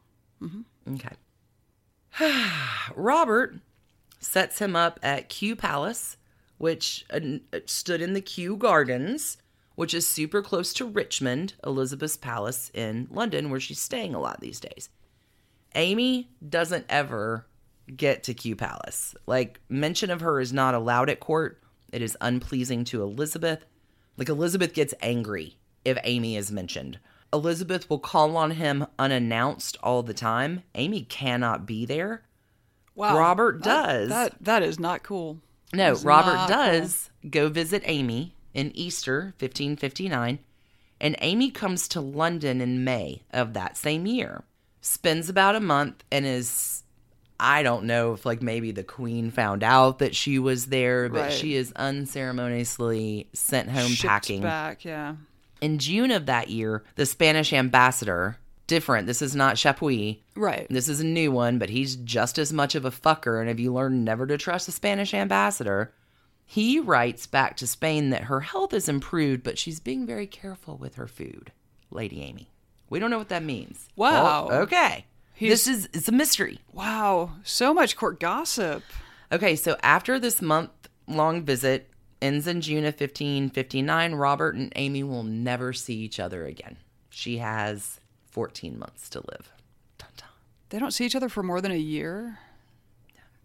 Okay. 0.94 1.14
Robert 2.96 3.56
sets 4.20 4.58
him 4.58 4.74
up 4.74 4.98
at 5.02 5.28
Kew 5.28 5.56
Palace, 5.56 6.16
which 6.58 7.04
uh, 7.10 7.20
stood 7.66 8.00
in 8.00 8.14
the 8.14 8.20
Kew 8.20 8.56
Gardens, 8.56 9.38
which 9.74 9.92
is 9.92 10.06
super 10.06 10.42
close 10.42 10.72
to 10.74 10.86
Richmond, 10.86 11.54
Elizabeth's 11.64 12.16
palace 12.16 12.70
in 12.72 13.08
London, 13.10 13.50
where 13.50 13.60
she's 13.60 13.80
staying 13.80 14.14
a 14.14 14.20
lot 14.20 14.40
these 14.40 14.60
days. 14.60 14.88
Amy 15.74 16.30
doesn't 16.46 16.86
ever 16.88 17.46
get 17.94 18.24
to 18.24 18.34
Kew 18.34 18.56
Palace. 18.56 19.14
Like, 19.26 19.60
mention 19.68 20.10
of 20.10 20.22
her 20.22 20.40
is 20.40 20.52
not 20.52 20.74
allowed 20.74 21.10
at 21.10 21.20
court. 21.20 21.60
It 21.92 22.02
is 22.02 22.16
unpleasing 22.20 22.84
to 22.84 23.02
Elizabeth. 23.02 23.64
Like, 24.16 24.30
Elizabeth 24.30 24.72
gets 24.72 24.94
angry 25.02 25.58
if 25.84 25.98
Amy 26.02 26.36
is 26.36 26.50
mentioned. 26.50 26.98
Elizabeth 27.36 27.88
will 27.88 27.98
call 27.98 28.36
on 28.36 28.52
him 28.52 28.86
unannounced 28.98 29.76
all 29.82 30.02
the 30.02 30.14
time. 30.14 30.62
Amy 30.74 31.02
cannot 31.02 31.66
be 31.66 31.84
there. 31.86 32.22
Wow, 32.94 33.16
Robert 33.18 33.62
That- 33.62 33.86
does. 33.86 34.08
That 34.08 34.34
that 34.44 34.62
is 34.62 34.78
not 34.80 35.02
cool. 35.02 35.40
No, 35.72 35.92
It's 35.92 36.02
Robert 36.04 36.48
does 36.48 37.10
go 37.28 37.48
visit 37.48 37.82
Amy 37.84 38.34
in 38.54 38.72
Easter 38.74 39.34
1559, 39.38 40.38
and 41.00 41.16
Amy 41.20 41.50
comes 41.50 41.88
to 41.88 42.00
London 42.00 42.60
in 42.60 42.84
May 42.84 43.22
of 43.32 43.52
that 43.52 43.76
same 43.76 44.06
year. 44.06 44.44
Spends 44.80 45.28
about 45.28 45.56
a 45.56 45.60
month 45.60 46.04
and 46.10 46.24
is 46.24 46.82
I 47.38 47.62
don't 47.62 47.84
know 47.84 48.14
if 48.14 48.24
like 48.24 48.40
maybe 48.40 48.70
the 48.70 48.82
queen 48.84 49.30
found 49.30 49.62
out 49.62 49.98
that 49.98 50.14
she 50.16 50.38
was 50.38 50.66
there, 50.66 51.10
but 51.10 51.20
Right. 51.20 51.32
she 51.32 51.54
is 51.54 51.70
unceremoniously 51.76 53.28
sent 53.32 53.68
home 53.70 53.90
Shipped 53.90 54.08
packing. 54.08 54.42
back. 54.42 54.84
Yeah. 54.84 55.16
In 55.60 55.78
June 55.78 56.10
of 56.10 56.26
that 56.26 56.50
year, 56.50 56.84
the 56.96 57.06
Spanish 57.06 57.52
ambassador, 57.52 58.36
different, 58.66 59.06
this 59.06 59.22
is 59.22 59.34
not 59.34 59.56
Chapuis, 59.56 60.20
Right. 60.34 60.66
this 60.68 60.88
is 60.88 61.00
a 61.00 61.04
new 61.04 61.30
one, 61.32 61.58
but 61.58 61.70
he's 61.70 61.96
just 61.96 62.38
as 62.38 62.52
much 62.52 62.74
of 62.74 62.84
a 62.84 62.90
fucker. 62.90 63.40
And 63.40 63.48
if 63.48 63.58
you 63.58 63.72
learn 63.72 64.04
never 64.04 64.26
to 64.26 64.36
trust 64.36 64.68
a 64.68 64.72
Spanish 64.72 65.14
ambassador, 65.14 65.92
he 66.44 66.78
writes 66.78 67.26
back 67.26 67.56
to 67.56 67.66
Spain 67.66 68.10
that 68.10 68.24
her 68.24 68.40
health 68.40 68.72
is 68.74 68.88
improved, 68.88 69.42
but 69.42 69.58
she's 69.58 69.80
being 69.80 70.06
very 70.06 70.26
careful 70.26 70.76
with 70.76 70.96
her 70.96 71.06
food, 71.08 71.52
Lady 71.90 72.22
Amy. 72.22 72.50
We 72.90 72.98
don't 72.98 73.10
know 73.10 73.18
what 73.18 73.30
that 73.30 73.42
means. 73.42 73.88
Wow. 73.96 74.46
Well, 74.48 74.58
okay. 74.62 75.06
He's- 75.34 75.64
this 75.64 75.66
is 75.66 75.88
it's 75.92 76.08
a 76.08 76.12
mystery. 76.12 76.60
Wow. 76.72 77.32
So 77.42 77.74
much 77.74 77.96
court 77.96 78.20
gossip. 78.20 78.82
Okay, 79.32 79.56
so 79.56 79.76
after 79.82 80.18
this 80.20 80.40
month 80.40 80.70
long 81.08 81.42
visit 81.42 81.90
ends 82.20 82.46
in 82.46 82.60
June 82.60 82.84
of 82.84 82.94
1559, 82.94 84.14
Robert 84.14 84.54
and 84.54 84.72
Amy 84.76 85.02
will 85.02 85.22
never 85.22 85.72
see 85.72 85.96
each 85.96 86.18
other 86.18 86.44
again. 86.46 86.76
She 87.10 87.38
has 87.38 88.00
14 88.30 88.78
months 88.78 89.08
to 89.10 89.20
live. 89.20 89.52
Dun, 89.98 90.10
dun. 90.16 90.28
They 90.68 90.78
don't 90.78 90.92
see 90.92 91.06
each 91.06 91.16
other 91.16 91.28
for 91.28 91.42
more 91.42 91.60
than 91.60 91.72
a 91.72 91.76
year. 91.76 92.38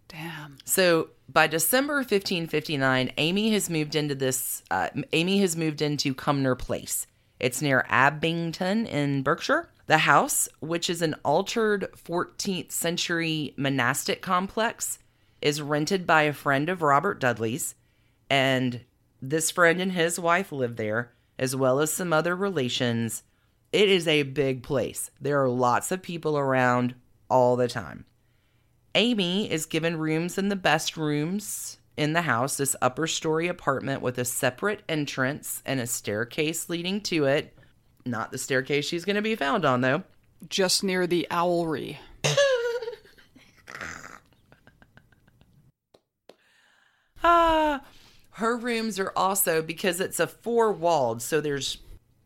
Damn. 0.07 0.57
So 0.65 1.09
by 1.29 1.47
December 1.47 1.95
1559, 1.95 3.13
Amy 3.17 3.51
has 3.51 3.69
moved 3.69 3.95
into 3.95 4.13
this. 4.13 4.61
Uh, 4.69 4.89
Amy 5.13 5.39
has 5.39 5.55
moved 5.55 5.81
into 5.81 6.13
Cumnor 6.13 6.55
Place. 6.55 7.07
It's 7.39 7.61
near 7.61 7.85
Abingdon 7.89 8.85
in 8.87 9.23
Berkshire. 9.23 9.69
The 9.87 9.99
house, 9.99 10.49
which 10.59 10.89
is 10.89 11.01
an 11.01 11.15
altered 11.23 11.87
14th 11.95 12.71
century 12.71 13.53
monastic 13.57 14.21
complex, 14.21 14.99
is 15.41 15.61
rented 15.61 16.05
by 16.05 16.23
a 16.23 16.33
friend 16.33 16.69
of 16.69 16.81
Robert 16.81 17.19
Dudley's, 17.19 17.75
and 18.31 18.79
this 19.21 19.51
friend 19.51 19.81
and 19.81 19.91
his 19.91 20.17
wife 20.17 20.53
live 20.53 20.77
there, 20.77 21.11
as 21.37 21.53
well 21.53 21.81
as 21.81 21.91
some 21.91 22.13
other 22.13 22.33
relations. 22.33 23.23
It 23.73 23.89
is 23.89 24.07
a 24.07 24.23
big 24.23 24.63
place. 24.63 25.11
There 25.19 25.43
are 25.43 25.49
lots 25.49 25.91
of 25.91 26.01
people 26.01 26.37
around 26.37 26.95
all 27.29 27.57
the 27.57 27.67
time. 27.67 28.05
Amy 28.95 29.51
is 29.51 29.65
given 29.65 29.97
rooms 29.97 30.37
in 30.37 30.47
the 30.47 30.55
best 30.55 30.95
rooms 30.95 31.77
in 31.97 32.13
the 32.13 32.21
house, 32.21 32.55
this 32.55 32.75
upper 32.81 33.05
story 33.05 33.49
apartment 33.49 34.01
with 34.01 34.17
a 34.17 34.23
separate 34.23 34.81
entrance 34.87 35.61
and 35.65 35.81
a 35.81 35.87
staircase 35.87 36.69
leading 36.69 37.01
to 37.01 37.25
it. 37.25 37.53
Not 38.05 38.31
the 38.31 38.37
staircase 38.37 38.85
she's 38.85 39.03
going 39.03 39.17
to 39.17 39.21
be 39.21 39.35
found 39.35 39.65
on, 39.65 39.81
though. 39.81 40.03
Just 40.47 40.85
near 40.85 41.05
the 41.05 41.27
owlry. 41.29 41.97
Ah, 47.23 47.83
her 48.41 48.57
rooms 48.57 48.99
are 48.99 49.13
also 49.15 49.61
because 49.61 50.01
it's 50.01 50.19
a 50.19 50.27
four 50.27 50.73
walled, 50.73 51.21
so 51.21 51.39
there's 51.39 51.77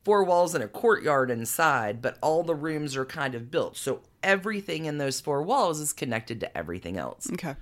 four 0.03 0.23
walls 0.23 0.55
and 0.55 0.63
a 0.63 0.67
courtyard 0.67 1.29
inside, 1.29 2.01
but 2.01 2.17
all 2.21 2.41
the 2.41 2.55
rooms 2.55 2.95
are 2.95 3.05
kind 3.05 3.35
of 3.35 3.51
built. 3.51 3.75
So 3.75 4.01
everything 4.23 4.85
in 4.85 4.97
those 4.97 5.19
four 5.19 5.43
walls 5.43 5.79
is 5.79 5.93
connected 5.93 6.39
to 6.39 6.57
everything 6.57 6.97
else. 6.97 7.29
Okay. 7.33 7.55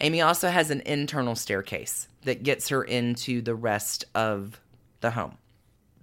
Amy 0.00 0.20
also 0.20 0.48
has 0.48 0.70
an 0.70 0.82
internal 0.84 1.36
staircase 1.36 2.08
that 2.22 2.42
gets 2.42 2.68
her 2.68 2.82
into 2.82 3.40
the 3.40 3.54
rest 3.54 4.04
of 4.14 4.60
the 5.00 5.12
home. 5.12 5.38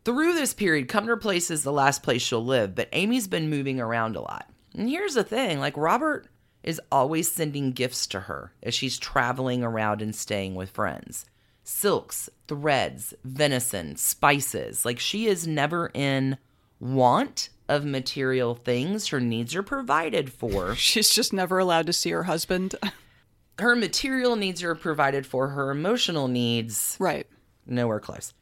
Through 0.06 0.34
this 0.34 0.54
period, 0.54 0.88
Cumnor 0.88 1.18
Place 1.18 1.52
is 1.52 1.64
the 1.64 1.74
last 1.74 2.04
place 2.04 2.22
she'll 2.22 2.44
live, 2.44 2.74
but 2.74 2.90
Amy's 2.94 3.28
been 3.28 3.50
moving 3.50 3.80
around 3.80 4.16
a 4.16 4.22
lot. 4.22 4.50
And 4.74 4.90
here's 4.90 5.16
the 5.16 5.24
thing 5.24 5.60
like, 5.60 5.76
Robert 5.76 6.28
is 6.64 6.80
always 6.92 7.30
sending 7.30 7.72
gifts 7.72 8.08
to 8.08 8.22
her 8.22 8.54
as 8.64 8.74
she's 8.74 8.98
traveling 8.98 9.64
around 9.64 10.02
and 10.02 10.16
staying 10.16 10.56
with 10.56 10.70
friends 10.70 11.26
silks, 11.64 12.30
threads, 12.48 13.14
venison, 13.24 13.96
spices. 13.96 14.86
Like, 14.86 15.00
she 15.00 15.28
is 15.28 15.48
never 15.48 15.92
in 15.94 16.38
want 16.80 17.50
of 17.70 17.86
material 17.86 18.56
things. 18.56 19.08
Her 19.08 19.20
needs 19.20 19.56
are 19.56 19.64
provided 19.64 20.32
for. 20.32 20.76
She's 20.78 21.10
just 21.10 21.34
never 21.34 21.60
allowed 21.60 21.86
to 21.88 21.94
see 21.94 22.12
her 22.12 22.24
husband. 22.24 22.76
Her 23.60 23.76
material 23.76 24.36
needs 24.36 24.64
are 24.64 24.74
provided 24.74 25.28
for, 25.28 25.50
her 25.50 25.70
emotional 25.70 26.28
needs 26.28 26.98
right. 27.00 27.28
nowhere 27.68 28.00
close. 28.00 28.34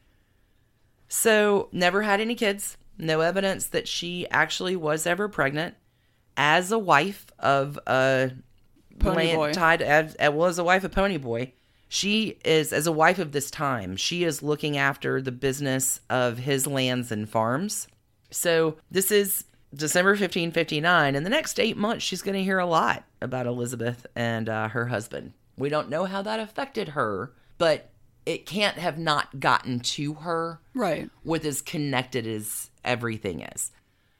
So, 1.08 1.68
never 1.72 2.00
had 2.02 2.22
any 2.22 2.34
kids. 2.34 2.78
No 2.96 3.20
evidence 3.20 3.66
that 3.66 3.86
she 3.86 4.26
actually 4.30 4.76
was 4.76 5.06
ever 5.06 5.28
pregnant. 5.28 5.74
As 6.38 6.72
a 6.72 6.78
wife 6.78 7.26
of 7.38 7.78
a 7.86 8.30
Pony 8.98 9.34
boy. 9.34 9.52
tied 9.52 9.82
as, 9.82 10.14
as 10.14 10.30
well 10.30 10.48
as 10.48 10.58
a 10.58 10.64
wife 10.64 10.84
of 10.84 10.92
Pony 10.92 11.18
Boy, 11.18 11.52
she 11.92 12.38
is 12.44 12.72
as 12.72 12.86
a 12.86 12.92
wife 12.92 13.18
of 13.18 13.32
this 13.32 13.50
time. 13.50 13.96
She 13.96 14.22
is 14.22 14.44
looking 14.44 14.76
after 14.76 15.20
the 15.20 15.32
business 15.32 16.00
of 16.08 16.38
his 16.38 16.64
lands 16.68 17.10
and 17.10 17.28
farms. 17.28 17.88
So 18.30 18.76
this 18.92 19.10
is 19.10 19.44
December 19.74 20.10
1559, 20.12 21.16
and 21.16 21.26
the 21.26 21.30
next 21.30 21.58
eight 21.58 21.76
months 21.76 22.04
she's 22.04 22.22
going 22.22 22.36
to 22.36 22.44
hear 22.44 22.60
a 22.60 22.66
lot 22.66 23.02
about 23.20 23.46
Elizabeth 23.48 24.06
and 24.14 24.48
uh, 24.48 24.68
her 24.68 24.86
husband. 24.86 25.32
We 25.56 25.68
don't 25.68 25.90
know 25.90 26.04
how 26.04 26.22
that 26.22 26.38
affected 26.38 26.90
her, 26.90 27.32
but 27.58 27.90
it 28.24 28.46
can't 28.46 28.76
have 28.78 28.96
not 28.96 29.40
gotten 29.40 29.80
to 29.80 30.14
her 30.14 30.60
Right. 30.74 31.10
with 31.24 31.44
as 31.44 31.60
connected 31.60 32.24
as 32.24 32.70
everything 32.84 33.40
is. 33.40 33.72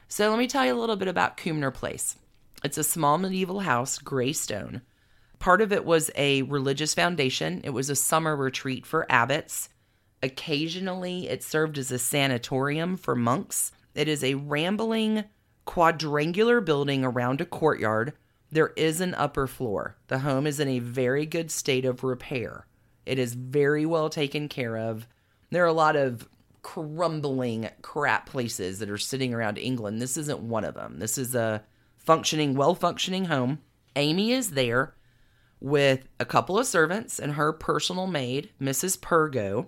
So 0.08 0.28
let 0.28 0.40
me 0.40 0.48
tell 0.48 0.66
you 0.66 0.74
a 0.74 0.80
little 0.80 0.96
bit 0.96 1.06
about 1.06 1.36
Cumnor 1.36 1.70
Place. 1.72 2.16
It's 2.64 2.78
a 2.78 2.84
small 2.84 3.16
medieval 3.16 3.60
house, 3.60 3.98
gray 3.98 4.32
stone. 4.32 4.82
Part 5.40 5.62
of 5.62 5.72
it 5.72 5.86
was 5.86 6.10
a 6.16 6.42
religious 6.42 6.92
foundation. 6.92 7.62
It 7.64 7.70
was 7.70 7.88
a 7.88 7.96
summer 7.96 8.36
retreat 8.36 8.84
for 8.84 9.10
abbots. 9.10 9.70
Occasionally, 10.22 11.28
it 11.28 11.42
served 11.42 11.78
as 11.78 11.90
a 11.90 11.98
sanatorium 11.98 12.98
for 12.98 13.16
monks. 13.16 13.72
It 13.94 14.06
is 14.06 14.22
a 14.22 14.34
rambling 14.34 15.24
quadrangular 15.64 16.60
building 16.60 17.04
around 17.04 17.40
a 17.40 17.46
courtyard. 17.46 18.12
There 18.52 18.74
is 18.76 19.00
an 19.00 19.14
upper 19.14 19.46
floor. 19.46 19.96
The 20.08 20.18
home 20.18 20.46
is 20.46 20.60
in 20.60 20.68
a 20.68 20.78
very 20.78 21.24
good 21.24 21.50
state 21.50 21.86
of 21.86 22.04
repair. 22.04 22.66
It 23.06 23.18
is 23.18 23.32
very 23.32 23.86
well 23.86 24.10
taken 24.10 24.46
care 24.46 24.76
of. 24.76 25.06
There 25.48 25.64
are 25.64 25.68
a 25.68 25.72
lot 25.72 25.96
of 25.96 26.28
crumbling 26.60 27.70
crap 27.80 28.26
places 28.26 28.78
that 28.80 28.90
are 28.90 28.98
sitting 28.98 29.32
around 29.32 29.56
England. 29.56 30.02
This 30.02 30.18
isn't 30.18 30.40
one 30.40 30.64
of 30.64 30.74
them. 30.74 30.98
This 30.98 31.16
is 31.16 31.34
a 31.34 31.64
functioning, 31.96 32.54
well 32.56 32.74
functioning 32.74 33.24
home. 33.24 33.60
Amy 33.96 34.32
is 34.32 34.50
there 34.50 34.94
with 35.60 36.08
a 36.18 36.24
couple 36.24 36.58
of 36.58 36.66
servants 36.66 37.18
and 37.18 37.34
her 37.34 37.52
personal 37.52 38.06
maid, 38.06 38.50
Mrs. 38.60 38.98
Pergo. 38.98 39.66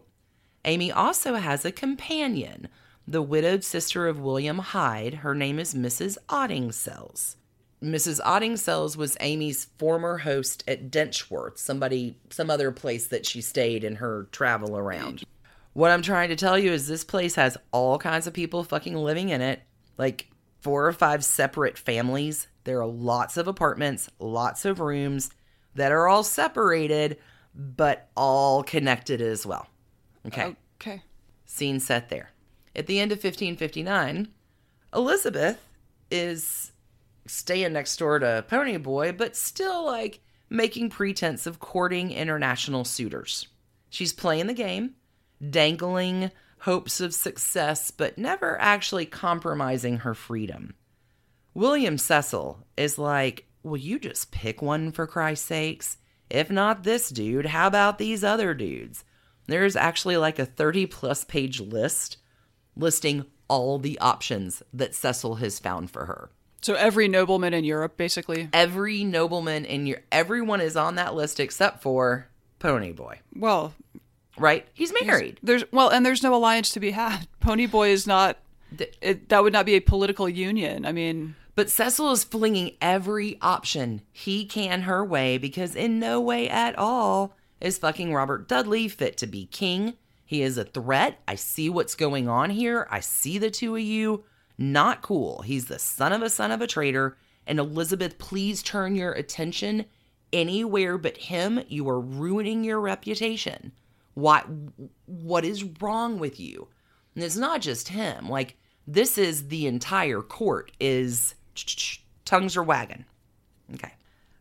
Amy 0.64 0.90
also 0.90 1.34
has 1.34 1.64
a 1.64 1.72
companion, 1.72 2.68
the 3.06 3.22
widowed 3.22 3.64
sister 3.64 4.08
of 4.08 4.20
William 4.20 4.58
Hyde. 4.58 5.14
Her 5.14 5.34
name 5.34 5.58
is 5.58 5.74
Mrs. 5.74 6.16
Odingsells. 6.28 7.36
Mrs. 7.82 8.20
Odingsells 8.20 8.96
was 8.96 9.16
Amy's 9.20 9.66
former 9.76 10.18
host 10.18 10.62
at 10.68 10.88
Denchworth, 10.88 11.58
somebody, 11.58 12.16
some 12.30 12.48
other 12.48 12.70
place 12.70 13.08
that 13.08 13.26
she 13.26 13.40
stayed 13.40 13.82
in 13.82 13.96
her 13.96 14.28
travel 14.30 14.78
around. 14.78 15.24
What 15.72 15.90
I'm 15.90 16.02
trying 16.02 16.28
to 16.28 16.36
tell 16.36 16.56
you 16.56 16.70
is 16.70 16.86
this 16.86 17.02
place 17.02 17.34
has 17.34 17.56
all 17.72 17.98
kinds 17.98 18.26
of 18.26 18.34
people 18.34 18.62
fucking 18.62 18.94
living 18.94 19.30
in 19.30 19.40
it, 19.40 19.62
like 19.98 20.30
four 20.60 20.86
or 20.86 20.92
five 20.92 21.24
separate 21.24 21.76
families. 21.76 22.46
There 22.64 22.80
are 22.80 22.86
lots 22.86 23.36
of 23.36 23.48
apartments, 23.48 24.08
lots 24.20 24.64
of 24.64 24.78
rooms 24.78 25.30
that 25.74 25.92
are 25.92 26.08
all 26.08 26.22
separated, 26.22 27.18
but 27.54 28.08
all 28.16 28.62
connected 28.62 29.20
as 29.20 29.46
well. 29.46 29.66
Okay. 30.26 30.56
Okay. 30.80 31.02
Scene 31.46 31.80
set 31.80 32.08
there. 32.08 32.30
At 32.74 32.86
the 32.86 32.98
end 32.98 33.12
of 33.12 33.18
1559, 33.18 34.28
Elizabeth 34.94 35.58
is 36.10 36.72
staying 37.26 37.72
next 37.72 37.96
door 37.96 38.18
to 38.18 38.44
Pony 38.48 38.76
Boy, 38.76 39.12
but 39.12 39.36
still 39.36 39.84
like 39.84 40.20
making 40.50 40.90
pretense 40.90 41.46
of 41.46 41.60
courting 41.60 42.10
international 42.12 42.84
suitors. 42.84 43.48
She's 43.90 44.12
playing 44.12 44.46
the 44.46 44.54
game, 44.54 44.94
dangling 45.50 46.30
hopes 46.60 47.00
of 47.00 47.14
success, 47.14 47.90
but 47.90 48.18
never 48.18 48.60
actually 48.60 49.06
compromising 49.06 49.98
her 49.98 50.14
freedom. 50.14 50.74
William 51.54 51.98
Cecil 51.98 52.64
is 52.76 52.98
like, 52.98 53.46
Will 53.62 53.76
you 53.78 53.98
just 53.98 54.30
pick 54.32 54.60
one 54.62 54.92
for 54.92 55.06
Christ's 55.06 55.46
sakes? 55.46 55.96
If 56.30 56.50
not 56.50 56.82
this 56.82 57.10
dude, 57.10 57.46
how 57.46 57.66
about 57.66 57.98
these 57.98 58.24
other 58.24 58.54
dudes? 58.54 59.04
There's 59.46 59.76
actually 59.76 60.16
like 60.16 60.38
a 60.38 60.46
30 60.46 60.86
plus 60.86 61.24
page 61.24 61.60
list 61.60 62.16
listing 62.76 63.26
all 63.48 63.78
the 63.78 63.98
options 63.98 64.62
that 64.72 64.94
Cecil 64.94 65.36
has 65.36 65.58
found 65.58 65.90
for 65.90 66.06
her. 66.06 66.30
So 66.62 66.74
every 66.74 67.08
nobleman 67.08 67.54
in 67.54 67.64
Europe, 67.64 67.96
basically. 67.96 68.48
Every 68.52 69.04
nobleman 69.04 69.64
in 69.64 69.86
your 69.86 69.98
everyone 70.10 70.60
is 70.60 70.76
on 70.76 70.94
that 70.94 71.14
list 71.14 71.40
except 71.40 71.82
for 71.82 72.28
Pony 72.60 72.92
Boy. 72.92 73.20
Well, 73.34 73.74
Right? 74.38 74.66
He's 74.72 74.92
married. 75.02 75.38
there's 75.42 75.64
well, 75.72 75.90
and 75.90 76.06
there's 76.06 76.22
no 76.22 76.34
alliance 76.34 76.70
to 76.70 76.80
be 76.80 76.92
had. 76.92 77.28
Pony 77.40 77.66
Boy 77.66 77.90
is 77.90 78.06
not. 78.06 78.38
It, 79.02 79.28
that 79.28 79.42
would 79.42 79.52
not 79.52 79.66
be 79.66 79.74
a 79.74 79.80
political 79.80 80.28
union. 80.28 80.86
I 80.86 80.92
mean, 80.92 81.36
But 81.54 81.70
Cecil 81.70 82.12
is 82.12 82.24
flinging 82.24 82.76
every 82.80 83.38
option 83.42 84.02
he 84.10 84.46
can 84.46 84.82
her 84.82 85.04
way 85.04 85.36
because 85.36 85.76
in 85.76 85.98
no 85.98 86.20
way 86.20 86.48
at 86.48 86.78
all 86.78 87.36
is 87.60 87.78
fucking 87.78 88.14
Robert 88.14 88.48
Dudley 88.48 88.88
fit 88.88 89.16
to 89.18 89.26
be 89.26 89.46
king. 89.46 89.94
He 90.24 90.42
is 90.42 90.56
a 90.56 90.64
threat. 90.64 91.20
I 91.28 91.34
see 91.34 91.68
what's 91.68 91.94
going 91.94 92.26
on 92.26 92.50
here. 92.50 92.86
I 92.90 93.00
see 93.00 93.36
the 93.36 93.50
two 93.50 93.76
of 93.76 93.82
you. 93.82 94.24
Not 94.56 95.02
cool. 95.02 95.42
He's 95.42 95.66
the 95.66 95.78
son 95.78 96.12
of 96.12 96.22
a 96.22 96.30
son 96.30 96.50
of 96.50 96.62
a 96.62 96.66
traitor. 96.66 97.18
And 97.46 97.58
Elizabeth, 97.58 98.18
please 98.18 98.62
turn 98.62 98.94
your 98.94 99.12
attention 99.12 99.84
anywhere 100.32 100.96
but 100.96 101.18
him. 101.18 101.62
You 101.68 101.88
are 101.90 102.00
ruining 102.00 102.64
your 102.64 102.80
reputation. 102.80 103.72
What 104.14 104.46
what 105.06 105.44
is 105.44 105.64
wrong 105.80 106.18
with 106.18 106.40
you? 106.40 106.68
And 107.14 107.22
it's 107.22 107.36
not 107.36 107.60
just 107.60 107.88
him. 107.88 108.28
Like 108.28 108.56
this 108.86 109.18
is 109.18 109.48
the 109.48 109.66
entire 109.66 110.22
court 110.22 110.72
is 110.80 111.34
tongues 112.24 112.56
are 112.56 112.62
wagging. 112.62 113.04
Okay. 113.74 113.92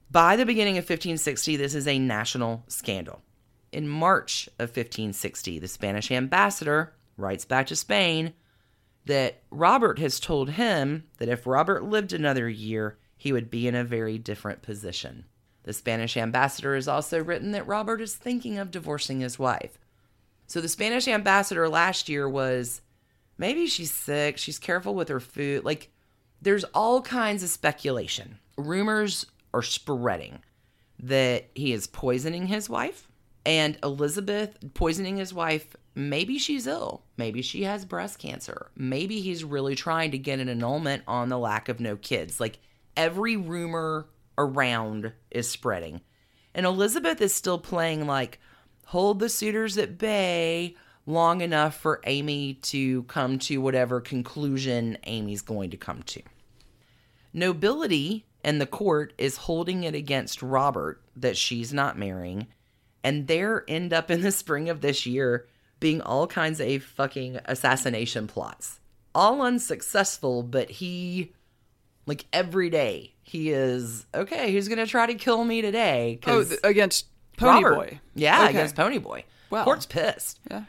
By 0.09 0.35
the 0.35 0.45
beginning 0.45 0.77
of 0.77 0.83
1560, 0.83 1.55
this 1.55 1.73
is 1.73 1.87
a 1.87 1.97
national 1.97 2.63
scandal. 2.67 3.21
In 3.71 3.87
March 3.87 4.47
of 4.59 4.69
1560, 4.69 5.59
the 5.59 5.67
Spanish 5.67 6.11
ambassador 6.11 6.93
writes 7.15 7.45
back 7.45 7.67
to 7.67 7.75
Spain 7.75 8.33
that 9.05 9.41
Robert 9.49 9.99
has 9.99 10.19
told 10.19 10.51
him 10.51 11.05
that 11.17 11.29
if 11.29 11.47
Robert 11.47 11.83
lived 11.83 12.13
another 12.13 12.49
year, 12.49 12.97
he 13.15 13.31
would 13.31 13.49
be 13.49 13.67
in 13.67 13.75
a 13.75 13.83
very 13.83 14.17
different 14.17 14.61
position. 14.61 15.25
The 15.63 15.73
Spanish 15.73 16.17
ambassador 16.17 16.75
has 16.75 16.87
also 16.87 17.23
written 17.23 17.51
that 17.51 17.67
Robert 17.67 18.01
is 18.01 18.15
thinking 18.15 18.57
of 18.57 18.71
divorcing 18.71 19.21
his 19.21 19.39
wife. 19.39 19.77
So 20.47 20.59
the 20.59 20.67
Spanish 20.67 21.07
ambassador 21.07 21.69
last 21.69 22.09
year 22.09 22.27
was 22.27 22.81
maybe 23.37 23.67
she's 23.67 23.91
sick, 23.91 24.37
she's 24.37 24.59
careful 24.59 24.93
with 24.93 25.07
her 25.07 25.19
food. 25.19 25.63
Like 25.63 25.91
there's 26.41 26.63
all 26.73 27.01
kinds 27.01 27.43
of 27.43 27.49
speculation. 27.49 28.39
Rumors 28.57 29.25
are 29.53 29.61
spreading 29.61 30.39
that 30.99 31.49
he 31.55 31.73
is 31.73 31.87
poisoning 31.87 32.47
his 32.47 32.69
wife 32.69 33.07
and 33.45 33.77
Elizabeth 33.83 34.57
poisoning 34.73 35.17
his 35.17 35.33
wife. 35.33 35.75
Maybe 35.95 36.37
she's 36.37 36.67
ill. 36.67 37.03
Maybe 37.17 37.41
she 37.41 37.63
has 37.63 37.85
breast 37.85 38.19
cancer. 38.19 38.71
Maybe 38.75 39.19
he's 39.21 39.43
really 39.43 39.75
trying 39.75 40.11
to 40.11 40.17
get 40.17 40.39
an 40.39 40.49
annulment 40.49 41.03
on 41.07 41.29
the 41.29 41.39
lack 41.39 41.69
of 41.69 41.79
no 41.79 41.95
kids. 41.95 42.39
Like 42.39 42.59
every 42.95 43.35
rumor 43.35 44.07
around 44.37 45.11
is 45.31 45.49
spreading. 45.49 46.01
And 46.53 46.65
Elizabeth 46.65 47.21
is 47.21 47.33
still 47.33 47.59
playing 47.59 48.07
like 48.07 48.39
hold 48.85 49.19
the 49.19 49.29
suitors 49.29 49.77
at 49.77 49.97
bay 49.97 50.75
long 51.05 51.41
enough 51.41 51.75
for 51.75 52.01
Amy 52.05 52.55
to 52.55 53.03
come 53.03 53.39
to 53.39 53.57
whatever 53.57 54.01
conclusion 54.01 54.97
Amy's 55.05 55.41
going 55.41 55.71
to 55.71 55.77
come 55.77 56.03
to. 56.03 56.21
Nobility 57.33 58.25
and 58.43 58.59
the 58.59 58.65
court 58.65 59.13
is 59.17 59.37
holding 59.37 59.83
it 59.83 59.95
against 59.95 60.41
Robert 60.41 61.01
that 61.15 61.37
she's 61.37 61.73
not 61.73 61.97
marrying, 61.97 62.47
and 63.03 63.27
there 63.27 63.63
end 63.67 63.93
up 63.93 64.09
in 64.11 64.21
the 64.21 64.31
spring 64.31 64.69
of 64.69 64.81
this 64.81 65.05
year 65.05 65.47
being 65.79 66.01
all 66.01 66.27
kinds 66.27 66.59
of 66.59 66.83
fucking 66.83 67.39
assassination 67.45 68.27
plots. 68.27 68.79
All 69.15 69.41
unsuccessful, 69.41 70.43
but 70.43 70.69
he 70.69 71.33
like 72.05 72.25
every 72.33 72.69
day 72.69 73.13
he 73.23 73.49
is 73.51 74.05
okay, 74.13 74.51
who's 74.51 74.67
gonna 74.67 74.85
try 74.87 75.05
to 75.05 75.15
kill 75.15 75.43
me 75.43 75.61
today? 75.61 76.19
Oh, 76.25 76.43
th- 76.43 76.59
against 76.63 77.07
Pony 77.37 77.63
Robert. 77.63 77.75
Boy. 77.75 77.99
Yeah, 78.15 78.41
Okay. 78.43 78.49
against 78.51 78.75
Pony 78.75 78.97
Boy. 78.97 79.23
Wow. 79.49 79.63
Court's 79.65 79.85
pissed. 79.85 80.39
Yeah. 80.49 80.63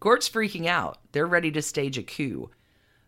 Court's 0.00 0.28
freaking 0.28 0.66
out. 0.66 0.98
They're 1.12 1.26
ready 1.26 1.50
to 1.52 1.62
stage 1.62 1.96
a 1.96 2.02
coup. 2.02 2.50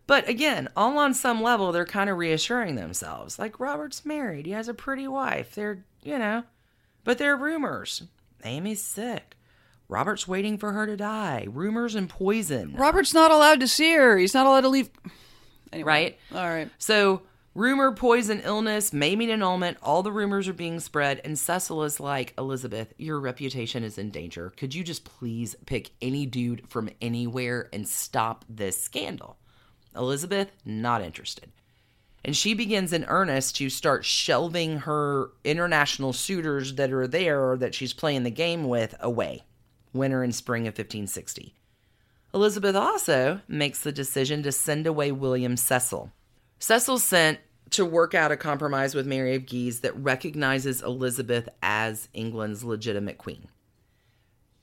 But 0.09 0.27
again, 0.27 0.69
all 0.75 0.97
on 0.99 1.13
some 1.13 1.43
level, 1.43 1.71
they're 1.71 1.85
kind 1.85 2.09
of 2.09 2.17
reassuring 2.17 2.77
themselves. 2.77 3.39
Like, 3.39 3.61
Robert's 3.61 4.07
married. 4.07 4.47
He 4.47 4.53
has 4.53 4.67
a 4.67 4.75
pretty 4.75 5.07
wife. 5.07 5.55
They're, 5.55 5.85
you 6.03 6.19
know, 6.19 6.45
but 7.05 7.19
they're 7.19 7.37
rumors. 7.37 8.03
Amy's 8.43 8.83
sick. 8.83 9.37
Robert's 9.87 10.27
waiting 10.27 10.57
for 10.57 10.73
her 10.73 10.87
to 10.87 10.97
die. 10.97 11.47
Rumors 11.51 11.95
and 11.95 12.09
poison. 12.09 12.75
Robert's 12.75 13.13
not 13.13 13.31
allowed 13.31 13.61
to 13.61 13.69
see 13.69 13.93
her. 13.93 14.17
He's 14.17 14.33
not 14.33 14.47
allowed 14.47 14.63
to 14.63 14.71
leave. 14.71 14.89
Anyway. 15.75 15.87
Right? 15.87 16.19
All 16.35 16.49
right. 16.49 16.71
So, 16.79 17.21
rumor, 17.55 17.93
poison, 17.93 18.41
illness, 18.43 18.95
maybe 18.95 19.27
an 19.27 19.31
annulment, 19.31 19.77
all 19.83 20.03
the 20.03 20.11
rumors 20.11 20.49
are 20.49 20.55
being 20.55 20.81
spread. 20.81 21.21
And 21.23 21.39
Cecil 21.39 21.85
is 21.85 22.01
like, 22.01 22.33
Elizabeth, 22.39 22.95
your 22.97 23.21
reputation 23.21 23.85
is 23.85 23.99
in 23.99 24.11
danger. 24.11 24.55
Could 24.57 24.75
you 24.75 24.83
just 24.83 25.05
please 25.05 25.55
pick 25.67 25.91
any 26.01 26.25
dude 26.25 26.67
from 26.71 26.89
anywhere 27.03 27.69
and 27.75 27.87
stop 27.87 28.47
this 28.49 28.83
scandal? 28.83 29.37
Elizabeth, 29.97 30.51
not 30.65 31.03
interested. 31.03 31.51
And 32.25 32.37
she 32.37 32.55
begins 32.55 32.93
in 32.93 33.05
earnest 33.05 33.57
to 33.57 33.71
start 33.71 34.05
shelving 34.05 34.79
her 34.79 35.31
international 35.45 36.13
suitors 36.13 36.75
that 36.75 36.93
are 36.93 37.07
there 37.07 37.57
that 37.57 37.75
she's 37.75 37.93
playing 37.93 38.25
the 38.25 38.31
game 38.31 38.69
with 38.69 38.95
away, 39.01 39.45
winter 39.93 40.23
and 40.23 40.35
spring 40.35 40.63
of 40.63 40.73
1560. 40.73 41.55
Elizabeth 42.35 42.77
also 42.77 43.41
makes 43.49 43.83
the 43.83 43.93
decision 43.93 44.43
to 44.43 44.53
send 44.53 44.87
away 44.87 45.13
William 45.13 45.57
Cecil. 45.57 46.13
Cecil 46.59 46.99
sent 46.99 47.39
to 47.71 47.85
work 47.85 48.15
out 48.15 48.33
a 48.33 48.37
compromise 48.37 48.95
with 48.95 49.07
Mary 49.07 49.35
of 49.35 49.47
Guise 49.47 49.81
that 49.81 49.97
recognizes 49.97 50.83
Elizabeth 50.83 51.49
as 51.63 52.09
England's 52.13 52.65
legitimate 52.65 53.19
queen. 53.19 53.49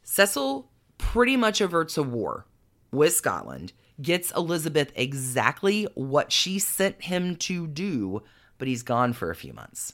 Cecil 0.03 0.69
pretty 0.97 1.35
much 1.35 1.61
averts 1.61 1.97
a 1.97 2.03
war 2.03 2.45
with 2.91 3.13
Scotland, 3.13 3.73
gets 4.01 4.31
Elizabeth 4.31 4.91
exactly 4.95 5.87
what 5.95 6.31
she 6.31 6.59
sent 6.59 7.01
him 7.03 7.35
to 7.37 7.67
do, 7.67 8.23
but 8.57 8.67
he's 8.67 8.83
gone 8.83 9.13
for 9.13 9.29
a 9.29 9.35
few 9.35 9.53
months. 9.53 9.93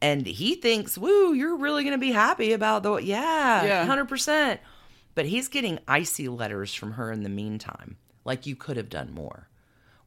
And 0.00 0.26
he 0.26 0.54
thinks, 0.56 0.98
woo, 0.98 1.32
you're 1.32 1.56
really 1.56 1.82
going 1.82 1.94
to 1.94 1.98
be 1.98 2.12
happy 2.12 2.52
about 2.52 2.82
the, 2.82 2.96
yeah, 2.96 3.64
Yeah. 3.64 3.86
100%. 3.86 4.58
But 5.14 5.26
he's 5.26 5.48
getting 5.48 5.78
icy 5.86 6.28
letters 6.28 6.74
from 6.74 6.92
her 6.92 7.10
in 7.12 7.22
the 7.22 7.28
meantime. 7.28 7.96
Like, 8.24 8.46
you 8.46 8.56
could 8.56 8.76
have 8.76 8.88
done 8.88 9.12
more. 9.14 9.48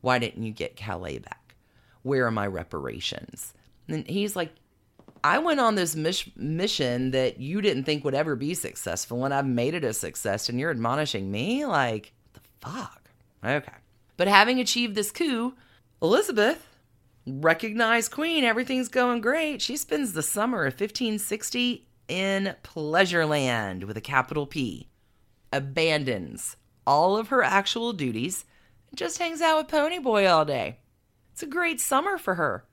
Why 0.02 0.20
didn't 0.20 0.44
you 0.44 0.52
get 0.52 0.76
Calais 0.76 1.20
back? 1.20 1.56
Where 2.04 2.26
are 2.28 2.32
my 2.32 2.46
reparations? 2.46 3.54
And 3.88 4.08
he's 4.08 4.36
like, 4.36 4.54
I 5.24 5.40
went 5.40 5.60
on 5.60 5.76
this 5.76 5.96
mis- 5.96 6.30
mission 6.36 7.12
that 7.12 7.40
you 7.40 7.62
didn't 7.62 7.86
think 7.86 8.04
would 8.04 8.14
ever 8.14 8.36
be 8.36 8.54
successful, 8.54 9.26
and 9.26 9.34
I've 9.34 9.48
made 9.48 9.74
it 9.74 9.84
a 9.84 9.94
success, 9.94 10.50
and 10.50 10.60
you're 10.60 10.70
admonishing 10.72 11.32
me? 11.32 11.66
Like, 11.66 12.14
fuck? 12.62 13.10
Okay. 13.44 13.74
But 14.16 14.28
having 14.28 14.60
achieved 14.60 14.96
this 14.96 15.12
coup, 15.12 15.54
Elizabeth, 16.02 16.68
recognized 17.26 18.12
queen, 18.12 18.44
everything's 18.44 18.90
going 18.90 19.22
great. 19.22 19.62
She 19.62 19.78
spends 19.78 20.14
the 20.14 20.24
summer 20.24 20.66
of 20.66 20.74
1560 20.74 21.88
in 22.08 22.56
Pleasureland 22.64 23.84
with 23.84 23.98
a 23.98 24.02
capital 24.02 24.48
P, 24.48 24.88
abandons 25.52 26.56
all 26.88 27.18
of 27.18 27.28
her 27.28 27.44
actual 27.44 27.92
duties, 27.92 28.46
and 28.90 28.98
just 28.98 29.20
hangs 29.20 29.42
out 29.42 29.58
with 29.58 29.68
Ponyboy 29.68 30.32
all 30.32 30.46
day. 30.46 30.80
It's 31.34 31.44
a 31.44 31.48
great 31.48 31.82
summer 31.82 32.18
for 32.18 32.36
her. 32.36 32.66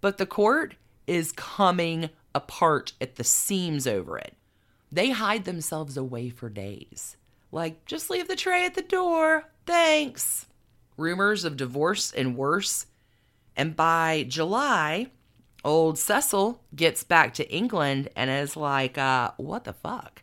But 0.00 0.18
the 0.18 0.26
court 0.26 0.74
is 1.06 1.32
coming 1.32 2.10
apart 2.34 2.92
at 3.00 3.16
the 3.16 3.24
seams 3.24 3.86
over 3.86 4.18
it. 4.18 4.34
They 4.90 5.10
hide 5.10 5.44
themselves 5.44 5.96
away 5.96 6.30
for 6.30 6.48
days. 6.48 7.16
Like, 7.52 7.84
just 7.84 8.10
leave 8.10 8.28
the 8.28 8.36
tray 8.36 8.64
at 8.64 8.74
the 8.74 8.82
door. 8.82 9.44
Thanks. 9.66 10.46
Rumors 10.96 11.44
of 11.44 11.56
divorce 11.56 12.12
and 12.12 12.36
worse. 12.36 12.86
And 13.56 13.74
by 13.74 14.24
July, 14.28 15.08
old 15.64 15.98
Cecil 15.98 16.62
gets 16.74 17.02
back 17.02 17.34
to 17.34 17.50
England 17.52 18.08
and 18.14 18.30
is 18.30 18.56
like, 18.56 18.96
uh, 18.96 19.32
what 19.36 19.64
the 19.64 19.72
fuck? 19.72 20.22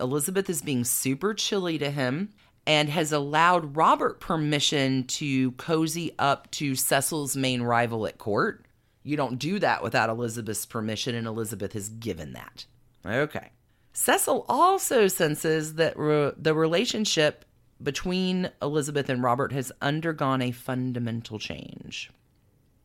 Elizabeth 0.00 0.48
is 0.48 0.62
being 0.62 0.84
super 0.84 1.34
chilly 1.34 1.78
to 1.78 1.90
him 1.90 2.30
and 2.66 2.88
has 2.88 3.12
allowed 3.12 3.76
Robert 3.76 4.20
permission 4.20 5.04
to 5.04 5.52
cozy 5.52 6.12
up 6.18 6.50
to 6.52 6.74
Cecil's 6.74 7.36
main 7.36 7.62
rival 7.62 8.06
at 8.06 8.18
court. 8.18 8.64
You 9.02 9.16
don't 9.16 9.38
do 9.38 9.58
that 9.58 9.82
without 9.82 10.08
Elizabeth's 10.08 10.64
permission, 10.64 11.14
and 11.14 11.26
Elizabeth 11.26 11.72
has 11.72 11.88
given 11.88 12.34
that. 12.34 12.66
Okay. 13.04 13.50
Cecil 13.92 14.44
also 14.48 15.06
senses 15.08 15.74
that 15.74 15.98
re- 15.98 16.32
the 16.36 16.54
relationship 16.54 17.44
between 17.82 18.50
Elizabeth 18.60 19.08
and 19.08 19.22
Robert 19.22 19.52
has 19.52 19.72
undergone 19.82 20.40
a 20.40 20.50
fundamental 20.50 21.38
change. 21.38 22.10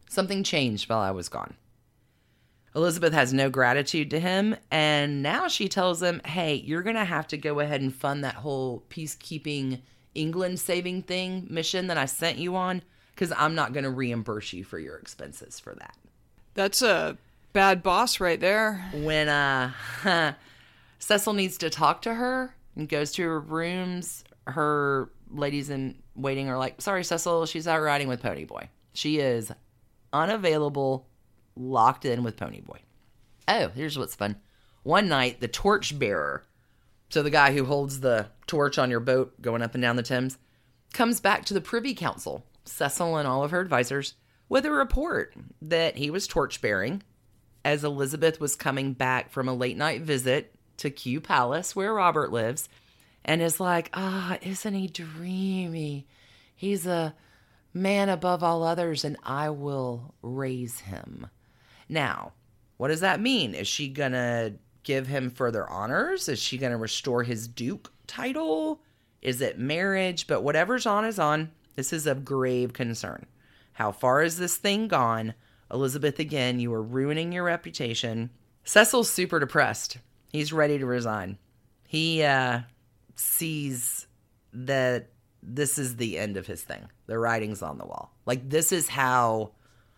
Something 0.10 0.44
changed 0.44 0.90
while 0.90 1.00
I 1.00 1.12
was 1.12 1.30
gone. 1.30 1.56
Elizabeth 2.76 3.14
has 3.14 3.34
no 3.34 3.50
gratitude 3.50 4.10
to 4.12 4.20
him, 4.20 4.56
and 4.70 5.24
now 5.24 5.48
she 5.48 5.68
tells 5.68 6.02
him, 6.02 6.22
hey, 6.26 6.56
you're 6.56 6.84
going 6.84 6.96
to 6.96 7.06
have 7.06 7.28
to 7.28 7.38
go 7.38 7.60
ahead 7.60 7.82
and 7.82 7.94
fund 7.94 8.24
that 8.24 8.36
whole 8.36 8.84
peacekeeping 8.90 9.82
England 10.14 10.60
saving 10.60 11.04
thing 11.04 11.48
mission 11.50 11.88
that 11.88 11.98
I 11.98 12.06
sent 12.06 12.38
you 12.38 12.56
on, 12.56 12.84
because 13.16 13.34
I'm 13.36 13.56
not 13.56 13.74
going 13.74 13.84
to 13.84 13.90
reimburse 13.90 14.54
you 14.54 14.64
for 14.64 14.78
your 14.78 14.98
expenses 14.98 15.60
for 15.60 15.74
that. 15.76 15.96
That's 16.54 16.82
a 16.82 17.18
bad 17.54 17.82
boss 17.82 18.20
right 18.20 18.40
there. 18.40 18.86
When 18.94 19.28
uh, 19.28 19.72
Cecil 21.00 21.34
needs 21.34 21.58
to 21.60 21.70
talk 21.70 22.02
to 22.04 22.14
her 22.14 22.56
and 22.76 22.90
goes 22.90 23.12
to 23.14 23.24
her 23.24 23.40
rooms, 23.40 24.24
her 24.46 25.12
ladies 25.30 25.70
in 25.70 26.02
waiting 26.16 26.50
are 26.50 26.58
like, 26.58 26.82
sorry, 26.82 27.04
Cecil, 27.04 27.46
she's 27.46 27.68
out 27.68 27.82
riding 27.82 28.08
with 28.08 28.22
Ponyboy. 28.22 28.68
She 28.94 29.20
is 29.20 29.52
unavailable, 30.14 31.08
locked 31.56 32.06
in 32.06 32.24
with 32.24 32.38
Ponyboy. 32.38 32.80
Oh, 33.48 33.70
here's 33.70 33.98
what's 33.98 34.16
fun. 34.16 34.38
One 34.84 35.08
night, 35.08 35.40
the 35.40 35.48
torch 35.48 35.98
bearer, 35.98 36.44
so 37.10 37.22
the 37.22 37.30
guy 37.30 37.54
who 37.54 37.66
holds 37.66 38.00
the 38.00 38.28
torch 38.48 38.78
on 38.78 38.90
your 38.90 39.00
boat 39.00 39.42
going 39.42 39.62
up 39.62 39.76
and 39.76 39.82
down 39.82 39.96
the 39.96 40.04
Thames, 40.04 40.38
comes 40.94 41.20
back 41.20 41.46
to 41.46 41.54
the 41.54 41.62
Privy 41.62 41.94
Council, 41.94 42.46
Cecil 42.66 43.18
and 43.18 43.28
all 43.28 43.44
of 43.44 43.52
her 43.52 43.60
advisors, 43.60 44.16
with 44.50 44.66
a 44.66 44.72
report 44.72 45.36
that 45.62 45.98
he 45.98 46.10
was 46.10 46.28
torch 46.28 46.62
bearing 46.62 47.04
as 47.66 47.84
Elizabeth 47.84 48.40
was 48.40 48.56
coming 48.56 48.94
back 48.94 49.30
from 49.30 49.50
a 49.50 49.54
late 49.54 49.78
night 49.78 50.02
visit 50.02 50.56
to 50.78 50.90
Kew 50.90 51.20
Palace, 51.22 51.76
where 51.76 51.94
Robert 51.94 52.32
lives, 52.32 52.70
and 53.26 53.42
is 53.42 53.60
like, 53.60 53.90
ah, 53.94 54.38
isn't 54.42 54.74
he 54.74 54.88
dreamy? 54.88 56.08
He's 56.56 56.86
a 56.86 57.16
man 57.74 58.10
above 58.10 58.44
all 58.44 58.64
others, 58.64 59.04
and 59.04 59.18
I 59.24 59.50
will 59.50 60.16
raise 60.22 60.80
him. 60.80 61.28
Now, 61.90 62.34
what 62.78 62.90
does 62.90 63.02
that 63.02 63.22
mean? 63.22 63.54
Is 63.54 63.68
she 63.68 63.88
gonna 63.88 64.54
give 64.84 65.08
him 65.08 65.30
further 65.30 65.70
honors? 65.70 66.30
Is 66.30 66.40
she 66.40 66.58
gonna 66.58 66.78
restore 66.78 67.24
his 67.24 67.48
Duke 67.48 67.92
title? 68.08 68.82
Is 69.22 69.42
it 69.42 69.60
marriage? 69.60 70.28
But 70.28 70.44
whatever's 70.44 70.86
on 70.86 71.06
is 71.06 71.20
on. 71.20 71.52
This 71.76 71.92
is 71.94 72.08
of 72.08 72.26
grave 72.26 72.74
concern. 72.74 73.26
How 73.74 73.92
far 73.92 74.24
is 74.24 74.38
this 74.38 74.58
thing 74.58 74.88
gone? 74.88 75.34
Elizabeth, 75.72 76.18
again, 76.18 76.60
you 76.60 76.74
are 76.74 76.82
ruining 76.82 77.32
your 77.32 77.44
reputation. 77.44 78.30
Cecil's 78.64 79.12
super 79.12 79.40
depressed. 79.40 79.98
He's 80.38 80.54
ready 80.54 80.78
to 80.78 80.86
resign. 80.86 81.40
He 81.88 82.22
uh, 82.22 82.60
sees 83.16 84.06
that 84.54 85.10
this 85.42 85.80
is 85.80 85.96
the 85.96 86.20
end 86.20 86.38
of 86.38 86.46
his 86.46 86.62
thing. 86.62 86.90
The 87.08 87.18
writing's 87.18 87.64
on 87.64 87.80
the 87.80 87.88
wall. 87.88 88.12
Like, 88.28 88.48
this 88.48 88.72
is 88.72 88.88
how 88.88 89.54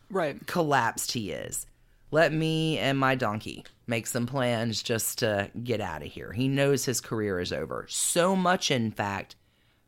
Right. 0.09 0.45
collapsed 0.47 1.11
he 1.11 1.31
is. 1.31 1.67
Let 2.11 2.31
me 2.31 2.77
and 2.77 2.97
my 2.97 3.15
donkey 3.15 3.65
make 3.85 4.07
some 4.07 4.27
plans 4.27 4.81
just 4.81 5.19
to 5.19 5.51
get 5.61 5.81
out 5.81 6.03
of 6.03 6.07
here. 6.07 6.31
He 6.31 6.47
knows 6.47 6.85
his 6.85 7.01
career 7.01 7.41
is 7.41 7.51
over. 7.51 7.85
So 7.89 8.33
much, 8.33 8.71
in 8.71 8.91
fact, 8.91 9.35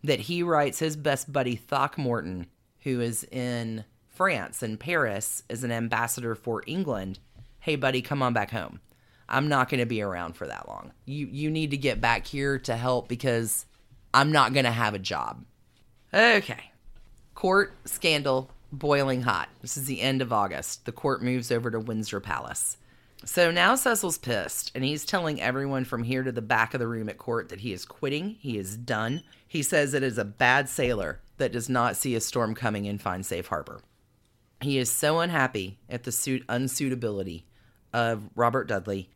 that 0.04 0.20
he 0.20 0.44
writes 0.44 0.80
his 0.80 0.98
best 0.98 1.32
buddy 1.32 1.56
Throckmorton, 1.56 2.48
who 2.82 3.00
is 3.00 3.24
in 3.32 3.86
France 4.10 4.62
in 4.62 4.76
Paris 4.76 5.44
as 5.50 5.64
an 5.64 5.72
ambassador 5.72 6.36
for 6.36 6.62
England. 6.68 7.20
Hey, 7.60 7.78
buddy, 7.78 8.02
come 8.02 8.22
on 8.22 8.34
back 8.34 8.52
home. 8.52 8.82
I'm 9.32 9.48
not 9.48 9.70
going 9.70 9.80
to 9.80 9.86
be 9.86 10.02
around 10.02 10.36
for 10.36 10.46
that 10.46 10.68
long. 10.68 10.92
You 11.06 11.28
you 11.32 11.50
need 11.50 11.72
to 11.72 11.78
get 11.78 12.02
back 12.02 12.28
here 12.28 12.60
to 12.60 12.76
help 12.76 13.08
because 13.08 13.66
I'm 14.14 14.32
not 14.32 14.54
going 14.54 14.66
to 14.66 14.72
have 14.72 14.94
a 14.94 15.00
job. 15.00 15.46
Okay. 16.14 16.72
Court 17.34 17.74
scandal 17.86 18.52
boiling 18.72 19.22
hot. 19.22 19.50
This 19.62 19.78
is 19.78 19.86
the 19.86 20.02
end 20.02 20.22
of 20.22 20.34
August. 20.34 20.86
The 20.86 20.92
court 20.92 21.24
moves 21.24 21.52
over 21.52 21.72
to 21.72 21.80
Windsor 21.80 22.20
Palace. 22.20 22.78
So 23.24 23.52
now 23.52 23.76
Cecil's 23.76 24.18
pissed, 24.18 24.72
and 24.74 24.84
he's 24.84 25.06
telling 25.06 25.40
everyone 25.40 25.86
from 25.86 26.04
here 26.04 26.24
to 26.24 26.32
the 26.32 26.42
back 26.42 26.74
of 26.74 26.80
the 26.80 26.88
room 26.88 27.08
at 27.08 27.20
court 27.20 27.50
that 27.50 27.62
he 27.62 27.72
is 27.72 27.86
quitting. 27.86 28.38
He 28.40 28.58
is 28.58 28.76
done. 28.76 29.22
He 29.48 29.62
says 29.62 29.94
it 29.94 30.02
is 30.02 30.18
a 30.18 30.26
bad 30.26 30.68
sailor 30.68 31.20
that 31.38 31.52
does 31.52 31.70
not 31.70 31.96
see 31.96 32.16
a 32.16 32.22
storm 32.22 32.56
coming 32.56 32.88
and 32.88 33.00
find 33.00 33.26
safe 33.26 33.48
harbor. 33.48 33.82
He 34.60 34.78
is 34.78 34.92
so 34.92 35.20
unhappy 35.20 35.78
at 35.88 36.04
the 36.04 36.12
suit 36.12 36.46
unsuitability 36.48 37.44
of 37.94 38.30
Robert 38.36 38.68
Dudley 38.68 39.10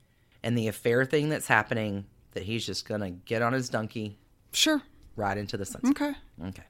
and 0.45 0.57
the 0.57 0.67
affair 0.69 1.03
thing 1.03 1.27
that's 1.27 1.47
happening 1.47 2.05
that 2.31 2.43
he's 2.43 2.65
just 2.65 2.87
gonna 2.87 3.09
get 3.11 3.41
on 3.41 3.51
his 3.51 3.67
donkey, 3.67 4.17
Sure. 4.53 4.81
ride 5.17 5.37
into 5.37 5.57
the 5.57 5.65
sunset. 5.65 5.91
Okay. 5.91 6.13
Okay. 6.47 6.63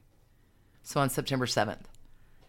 So 0.82 1.00
on 1.00 1.10
September 1.10 1.46
7th, 1.46 1.84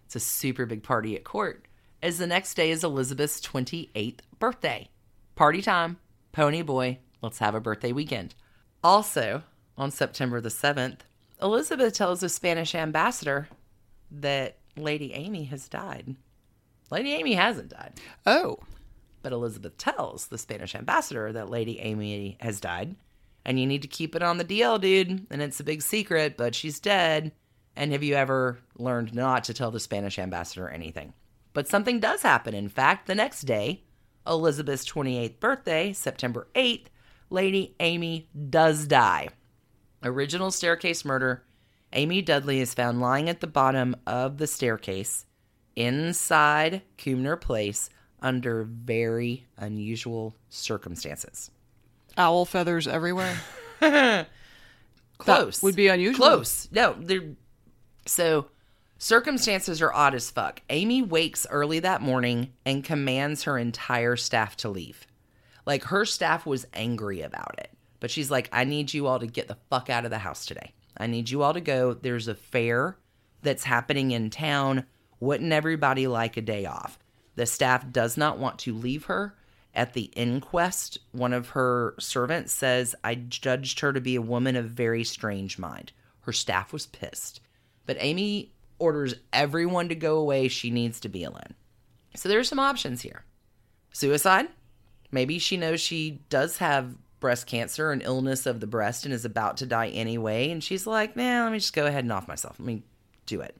it's 0.05 0.15
a 0.15 0.19
super 0.19 0.65
big 0.65 0.81
party 0.83 1.15
at 1.15 1.23
court, 1.23 1.67
as 2.01 2.17
the 2.17 2.27
next 2.27 2.53
day 2.53 2.71
is 2.71 2.83
Elizabeth's 2.83 3.41
28th 3.41 4.21
birthday. 4.39 4.89
Party 5.35 5.61
time, 5.61 5.97
pony 6.31 6.61
boy, 6.61 6.99
let's 7.21 7.39
have 7.39 7.53
a 7.55 7.59
birthday 7.59 7.91
weekend. 7.91 8.33
Also, 8.83 9.43
on 9.77 9.91
September 9.91 10.39
the 10.39 10.49
7th, 10.49 11.01
Elizabeth 11.41 11.93
tells 11.93 12.21
the 12.21 12.29
Spanish 12.29 12.73
ambassador 12.73 13.49
that 14.09 14.57
Lady 14.77 15.13
Amy 15.13 15.43
has 15.45 15.67
died. 15.67 16.15
Lady 16.89 17.11
Amy 17.13 17.33
hasn't 17.33 17.69
died. 17.69 17.99
Oh. 18.25 18.57
But 19.27 19.33
Elizabeth 19.33 19.77
tells 19.77 20.27
the 20.27 20.37
Spanish 20.37 20.73
ambassador 20.73 21.33
that 21.33 21.49
Lady 21.49 21.81
Amy 21.81 22.37
has 22.39 22.61
died. 22.61 22.95
And 23.43 23.59
you 23.59 23.67
need 23.67 23.81
to 23.81 23.87
keep 23.89 24.15
it 24.15 24.23
on 24.23 24.37
the 24.37 24.45
DL, 24.45 24.79
dude. 24.79 25.27
And 25.29 25.41
it's 25.41 25.59
a 25.59 25.65
big 25.65 25.81
secret, 25.81 26.37
but 26.37 26.55
she's 26.55 26.79
dead. 26.79 27.33
And 27.75 27.91
have 27.91 28.03
you 28.03 28.15
ever 28.15 28.57
learned 28.77 29.13
not 29.13 29.43
to 29.43 29.53
tell 29.53 29.69
the 29.69 29.81
Spanish 29.81 30.17
ambassador 30.17 30.69
anything? 30.69 31.13
But 31.51 31.67
something 31.67 31.99
does 31.99 32.21
happen. 32.21 32.53
In 32.53 32.69
fact, 32.69 33.05
the 33.05 33.15
next 33.15 33.41
day, 33.41 33.83
Elizabeth's 34.25 34.89
28th 34.89 35.41
birthday, 35.41 35.91
September 35.91 36.47
8th, 36.55 36.85
Lady 37.29 37.75
Amy 37.81 38.29
does 38.49 38.87
die. 38.87 39.27
Original 40.05 40.51
staircase 40.51 41.03
murder. 41.03 41.43
Amy 41.91 42.21
Dudley 42.21 42.61
is 42.61 42.73
found 42.73 43.01
lying 43.01 43.27
at 43.27 43.41
the 43.41 43.45
bottom 43.47 43.93
of 44.07 44.37
the 44.37 44.47
staircase 44.47 45.25
inside 45.75 46.81
Cumnor 46.97 47.35
Place 47.35 47.89
under 48.21 48.63
very 48.63 49.45
unusual 49.57 50.35
circumstances. 50.49 51.51
Owl 52.17 52.45
feathers 52.45 52.87
everywhere. 52.87 53.37
Close. 55.17 55.61
would 55.63 55.75
be 55.75 55.87
unusual. 55.87 56.25
Close. 56.25 56.67
No, 56.71 56.95
they're 56.99 57.35
so 58.05 58.47
circumstances 58.97 59.81
are 59.81 59.93
odd 59.93 60.15
as 60.15 60.29
fuck. 60.29 60.61
Amy 60.69 61.01
wakes 61.01 61.45
early 61.49 61.79
that 61.79 62.01
morning 62.01 62.53
and 62.65 62.83
commands 62.83 63.43
her 63.43 63.57
entire 63.57 64.15
staff 64.15 64.57
to 64.57 64.69
leave. 64.69 65.05
Like 65.65 65.83
her 65.85 66.05
staff 66.05 66.45
was 66.45 66.65
angry 66.73 67.21
about 67.21 67.55
it. 67.57 67.71
But 67.99 68.11
she's 68.11 68.29
like, 68.31 68.49
I 68.51 68.63
need 68.63 68.93
you 68.93 69.07
all 69.07 69.19
to 69.19 69.27
get 69.27 69.47
the 69.47 69.57
fuck 69.69 69.89
out 69.89 70.05
of 70.05 70.11
the 70.11 70.19
house 70.19 70.45
today. 70.45 70.73
I 70.97 71.07
need 71.07 71.29
you 71.29 71.43
all 71.43 71.53
to 71.53 71.61
go. 71.61 71.93
There's 71.93 72.27
a 72.27 72.35
fair 72.35 72.97
that's 73.41 73.63
happening 73.63 74.11
in 74.11 74.29
town. 74.29 74.85
Wouldn't 75.19 75.51
everybody 75.51 76.07
like 76.07 76.37
a 76.37 76.41
day 76.41 76.65
off? 76.65 76.99
The 77.37 77.45
staff 77.45 77.91
does 77.91 78.17
not 78.17 78.39
want 78.39 78.59
to 78.59 78.73
leave 78.73 79.05
her. 79.05 79.35
At 79.73 79.93
the 79.93 80.11
inquest, 80.15 80.97
one 81.11 81.33
of 81.33 81.49
her 81.49 81.93
servants 81.99 82.51
says, 82.51 82.95
I 83.03 83.13
judged 83.13 83.79
her 83.81 83.93
to 83.93 84.01
be 84.01 84.15
a 84.15 84.21
woman 84.21 84.55
of 84.55 84.71
very 84.71 85.03
strange 85.03 85.59
mind. 85.59 85.91
Her 86.21 86.33
staff 86.33 86.73
was 86.73 86.87
pissed. 86.87 87.39
But 87.85 87.97
Amy 87.99 88.53
orders 88.79 89.13
everyone 89.31 89.87
to 89.89 89.95
go 89.95 90.17
away. 90.17 90.47
She 90.47 90.71
needs 90.71 90.99
to 91.01 91.09
be 91.09 91.23
alone. 91.23 91.53
So 92.15 92.27
there's 92.27 92.49
some 92.49 92.59
options 92.59 93.01
here 93.01 93.23
suicide. 93.91 94.47
Maybe 95.11 95.37
she 95.37 95.57
knows 95.57 95.79
she 95.79 96.21
does 96.29 96.57
have 96.57 96.95
breast 97.19 97.45
cancer, 97.45 97.91
an 97.91 98.01
illness 98.01 98.47
of 98.47 98.59
the 98.59 98.67
breast, 98.67 99.05
and 99.05 99.13
is 99.13 99.25
about 99.25 99.57
to 99.57 99.67
die 99.67 99.89
anyway. 99.89 100.49
And 100.49 100.63
she's 100.63 100.87
like, 100.87 101.15
nah, 101.15 101.43
let 101.43 101.51
me 101.51 101.59
just 101.59 101.73
go 101.73 101.85
ahead 101.85 102.03
and 102.03 102.11
off 102.11 102.27
myself. 102.27 102.59
Let 102.59 102.65
me 102.65 102.83
do 103.27 103.41
it. 103.41 103.55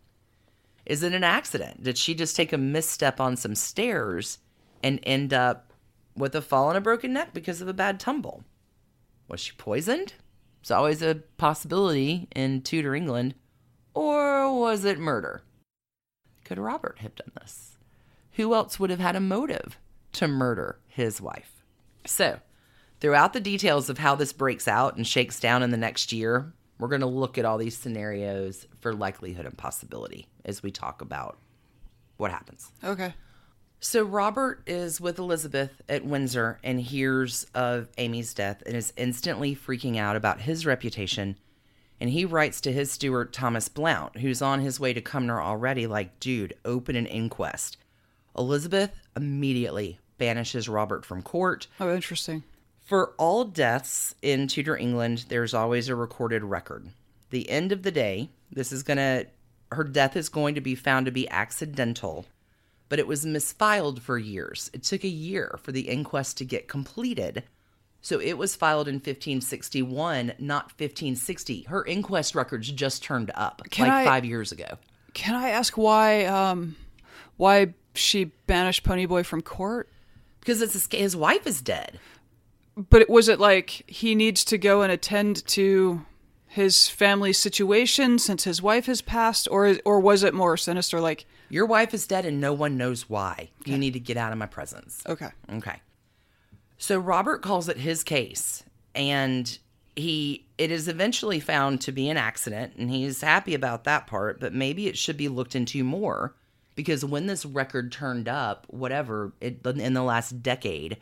Is 0.88 1.04
it 1.04 1.14
an 1.14 1.24
accident? 1.24 1.84
Did 1.84 1.98
she 1.98 2.16
just 2.16 2.36
take 2.36 2.54
a 2.54 2.58
misstep 2.58 3.20
on 3.20 3.36
some 3.36 3.56
stairs 3.56 4.40
and 4.82 5.02
end 5.04 5.34
up 5.34 5.74
with 6.16 6.34
a 6.34 6.42
fall 6.42 6.70
and 6.70 6.78
a 6.78 6.82
broken 6.82 7.12
neck 7.12 7.34
because 7.34 7.60
of 7.60 7.68
a 7.68 7.74
bad 7.74 8.00
tumble? 8.00 8.46
Was 9.28 9.42
she 9.42 9.52
poisoned? 9.58 10.14
It's 10.62 10.72
always 10.72 11.02
a 11.02 11.24
possibility 11.36 12.30
in 12.34 12.62
Tudor 12.62 12.96
England. 12.96 13.36
Or 13.94 14.58
was 14.58 14.86
it 14.86 14.98
murder? 14.98 15.42
Could 16.46 16.58
Robert 16.58 17.00
have 17.00 17.16
done 17.16 17.32
this? 17.42 17.76
Who 18.34 18.54
else 18.54 18.80
would 18.80 18.90
have 18.90 19.02
had 19.02 19.18
a 19.18 19.20
motive 19.20 19.78
to 20.14 20.28
murder 20.30 20.80
his 20.88 21.20
wife? 21.20 21.66
So, 22.06 22.40
throughout 23.02 23.34
the 23.34 23.42
details 23.42 23.90
of 23.90 23.98
how 23.98 24.16
this 24.16 24.32
breaks 24.32 24.70
out 24.70 24.96
and 24.96 25.06
shakes 25.06 25.42
down 25.42 25.64
in 25.64 25.72
the 25.72 25.78
next 25.78 26.14
year, 26.14 26.54
we're 26.80 26.88
going 26.88 27.02
to 27.02 27.08
look 27.08 27.38
at 27.38 27.46
all 27.46 27.58
these 27.58 27.78
scenarios 27.78 28.68
for 28.80 28.94
likelihood 28.94 29.46
and 29.46 29.58
possibility 29.58 30.28
as 30.46 30.62
we 30.62 30.72
talk 30.72 31.02
about 31.02 31.38
what 32.18 32.32
happens. 32.32 32.72
Okay. 32.84 33.14
So 33.80 34.04
Robert 34.04 34.64
is 34.66 35.00
with 35.00 35.20
Elizabeth 35.20 35.82
at 35.88 36.04
Windsor 36.04 36.60
and 36.64 36.82
hears 36.82 37.46
of 37.54 37.90
Amy's 37.98 38.34
death 38.34 38.64
and 38.66 38.76
is 38.76 38.92
instantly 38.98 39.56
freaking 39.56 39.98
out 39.98 40.16
about 40.16 40.42
his 40.42 40.66
reputation. 40.66 41.38
And 42.00 42.10
he 42.10 42.26
writes 42.26 42.62
to 42.62 42.72
his 42.72 42.92
steward 42.92 43.34
Thomas 43.34 43.70
Blount, 43.70 44.18
who's 44.18 44.42
on 44.42 44.62
his 44.62 44.80
way 44.80 44.94
to 44.94 45.02
Cumnor 45.02 45.42
already, 45.42 45.88
like, 45.88 46.20
dude, 46.20 46.56
open 46.66 46.96
an 46.96 47.06
inquest. 47.06 47.78
Elizabeth 48.38 49.00
immediately 49.16 50.00
banishes 50.18 50.70
Robert 50.70 51.06
from 51.06 51.22
court. 51.22 51.68
Oh, 51.80 51.94
interesting. 51.94 52.44
For 52.88 53.14
all 53.18 53.44
deaths 53.44 54.16
in 54.22 54.48
Tudor 54.48 54.78
England, 54.78 55.26
there's 55.28 55.54
always 55.54 55.90
a 55.90 55.96
recorded 55.96 56.42
record. 56.46 56.88
The 57.32 57.50
end 57.50 57.74
of 57.74 57.84
the 57.84 57.92
day, 57.92 58.30
this 58.50 58.72
is 58.72 58.82
going 58.82 58.96
to, 58.96 59.28
her 59.74 59.84
death 59.84 60.16
is 60.16 60.30
going 60.30 60.56
to 60.56 60.62
be 60.62 60.74
found 60.74 61.06
to 61.06 61.12
be 61.12 61.30
accidental, 61.30 62.26
but 62.88 62.98
it 62.98 63.06
was 63.06 63.26
misfiled 63.26 64.00
for 64.00 64.18
years. 64.18 64.72
It 64.74 64.84
took 64.84 65.04
a 65.04 65.10
year 65.10 65.60
for 65.62 65.74
the 65.74 65.90
inquest 65.90 66.38
to 66.38 66.46
get 66.46 66.70
completed. 66.70 67.44
So 68.02 68.22
it 68.22 68.38
was 68.38 68.56
filed 68.56 68.88
in 68.88 68.96
1561, 68.96 70.36
not 70.40 70.68
1560. 70.68 71.64
Her 71.64 71.84
inquest 71.84 72.36
records 72.36 72.72
just 72.72 73.04
turned 73.04 73.32
up 73.36 73.64
Can 73.70 73.88
like 73.88 73.94
I- 73.94 74.06
five 74.06 74.24
years 74.24 74.54
ago. 74.54 74.78
Can 75.14 75.36
I 75.36 75.50
ask 75.50 75.78
why 75.78 76.24
um 76.26 76.78
why 77.36 77.74
she 77.96 78.26
banished 78.46 78.86
Ponyboy 78.86 79.26
from 79.26 79.42
court? 79.42 79.90
Because 80.40 80.62
it's 80.62 80.88
a, 80.94 80.96
his 80.96 81.18
wife 81.18 81.46
is 81.46 81.62
dead. 81.62 82.00
But 82.78 83.02
it, 83.02 83.10
was 83.10 83.28
it 83.28 83.40
like 83.40 83.84
he 83.88 84.14
needs 84.14 84.46
to 84.46 84.58
go 84.58 84.84
and 84.84 84.92
attend 84.92 85.46
to 85.48 86.06
his 86.46 86.88
family 86.88 87.34
situation 87.34 88.20
since 88.20 88.44
his 88.44 88.62
wife 88.62 88.86
has 88.86 89.02
passed 89.02 89.48
or 89.52 89.76
or 89.84 90.00
was 90.00 90.24
it 90.24 90.34
more 90.34 90.56
sinister 90.58 91.00
like 91.02 91.26
Your 91.50 91.66
wife 91.66 91.94
is 91.94 92.08
dead 92.08 92.26
and 92.26 92.40
no 92.40 92.54
one 92.54 92.78
knows 92.78 93.10
why. 93.10 93.50
You 93.66 93.78
need 93.78 93.94
to 93.94 94.00
get 94.00 94.18
out 94.18 94.32
of 94.32 94.38
my 94.38 94.46
presence. 94.46 95.04
okay. 95.08 95.30
Okay. 95.54 95.82
So 96.78 97.00
Robert 97.00 97.42
calls 97.42 97.68
it 97.68 97.78
his 97.78 98.04
case 98.04 98.64
and 98.96 99.58
he 99.96 100.46
it 100.58 100.72
is 100.72 100.88
eventually 100.88 101.40
found 101.40 101.82
to 101.82 101.92
be 101.92 102.10
an 102.10 102.18
accident 102.18 102.74
and 102.78 102.90
he's 102.90 103.22
happy 103.22 103.54
about 103.54 103.84
that 103.84 104.08
part, 104.08 104.40
but 104.40 104.54
maybe 104.54 104.88
it 104.88 104.98
should 104.98 105.18
be 105.18 105.28
looked 105.28 105.56
into 105.56 105.84
more 105.84 106.36
because 106.76 107.04
when 107.04 107.26
this 107.26 107.44
record 107.44 107.92
turned 107.92 108.30
up, 108.30 108.68
whatever, 108.70 109.34
it, 109.42 109.66
in 109.66 109.94
the 109.94 110.04
last 110.04 110.44
decade, 110.44 110.98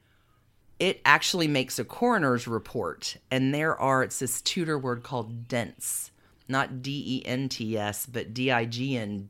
it 0.79 1.01
actually 1.05 1.47
makes 1.47 1.79
a 1.79 1.85
coroner's 1.85 2.47
report 2.47 3.17
and 3.31 3.53
there 3.53 3.79
are 3.79 4.03
it's 4.03 4.19
this 4.19 4.41
Tudor 4.41 4.77
word 4.77 5.03
called 5.03 5.47
dents, 5.47 6.11
not 6.47 6.81
D 6.81 7.21
E 7.23 7.25
N 7.25 7.49
T 7.49 7.77
S, 7.77 8.05
but 8.05 8.33
D 8.33 8.51
I 8.51 8.65
G 8.65 8.95
and 8.95 9.29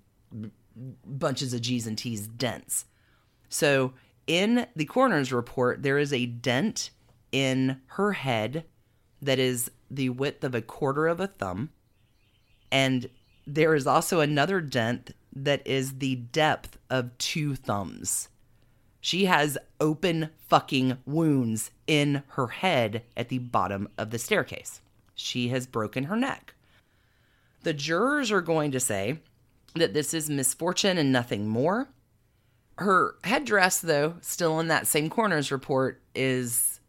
bunches 1.06 1.54
of 1.54 1.62
G's 1.62 1.88
and 1.88 1.98
T's 1.98 2.28
dents. 2.28 2.86
So 3.50 3.94
in 4.28 4.66
the 4.76 4.86
coroner's 4.86 5.32
report, 5.32 5.84
there 5.84 5.98
is 5.98 6.12
a 6.12 6.26
dent 6.26 6.90
in 7.32 7.82
her 7.88 8.14
head 8.14 8.66
that 9.22 9.40
is 9.40 9.72
the 9.90 10.10
width 10.10 10.44
of 10.44 10.56
a 10.56 10.62
quarter 10.62 11.08
of 11.08 11.20
a 11.20 11.28
thumb. 11.28 11.70
And 12.72 13.10
there 13.46 13.76
is 13.76 13.86
also 13.88 14.20
another 14.20 14.62
dent 14.62 15.12
that 15.34 15.66
is 15.66 16.00
the 16.00 16.16
depth 16.16 16.78
of 16.90 17.18
two 17.18 17.56
thumbs. 17.56 18.30
She 19.06 19.26
has 19.26 19.56
open 19.80 20.32
fucking 20.48 20.98
wounds 21.06 21.70
in 21.86 22.24
her 22.30 22.48
head 22.48 23.04
at 23.16 23.30
the 23.30 23.38
bottom 23.38 23.88
of 24.00 24.10
the 24.10 24.18
staircase. 24.18 24.82
She 25.14 25.50
has 25.50 25.68
broken 25.68 26.06
her 26.06 26.16
neck. 26.16 26.56
The 27.62 27.74
jurors 27.74 28.32
are 28.32 28.42
going 28.42 28.72
to 28.72 28.80
say 28.80 29.20
that 29.76 29.94
this 29.94 30.16
is 30.16 30.28
misfortune 30.28 30.98
and 30.98 31.12
nothing 31.12 31.48
more. 31.48 31.90
Her 32.80 33.14
headdress, 33.24 33.80
though, 33.80 34.16
still 34.22 34.60
in 34.60 34.70
that 34.70 34.88
same 34.88 35.12
coroner's 35.12 35.52
report, 35.52 36.02
is 36.16 36.80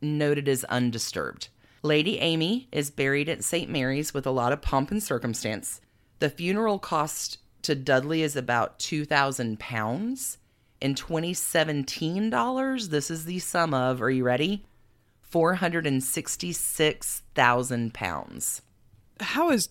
noted 0.00 0.48
as 0.48 0.62
undisturbed. 0.62 1.48
Lady 1.82 2.20
Amy 2.20 2.68
is 2.70 2.88
buried 2.88 3.28
at 3.28 3.42
St. 3.42 3.68
Mary's 3.68 4.14
with 4.14 4.28
a 4.28 4.30
lot 4.30 4.52
of 4.52 4.62
pomp 4.62 4.92
and 4.92 5.02
circumstance. 5.02 5.80
The 6.20 6.30
funeral 6.30 6.78
cost 6.78 7.38
to 7.62 7.74
Dudley 7.74 8.22
is 8.22 8.36
about 8.36 8.78
2,000 8.78 9.58
pounds. 9.58 10.38
In 10.84 10.94
2017 10.94 12.28
dollars, 12.28 12.90
this 12.90 13.10
is 13.10 13.24
the 13.24 13.38
sum 13.38 13.72
of, 13.72 14.02
are 14.02 14.10
you 14.10 14.22
ready? 14.22 14.66
466,000 15.22 17.94
pounds. 17.94 18.60
How 19.18 19.48
is 19.48 19.70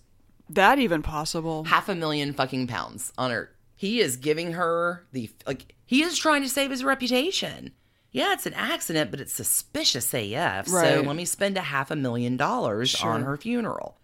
that 0.49 0.79
even 0.79 1.03
possible? 1.03 1.65
Half 1.65 1.87
a 1.87 1.93
million 1.93 2.33
fucking 2.33 2.65
pounds 2.65 3.13
on 3.15 3.29
her. 3.29 3.51
He 3.75 4.01
is 4.01 4.17
giving 4.17 4.53
her 4.53 5.05
the, 5.11 5.29
like, 5.45 5.75
he 5.85 6.01
is 6.01 6.17
trying 6.17 6.41
to 6.41 6.49
save 6.49 6.71
his 6.71 6.83
reputation. 6.83 7.73
Yeah, 8.11 8.33
it's 8.33 8.47
an 8.47 8.55
accident, 8.55 9.11
but 9.11 9.19
it's 9.19 9.33
suspicious 9.33 10.15
AF. 10.15 10.67
So 10.67 11.03
let 11.05 11.15
me 11.15 11.25
spend 11.25 11.57
a 11.57 11.61
half 11.61 11.91
a 11.91 11.95
million 11.95 12.37
dollars 12.37 12.89
Sure. 12.89 13.11
on 13.11 13.21
her 13.21 13.37
funeral. 13.37 13.99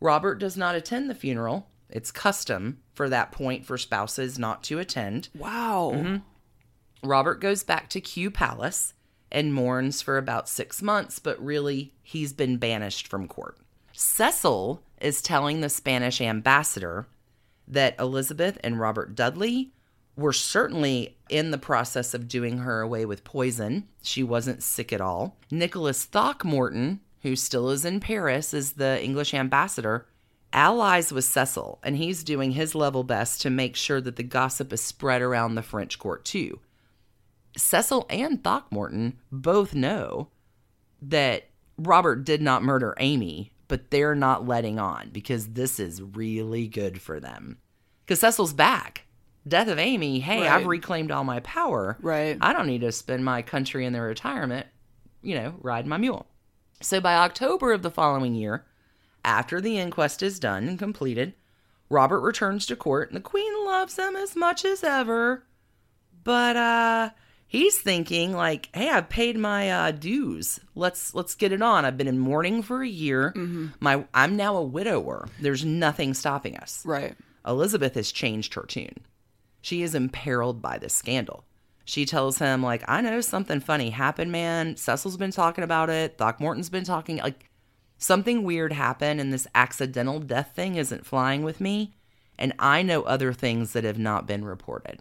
Robert 0.00 0.38
does 0.38 0.56
not 0.56 0.74
attend 0.74 1.10
the 1.10 1.14
funeral. 1.14 1.68
It's 1.90 2.10
custom 2.10 2.78
for 2.94 3.10
that 3.10 3.30
point 3.30 3.66
for 3.66 3.76
spouses 3.76 4.38
not 4.38 4.62
to 4.64 4.78
attend. 4.78 5.28
Wow. 5.36 5.92
Mm-hmm. 5.94 6.16
Robert 7.02 7.40
goes 7.40 7.62
back 7.62 7.88
to 7.90 8.00
Kew 8.00 8.30
Palace 8.30 8.94
and 9.32 9.54
mourns 9.54 10.02
for 10.02 10.18
about 10.18 10.48
six 10.48 10.82
months, 10.82 11.18
but 11.18 11.42
really, 11.42 11.94
he's 12.02 12.32
been 12.32 12.56
banished 12.56 13.06
from 13.06 13.28
court. 13.28 13.58
Cecil 13.92 14.82
is 15.00 15.22
telling 15.22 15.60
the 15.60 15.68
Spanish 15.68 16.20
ambassador 16.20 17.06
that 17.66 17.98
Elizabeth 17.98 18.58
and 18.62 18.80
Robert 18.80 19.14
Dudley 19.14 19.72
were 20.16 20.32
certainly 20.32 21.16
in 21.28 21.50
the 21.50 21.58
process 21.58 22.12
of 22.12 22.28
doing 22.28 22.58
her 22.58 22.80
away 22.80 23.04
with 23.06 23.24
poison. 23.24 23.86
She 24.02 24.22
wasn't 24.22 24.62
sick 24.62 24.92
at 24.92 25.00
all. 25.00 25.36
Nicholas 25.50 26.04
Throckmorton, 26.04 27.00
who 27.22 27.36
still 27.36 27.70
is 27.70 27.84
in 27.84 28.00
Paris, 28.00 28.52
is 28.52 28.72
the 28.72 29.02
English 29.02 29.32
ambassador, 29.32 30.06
allies 30.52 31.12
with 31.12 31.24
Cecil, 31.24 31.78
and 31.82 31.96
he's 31.96 32.24
doing 32.24 32.52
his 32.52 32.74
level 32.74 33.04
best 33.04 33.40
to 33.42 33.50
make 33.50 33.76
sure 33.76 34.00
that 34.00 34.16
the 34.16 34.22
gossip 34.22 34.72
is 34.72 34.82
spread 34.82 35.22
around 35.22 35.54
the 35.54 35.62
French 35.62 35.98
court 35.98 36.24
too. 36.24 36.58
Cecil 37.56 38.06
and 38.08 38.42
Throckmorton 38.42 39.18
both 39.30 39.74
know 39.74 40.28
that 41.02 41.48
Robert 41.78 42.24
did 42.24 42.42
not 42.42 42.62
murder 42.62 42.94
Amy, 42.98 43.52
but 43.68 43.90
they're 43.90 44.14
not 44.14 44.46
letting 44.46 44.78
on 44.78 45.10
because 45.10 45.48
this 45.48 45.80
is 45.80 46.02
really 46.02 46.68
good 46.68 47.00
for 47.00 47.20
them. 47.20 47.58
Because 48.04 48.20
Cecil's 48.20 48.52
back. 48.52 49.06
Death 49.48 49.68
of 49.68 49.78
Amy, 49.78 50.20
hey, 50.20 50.46
I've 50.46 50.66
reclaimed 50.66 51.10
all 51.10 51.24
my 51.24 51.40
power. 51.40 51.96
Right. 52.02 52.36
I 52.42 52.52
don't 52.52 52.66
need 52.66 52.82
to 52.82 52.92
spend 52.92 53.24
my 53.24 53.40
country 53.40 53.86
in 53.86 53.94
their 53.94 54.02
retirement, 54.02 54.66
you 55.22 55.34
know, 55.34 55.54
riding 55.60 55.88
my 55.88 55.96
mule. 55.96 56.26
So 56.82 57.00
by 57.00 57.14
October 57.14 57.72
of 57.72 57.82
the 57.82 57.90
following 57.90 58.34
year, 58.34 58.66
after 59.24 59.60
the 59.60 59.78
inquest 59.78 60.22
is 60.22 60.38
done 60.38 60.68
and 60.68 60.78
completed, 60.78 61.34
Robert 61.88 62.20
returns 62.20 62.66
to 62.66 62.76
court 62.76 63.08
and 63.08 63.16
the 63.16 63.22
queen 63.22 63.52
loves 63.64 63.98
him 63.98 64.14
as 64.14 64.36
much 64.36 64.64
as 64.64 64.84
ever. 64.84 65.44
But 66.22 66.56
uh 66.56 67.10
he's 67.50 67.78
thinking 67.78 68.32
like, 68.32 68.70
"Hey, 68.72 68.88
I've 68.88 69.10
paid 69.10 69.36
my 69.36 69.70
uh 69.70 69.90
dues. 69.90 70.58
Let's 70.74 71.14
let's 71.14 71.34
get 71.34 71.52
it 71.52 71.60
on. 71.60 71.84
I've 71.84 71.98
been 71.98 72.08
in 72.08 72.18
mourning 72.18 72.62
for 72.62 72.82
a 72.82 72.88
year. 72.88 73.34
My 73.80 74.06
I'm 74.14 74.36
now 74.36 74.56
a 74.56 74.64
widower. 74.64 75.28
There's 75.38 75.64
nothing 75.64 76.14
stopping 76.14 76.56
us." 76.56 76.82
Right. 76.86 77.14
Elizabeth 77.46 77.94
has 77.94 78.12
changed 78.12 78.54
her 78.54 78.62
tune. 78.62 78.96
She 79.60 79.82
is 79.82 79.94
imperiled 79.94 80.62
by 80.62 80.78
this 80.78 80.94
scandal. 80.94 81.44
She 81.84 82.04
tells 82.06 82.38
him, 82.38 82.62
like, 82.62 82.84
I 82.86 83.00
know 83.00 83.20
something 83.20 83.60
funny 83.60 83.90
happened, 83.90 84.30
man. 84.30 84.76
Cecil's 84.76 85.16
been 85.16 85.32
talking 85.32 85.64
about 85.64 85.90
it. 85.90 86.16
Throckmorton's 86.18 86.70
been 86.70 86.84
talking. 86.84 87.16
Like, 87.16 87.50
something 87.98 88.44
weird 88.44 88.72
happened, 88.72 89.20
and 89.20 89.32
this 89.32 89.48
accidental 89.54 90.20
death 90.20 90.52
thing 90.54 90.76
isn't 90.76 91.06
flying 91.06 91.42
with 91.42 91.60
me. 91.60 91.94
And 92.38 92.52
I 92.58 92.82
know 92.82 93.02
other 93.02 93.32
things 93.32 93.72
that 93.72 93.84
have 93.84 93.98
not 93.98 94.26
been 94.26 94.44
reported. 94.44 95.00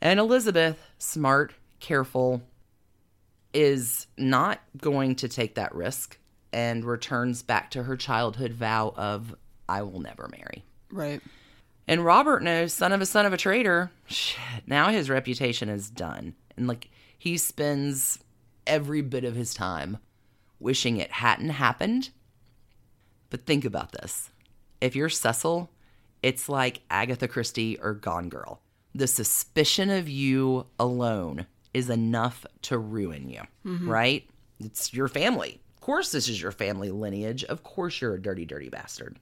And 0.00 0.18
Elizabeth, 0.18 0.88
smart, 0.96 1.52
careful, 1.80 2.42
is 3.52 4.06
not 4.16 4.60
going 4.76 5.16
to 5.16 5.28
take 5.28 5.56
that 5.56 5.74
risk 5.74 6.18
and 6.52 6.84
returns 6.84 7.42
back 7.42 7.70
to 7.72 7.82
her 7.84 7.96
childhood 7.96 8.52
vow 8.52 8.92
of, 8.96 9.34
I 9.68 9.82
will 9.82 10.00
never 10.00 10.28
marry. 10.28 10.64
Right. 10.90 11.20
And 11.88 12.04
Robert 12.04 12.42
knows, 12.42 12.72
son 12.72 12.92
of 12.92 13.00
a 13.00 13.06
son 13.06 13.26
of 13.26 13.32
a 13.32 13.36
traitor, 13.36 13.90
shit, 14.06 14.38
now 14.66 14.90
his 14.90 15.10
reputation 15.10 15.68
is 15.68 15.90
done. 15.90 16.34
And 16.56 16.68
like 16.68 16.88
he 17.18 17.36
spends 17.36 18.20
every 18.66 19.00
bit 19.00 19.24
of 19.24 19.34
his 19.34 19.54
time 19.54 19.98
wishing 20.60 20.96
it 20.96 21.10
hadn't 21.10 21.50
happened. 21.50 22.10
But 23.30 23.46
think 23.46 23.64
about 23.64 23.92
this. 23.92 24.30
If 24.80 24.94
you're 24.94 25.08
Cecil, 25.08 25.70
it's 26.22 26.48
like 26.48 26.82
Agatha 26.90 27.28
Christie 27.28 27.78
or 27.80 27.94
Gone 27.94 28.28
Girl. 28.28 28.60
The 28.94 29.06
suspicion 29.06 29.90
of 29.90 30.08
you 30.08 30.66
alone 30.78 31.46
is 31.72 31.90
enough 31.90 32.44
to 32.62 32.78
ruin 32.78 33.28
you, 33.28 33.42
mm-hmm. 33.64 33.88
right? 33.88 34.28
It's 34.58 34.92
your 34.92 35.08
family. 35.08 35.60
Of 35.76 35.80
course, 35.80 36.12
this 36.12 36.28
is 36.28 36.40
your 36.40 36.52
family 36.52 36.90
lineage. 36.90 37.44
Of 37.44 37.62
course, 37.62 38.00
you're 38.00 38.14
a 38.14 38.20
dirty, 38.20 38.44
dirty 38.44 38.68
bastard 38.68 39.18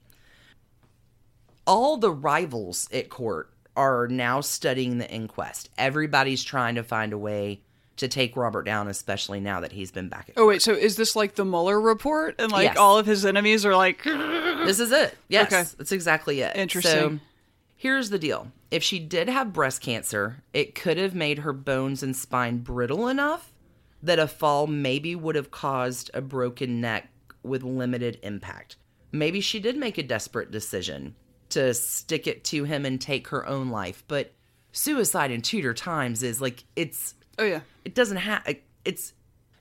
all 1.69 1.99
the 1.99 2.11
rivals 2.11 2.89
at 2.93 3.11
court 3.11 3.51
are 3.77 4.09
now 4.09 4.41
studying 4.41 4.99
the 4.99 5.09
inquest. 5.09 5.69
Everybody's 5.77 6.43
trying 6.43 6.75
to 6.77 6.83
find 6.83 7.13
a 7.13 7.19
way 7.19 7.61
to 7.99 8.09
take 8.09 8.37
Robert 8.37 8.63
down, 8.63 8.89
especially 8.89 9.39
now 9.39 9.61
that 9.61 9.71
he's 9.73 9.91
been 9.91 10.09
back 10.09 10.31
at 10.31 10.39
Oh 10.39 10.47
wait, 10.47 10.63
so 10.63 10.73
is 10.73 10.97
this 10.97 11.15
like 11.15 11.35
the 11.35 11.45
Mueller 11.45 11.81
report, 11.81 12.37
and 12.39 12.51
like 12.51 12.69
Yes. 12.69 12.77
all 12.79 12.99
of 12.99 13.07
his 13.07 13.27
enemies 13.27 13.67
are 13.67 13.77
like, 13.77 14.03
This 14.03 14.81
is 14.81 14.91
it. 14.93 15.17
Yes, 15.29 15.53
Okay. 15.53 15.65
that's 15.77 15.93
exactly 15.93 16.41
it. 16.41 16.57
Interesting. 16.57 16.93
So 16.93 17.19
here's 17.77 18.09
the 18.09 18.19
deal. 18.19 18.51
If 18.71 18.83
she 18.83 18.99
did 18.99 19.29
have 19.29 19.53
breast 19.53 19.81
cancer, 19.81 20.43
it 20.53 20.75
could 20.75 20.99
have 20.99 21.15
made 21.15 21.41
her 21.41 21.53
bones 21.53 22.03
and 22.03 22.15
spine 22.15 22.59
brittle 22.59 23.09
enough 23.09 23.53
that 24.03 24.19
a 24.19 24.29
fall 24.29 24.67
maybe 24.67 25.17
would 25.17 25.35
have 25.35 25.51
caused 25.51 26.11
a 26.15 26.21
broken 26.21 26.81
neck 26.81 27.09
with 27.43 27.63
limited 27.63 28.19
impact. 28.23 28.77
Maybe 29.11 29.41
she 29.41 29.59
did 29.59 29.77
make 29.77 29.97
a 29.99 30.03
desperate 30.03 30.51
decision 30.51 31.15
to 31.51 31.73
stick 31.73 32.27
it 32.27 32.45
to 32.45 32.65
him 32.65 32.85
and 32.85 33.01
take 33.01 33.29
her 33.29 33.47
own 33.47 33.71
life, 33.71 34.05
but 34.07 34.33
suicide 34.73 35.31
in 35.31 35.41
Tudor 35.41 35.73
times 35.73 36.23
is 36.23 36.41
like 36.41 36.65
it's 36.77 37.15
oh 37.39 37.45
yeah, 37.45 37.61
it 37.85 37.95
doesn't 37.95 38.19
have 38.19 38.43
it's 38.85 39.15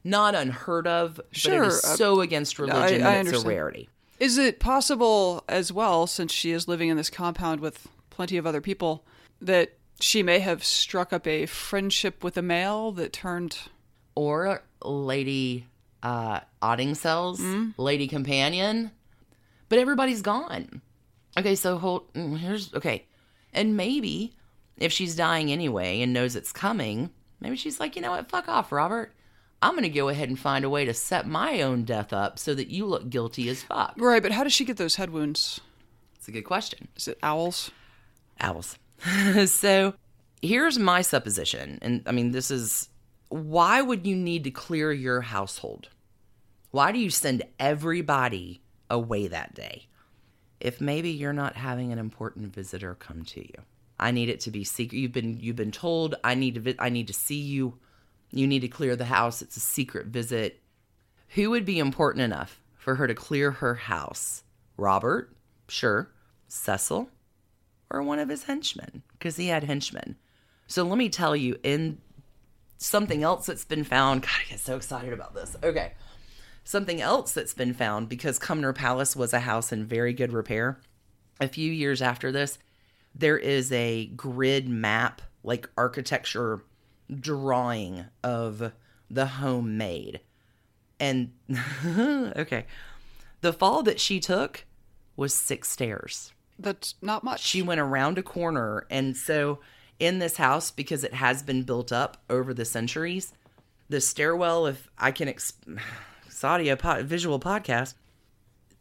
not 0.03 0.35
unheard 0.35 0.85
of, 0.85 1.15
but 1.15 1.25
it 1.31 1.37
Sure, 1.37 1.65
uh, 1.65 1.69
so 1.69 2.19
against 2.19 2.59
religion 2.59 3.01
I 3.03 3.23
that 3.23 3.27
it's 3.27 3.43
a 3.43 3.47
rarity. 3.47 3.89
Is 4.19 4.37
it 4.37 4.59
possible 4.59 5.43
as 5.47 5.71
well, 5.71 6.07
since 6.07 6.33
she 6.33 6.51
is 6.51 6.67
living 6.67 6.89
in 6.89 6.97
this 6.97 7.09
compound 7.09 7.61
with 7.61 7.87
plenty 8.17 8.35
of 8.37 8.45
other 8.47 8.59
people, 8.61 9.05
that 9.39 9.73
she 10.01 10.21
may 10.23 10.39
have 10.39 10.63
struck 10.63 11.13
up 11.13 11.25
a 11.27 11.45
friendship 11.45 12.23
with 12.23 12.35
a 12.35 12.41
male 12.41 12.91
that 12.93 13.13
turned? 13.13 13.57
or 14.15 14.63
Lady 14.83 15.67
uh, 16.01 16.39
Odingsel's 16.63 17.39
Lady 17.77 18.07
Companion, 18.07 18.89
but 19.69 19.77
everybody's 19.77 20.23
gone. 20.23 20.81
Okay, 21.37 21.53
so 21.55 21.77
hold. 21.77 22.11
mm, 22.13 22.35
Here's 22.37 22.73
okay, 22.73 23.05
and 23.53 23.77
maybe 23.77 24.33
if 24.77 24.91
she's 24.91 25.15
dying 25.15 25.51
anyway 25.51 26.01
and 26.01 26.13
knows 26.13 26.35
it's 26.35 26.51
coming, 26.51 27.11
maybe 27.39 27.55
she's 27.55 27.79
like, 27.79 27.95
you 27.95 28.01
know 28.01 28.09
what, 28.11 28.27
fuck 28.29 28.49
off, 28.49 28.71
Robert. 28.71 29.13
I'm 29.61 29.75
gonna 29.75 29.89
go 29.89 30.09
ahead 30.09 30.29
and 30.29 30.39
find 30.39 30.65
a 30.65 30.69
way 30.69 30.83
to 30.85 30.93
set 30.95 31.27
my 31.27 31.61
own 31.61 31.83
death 31.83 32.11
up 32.11 32.39
so 32.39 32.55
that 32.55 32.69
you 32.69 32.87
look 32.87 33.09
guilty 33.11 33.49
as 33.49 33.61
fuck. 33.61 33.93
Right, 33.97 34.21
but 34.23 34.31
how 34.31 34.43
does 34.43 34.53
she 34.53 34.65
get 34.65 34.77
those 34.77 34.95
head 34.95 35.11
wounds? 35.11 35.61
It's 36.15 36.27
a 36.27 36.31
good 36.31 36.43
question. 36.43 36.87
Is 36.95 37.07
it 37.07 37.19
owls? 37.21 37.69
Owls. 38.39 38.77
so 39.45 39.93
here's 40.41 40.79
my 40.79 41.01
supposition. 41.01 41.79
And 41.81 42.03
I 42.05 42.11
mean, 42.11 42.31
this 42.31 42.51
is 42.51 42.89
why 43.29 43.81
would 43.81 44.07
you 44.07 44.15
need 44.15 44.43
to 44.45 44.51
clear 44.51 44.91
your 44.91 45.21
household? 45.21 45.89
Why 46.71 46.91
do 46.91 46.99
you 46.99 47.09
send 47.09 47.43
everybody 47.59 48.61
away 48.89 49.27
that 49.27 49.53
day? 49.53 49.87
If 50.59 50.81
maybe 50.81 51.11
you're 51.11 51.33
not 51.33 51.55
having 51.55 51.91
an 51.91 51.99
important 51.99 52.53
visitor 52.53 52.95
come 52.95 53.23
to 53.25 53.41
you. 53.41 53.61
I 53.99 54.11
need 54.11 54.29
it 54.29 54.41
to 54.41 54.51
be 54.51 54.63
secret. 54.63 54.97
You've 54.97 55.11
been 55.11 55.39
you've 55.39 55.55
been 55.55 55.71
told 55.71 56.15
I 56.23 56.35
need 56.35 56.55
to 56.55 56.61
vi- 56.61 56.75
I 56.79 56.89
need 56.89 57.07
to 57.07 57.13
see 57.13 57.39
you 57.39 57.79
You 58.31 58.47
need 58.47 58.59
to 58.59 58.67
clear 58.67 58.95
the 58.95 59.05
house. 59.05 59.41
It's 59.41 59.57
a 59.57 59.61
secret 59.61 60.07
visit. 60.07 60.61
Who 61.29 61.49
would 61.49 61.65
be 61.65 61.79
important 61.79 62.23
enough 62.23 62.61
for 62.75 62.95
her 62.95 63.07
to 63.07 63.15
clear 63.15 63.51
her 63.51 63.75
house? 63.75 64.43
Robert? 64.77 65.35
Sure. 65.67 66.11
Cecil? 66.47 67.09
Or 67.89 68.01
one 68.01 68.19
of 68.19 68.29
his 68.29 68.43
henchmen? 68.43 69.03
Because 69.13 69.37
he 69.37 69.47
had 69.47 69.63
henchmen. 69.63 70.17
So 70.67 70.83
let 70.83 70.97
me 70.97 71.09
tell 71.09 71.35
you, 71.35 71.57
in 71.63 71.99
something 72.77 73.23
else 73.23 73.45
that's 73.45 73.65
been 73.65 73.83
found, 73.83 74.23
God, 74.23 74.31
I 74.45 74.49
get 74.49 74.59
so 74.59 74.75
excited 74.75 75.13
about 75.13 75.33
this. 75.33 75.55
Okay. 75.63 75.93
Something 76.63 77.01
else 77.01 77.31
that's 77.31 77.53
been 77.53 77.73
found 77.73 78.09
because 78.09 78.39
Cumnor 78.39 78.73
Palace 78.73 79.15
was 79.15 79.33
a 79.33 79.39
house 79.39 79.71
in 79.71 79.85
very 79.85 80.11
good 80.11 80.33
repair. 80.33 80.79
A 81.39 81.47
few 81.47 81.71
years 81.71 82.01
after 82.01 82.31
this, 82.31 82.57
there 83.15 83.37
is 83.37 83.71
a 83.71 84.07
grid 84.07 84.67
map, 84.67 85.21
like 85.43 85.69
architecture 85.77 86.61
drawing 87.19 88.05
of 88.23 88.73
the 89.09 89.25
home 89.25 89.77
made. 89.77 90.19
And 90.99 91.31
okay, 91.85 92.65
the 93.41 93.53
fall 93.53 93.83
that 93.83 93.99
she 93.99 94.19
took 94.19 94.65
was 95.15 95.33
six 95.33 95.69
stairs. 95.69 96.33
That's 96.59 96.95
not 97.01 97.23
much. 97.23 97.43
She 97.43 97.61
went 97.61 97.79
around 97.79 98.17
a 98.17 98.23
corner. 98.23 98.85
And 98.89 99.15
so, 99.15 99.59
in 99.99 100.19
this 100.19 100.37
house, 100.37 100.71
because 100.71 101.03
it 101.03 101.13
has 101.13 101.43
been 101.43 101.63
built 101.63 101.91
up 101.91 102.17
over 102.29 102.53
the 102.53 102.65
centuries, 102.65 103.33
the 103.89 104.01
stairwell, 104.01 104.67
if 104.67 104.89
I 104.97 105.11
can, 105.11 105.27
exp- 105.27 105.79
it's 106.25 106.43
audio 106.43 106.75
po- 106.75 107.03
visual 107.03 107.39
podcast, 107.39 107.93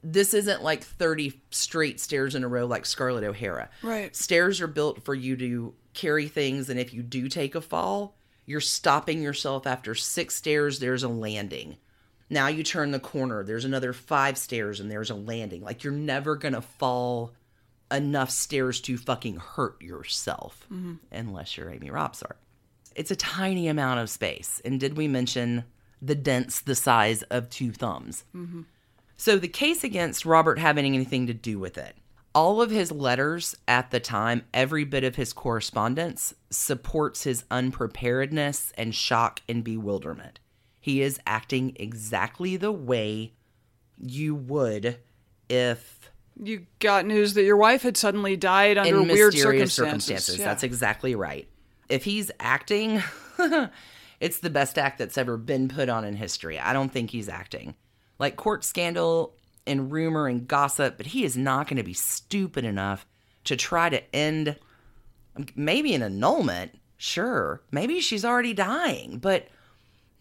this 0.02 0.34
isn't 0.34 0.62
like 0.62 0.84
30 0.84 1.40
straight 1.50 2.00
stairs 2.00 2.34
in 2.34 2.44
a 2.44 2.48
row 2.48 2.66
like 2.66 2.86
Scarlett 2.86 3.24
O'Hara. 3.24 3.68
Right. 3.82 4.14
Stairs 4.14 4.60
are 4.60 4.66
built 4.66 5.04
for 5.04 5.14
you 5.14 5.36
to 5.36 5.74
carry 5.94 6.28
things. 6.28 6.70
And 6.70 6.78
if 6.78 6.94
you 6.94 7.02
do 7.02 7.28
take 7.28 7.54
a 7.54 7.60
fall, 7.60 8.14
you're 8.44 8.60
stopping 8.60 9.22
yourself 9.22 9.66
after 9.66 9.94
six 9.94 10.36
stairs, 10.36 10.78
there's 10.78 11.02
a 11.02 11.08
landing. 11.08 11.76
Now 12.30 12.48
you 12.48 12.62
turn 12.62 12.90
the 12.90 13.00
corner, 13.00 13.44
there's 13.44 13.64
another 13.64 13.92
five 13.92 14.36
stairs, 14.38 14.80
and 14.80 14.90
there's 14.90 15.10
a 15.10 15.14
landing. 15.14 15.62
Like 15.62 15.84
you're 15.84 15.92
never 15.92 16.36
going 16.36 16.54
to 16.54 16.60
fall 16.60 17.32
enough 17.90 18.30
stairs 18.30 18.80
to 18.82 18.96
fucking 18.96 19.36
hurt 19.36 19.80
yourself 19.80 20.66
unless 21.12 21.56
you're 21.56 21.70
Amy 21.70 21.88
Robsart. 21.88 22.36
It's 22.94 23.10
a 23.10 23.16
tiny 23.16 23.68
amount 23.68 24.00
of 24.00 24.10
space. 24.10 24.60
And 24.64 24.80
did 24.80 24.96
we 24.96 25.06
mention 25.06 25.64
the 26.00 26.14
dents 26.14 26.60
the 26.60 26.74
size 26.74 27.22
of 27.24 27.50
two 27.50 27.72
thumbs? 27.72 28.24
So 29.16 29.38
the 29.38 29.48
case 29.48 29.84
against 29.84 30.26
Robert 30.26 30.58
having 30.58 30.84
anything 30.86 31.26
to 31.26 31.34
do 31.34 31.58
with 31.58 31.78
it. 31.78 31.96
All 32.34 32.60
of 32.60 32.70
his 32.70 32.92
letters 32.92 33.56
at 33.66 33.90
the 33.90 34.00
time, 34.00 34.44
every 34.52 34.84
bit 34.84 35.04
of 35.04 35.16
his 35.16 35.32
correspondence 35.32 36.34
supports 36.50 37.22
his 37.22 37.44
unpreparedness 37.50 38.72
and 38.76 38.94
shock 38.94 39.40
and 39.48 39.64
bewilderment. 39.64 40.38
He 40.78 41.00
is 41.00 41.18
acting 41.26 41.74
exactly 41.76 42.56
the 42.56 42.72
way 42.72 43.32
you 43.98 44.34
would 44.34 44.98
if 45.48 46.10
you 46.42 46.66
got 46.80 47.06
news 47.06 47.34
that 47.34 47.44
your 47.44 47.56
wife 47.56 47.82
had 47.82 47.96
suddenly 47.96 48.36
died 48.36 48.78
under 48.78 49.00
in 49.00 49.08
weird 49.08 49.32
mysterious 49.34 49.72
circumstances. 49.72 50.38
Yeah. 50.38 50.44
That's 50.44 50.62
exactly 50.62 51.14
right. 51.14 51.48
If 51.88 52.04
he's 52.04 52.30
acting, 52.40 53.02
it's 54.20 54.40
the 54.40 54.50
best 54.50 54.78
act 54.78 54.98
that's 54.98 55.16
ever 55.18 55.36
been 55.36 55.68
put 55.68 55.88
on 55.88 56.04
in 56.04 56.16
history. 56.16 56.58
I 56.58 56.72
don't 56.72 56.92
think 56.92 57.10
he's 57.10 57.28
acting. 57.28 57.74
Like 58.18 58.36
court 58.36 58.64
scandal 58.64 59.34
and 59.66 59.90
rumor 59.90 60.26
and 60.26 60.46
gossip, 60.46 60.96
but 60.96 61.06
he 61.06 61.24
is 61.24 61.36
not 61.36 61.68
going 61.68 61.76
to 61.78 61.82
be 61.82 61.94
stupid 61.94 62.64
enough 62.64 63.06
to 63.44 63.56
try 63.56 63.88
to 63.88 64.14
end 64.14 64.56
maybe 65.54 65.94
an 65.94 66.02
annulment. 66.02 66.78
Sure. 66.96 67.62
Maybe 67.70 68.00
she's 68.00 68.24
already 68.24 68.54
dying, 68.54 69.18
but 69.18 69.48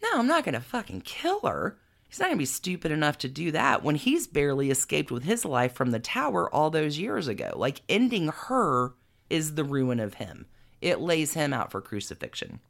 no, 0.03 0.09
I'm 0.20 0.28
not 0.28 0.43
going 0.43 0.53
to 0.53 0.61
fucking 0.61 1.01
kill 1.01 1.41
her. 1.41 1.78
He's 2.16 2.22
not 2.22 2.28
going 2.28 2.38
to 2.38 2.43
be 2.43 2.45
stupid 2.45 2.93
enough 2.93 3.18
to 3.18 3.28
do 3.28 3.51
that 3.51 3.84
when 3.84 3.95
he's 3.95 4.26
barely 4.26 4.72
escaped 4.72 5.11
with 5.11 5.24
his 5.24 5.43
life 5.43 5.74
from 5.74 5.91
the 5.91 5.99
tower 5.99 6.49
all 6.49 6.70
those 6.70 6.97
years 6.97 7.28
ago. 7.28 7.51
Like, 7.57 7.82
ending 7.89 8.30
her 8.30 8.93
is 9.30 9.55
the 9.55 9.66
ruin 9.66 9.99
of 9.99 10.13
him. 10.13 10.45
It 10.80 11.01
lays 11.01 11.34
him 11.34 11.51
out 11.51 11.72
for 11.72 11.82
crucifixion. 11.82 12.61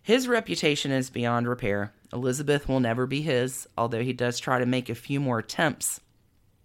His 0.00 0.28
reputation 0.28 0.92
is 0.92 1.10
beyond 1.10 1.48
repair. 1.48 1.92
Elizabeth 2.12 2.68
will 2.68 2.78
never 2.78 3.04
be 3.04 3.20
his, 3.20 3.66
although 3.76 4.04
he 4.04 4.12
does 4.12 4.38
try 4.38 4.60
to 4.60 4.64
make 4.64 4.88
a 4.88 4.94
few 4.94 5.18
more 5.18 5.40
attempts. 5.40 6.00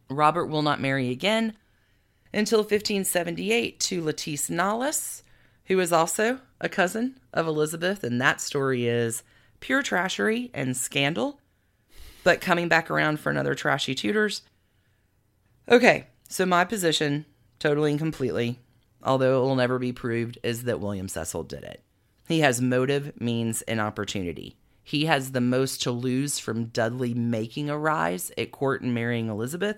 Robert 0.07 0.45
will 0.45 0.61
not 0.61 0.79
marry 0.79 1.09
again 1.09 1.57
until 2.31 2.59
1578 2.59 3.79
to 3.79 4.03
Lettice 4.03 4.51
Knollys, 4.51 5.23
who 5.65 5.79
is 5.79 5.91
also 5.91 6.41
a 6.61 6.69
cousin 6.69 7.19
of 7.33 7.47
Elizabeth, 7.47 8.03
and 8.03 8.21
that 8.21 8.39
story 8.39 8.85
is 8.85 9.23
pure 9.61 9.81
trashery 9.81 10.51
and 10.53 10.77
scandal, 10.77 11.38
but 12.29 12.41
coming 12.41 12.67
back 12.67 12.91
around 12.91 13.19
for 13.19 13.31
another 13.31 13.55
trashy 13.55 13.95
Tudors. 13.95 14.43
Okay, 15.67 16.05
so 16.27 16.45
my 16.45 16.63
position, 16.63 17.25
totally 17.57 17.89
and 17.89 17.99
completely, 17.99 18.59
although 19.01 19.39
it 19.39 19.47
will 19.47 19.55
never 19.55 19.79
be 19.79 19.91
proved, 19.91 20.37
is 20.43 20.65
that 20.65 20.79
William 20.79 21.07
Cecil 21.07 21.41
did 21.45 21.63
it. 21.63 21.81
He 22.27 22.41
has 22.41 22.61
motive, 22.61 23.19
means, 23.19 23.63
and 23.63 23.81
opportunity. 23.81 24.57
He 24.83 25.05
has 25.05 25.31
the 25.31 25.41
most 25.41 25.81
to 25.81 25.91
lose 25.91 26.37
from 26.37 26.65
Dudley 26.65 27.15
making 27.15 27.67
a 27.67 27.79
rise 27.79 28.31
at 28.37 28.51
court 28.51 28.83
and 28.83 28.93
marrying 28.93 29.27
Elizabeth, 29.27 29.77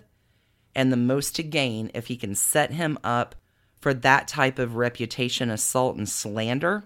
and 0.76 0.92
the 0.92 0.98
most 0.98 1.38
to 1.38 1.44
gain 1.44 1.90
if 1.94 2.08
he 2.08 2.18
can 2.18 2.36
set 2.36 2.74
him 2.74 3.00
up 3.02 3.34
for 3.80 3.94
that 3.94 4.28
type 4.28 4.60
of 4.60 4.76
reputation 4.76 5.50
assault 5.50 5.96
and 5.96 6.10
slander 6.10 6.84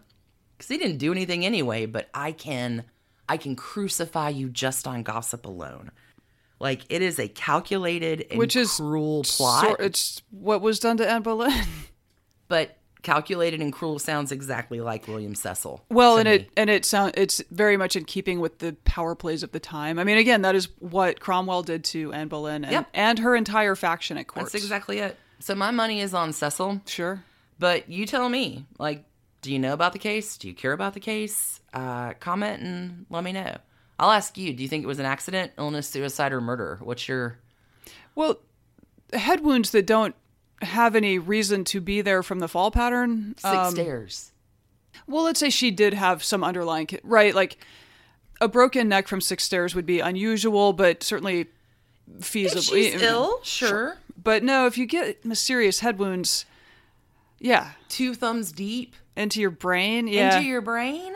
because 0.55 0.69
he 0.69 0.77
didn't 0.77 0.99
do 0.99 1.11
anything 1.11 1.43
anyway 1.43 1.85
but 1.85 2.07
i 2.13 2.31
can 2.31 2.85
i 3.29 3.37
can 3.37 3.55
crucify 3.55 4.29
you 4.29 4.49
just 4.49 4.87
on 4.87 5.03
gossip 5.03 5.45
alone 5.45 5.91
like 6.59 6.81
it 6.89 7.01
is 7.01 7.19
a 7.19 7.27
calculated 7.27 8.25
and 8.29 8.39
Which 8.39 8.55
is 8.55 8.71
cruel 8.77 9.23
plot 9.23 9.65
So 9.65 9.75
it's 9.75 10.21
what 10.31 10.61
was 10.61 10.79
done 10.79 10.95
to 10.97 11.09
Anne 11.09 11.21
Boleyn. 11.21 11.51
but 12.47 12.77
calculated 13.03 13.61
and 13.61 13.71
cruel 13.73 13.99
sounds 13.99 14.31
exactly 14.31 14.79
like 14.81 15.07
william 15.07 15.35
cecil 15.35 15.83
Well, 15.89 16.17
and 16.17 16.27
me. 16.27 16.35
it 16.35 16.49
and 16.57 16.69
it 16.69 16.85
sound 16.85 17.13
it's 17.17 17.41
very 17.51 17.77
much 17.77 17.95
in 17.95 18.05
keeping 18.05 18.39
with 18.39 18.59
the 18.59 18.73
power 18.85 19.13
plays 19.15 19.43
of 19.43 19.51
the 19.51 19.59
time. 19.59 19.99
I 19.99 20.03
mean, 20.03 20.17
again, 20.17 20.41
that 20.41 20.55
is 20.55 20.69
what 20.79 21.19
Cromwell 21.19 21.61
did 21.61 21.83
to 21.85 22.11
Anne 22.13 22.29
Boleyn 22.29 22.63
and, 22.63 22.71
Yep. 22.71 22.87
and 22.95 23.19
her 23.19 23.35
entire 23.35 23.75
faction 23.75 24.17
at 24.17 24.27
court. 24.27 24.45
that's 24.45 24.55
exactly 24.55 24.99
it 24.99 25.17
so 25.39 25.53
my 25.53 25.69
money 25.71 25.99
is 26.01 26.13
on 26.13 26.33
cecil 26.33 26.81
sure. 26.85 27.23
But 27.59 27.89
you 27.89 28.05
tell 28.05 28.27
me, 28.27 28.65
like, 28.79 29.05
do 29.41 29.51
you 29.51 29.59
know 29.59 29.73
about 29.73 29.93
the 29.93 29.99
case? 29.99 30.37
Do 30.37 30.47
you 30.47 30.53
care 30.53 30.73
about 30.73 30.93
the 30.93 30.99
case? 30.99 31.59
Uh, 31.75 32.13
comment 32.13 32.61
and 32.61 33.05
let 33.09 33.23
me 33.23 33.33
know. 33.33 33.57
I'll 33.99 34.11
ask 34.11 34.37
you, 34.37 34.53
do 34.53 34.63
you 34.63 34.69
think 34.69 34.83
it 34.83 34.87
was 34.87 34.99
an 34.99 35.05
accident, 35.05 35.51
illness, 35.57 35.87
suicide, 35.87 36.33
or 36.33 36.41
murder? 36.41 36.79
What's 36.81 37.07
your. 37.07 37.37
Well, 38.15 38.39
head 39.13 39.41
wounds 39.41 39.71
that 39.71 39.85
don't 39.85 40.15
have 40.61 40.95
any 40.95 41.19
reason 41.19 41.63
to 41.65 41.81
be 41.81 42.01
there 42.01 42.23
from 42.23 42.39
the 42.39 42.47
fall 42.47 42.71
pattern. 42.71 43.35
Six 43.37 43.45
um, 43.45 43.73
stairs. 43.73 44.31
Well, 45.07 45.23
let's 45.23 45.39
say 45.39 45.49
she 45.49 45.71
did 45.71 45.93
have 45.93 46.23
some 46.23 46.43
underlying, 46.43 46.87
right? 47.03 47.35
Like 47.35 47.57
a 48.41 48.47
broken 48.47 48.89
neck 48.89 49.07
from 49.07 49.21
six 49.21 49.43
stairs 49.43 49.75
would 49.75 49.85
be 49.85 49.99
unusual, 49.99 50.73
but 50.73 51.03
certainly 51.03 51.47
feasible. 52.21 52.61
She's 52.61 53.01
ill, 53.01 53.39
sure. 53.43 53.97
But 54.21 54.43
no, 54.43 54.65
if 54.65 54.77
you 54.77 54.85
get 54.85 55.25
mysterious 55.25 55.81
head 55.81 55.99
wounds, 55.99 56.45
yeah, 57.39 57.71
Two 57.89 58.13
thumbs 58.13 58.51
deep 58.51 58.95
into 59.15 59.41
your 59.41 59.51
brain, 59.51 60.07
yeah, 60.07 60.37
into 60.37 60.47
your 60.47 60.61
brain? 60.61 61.13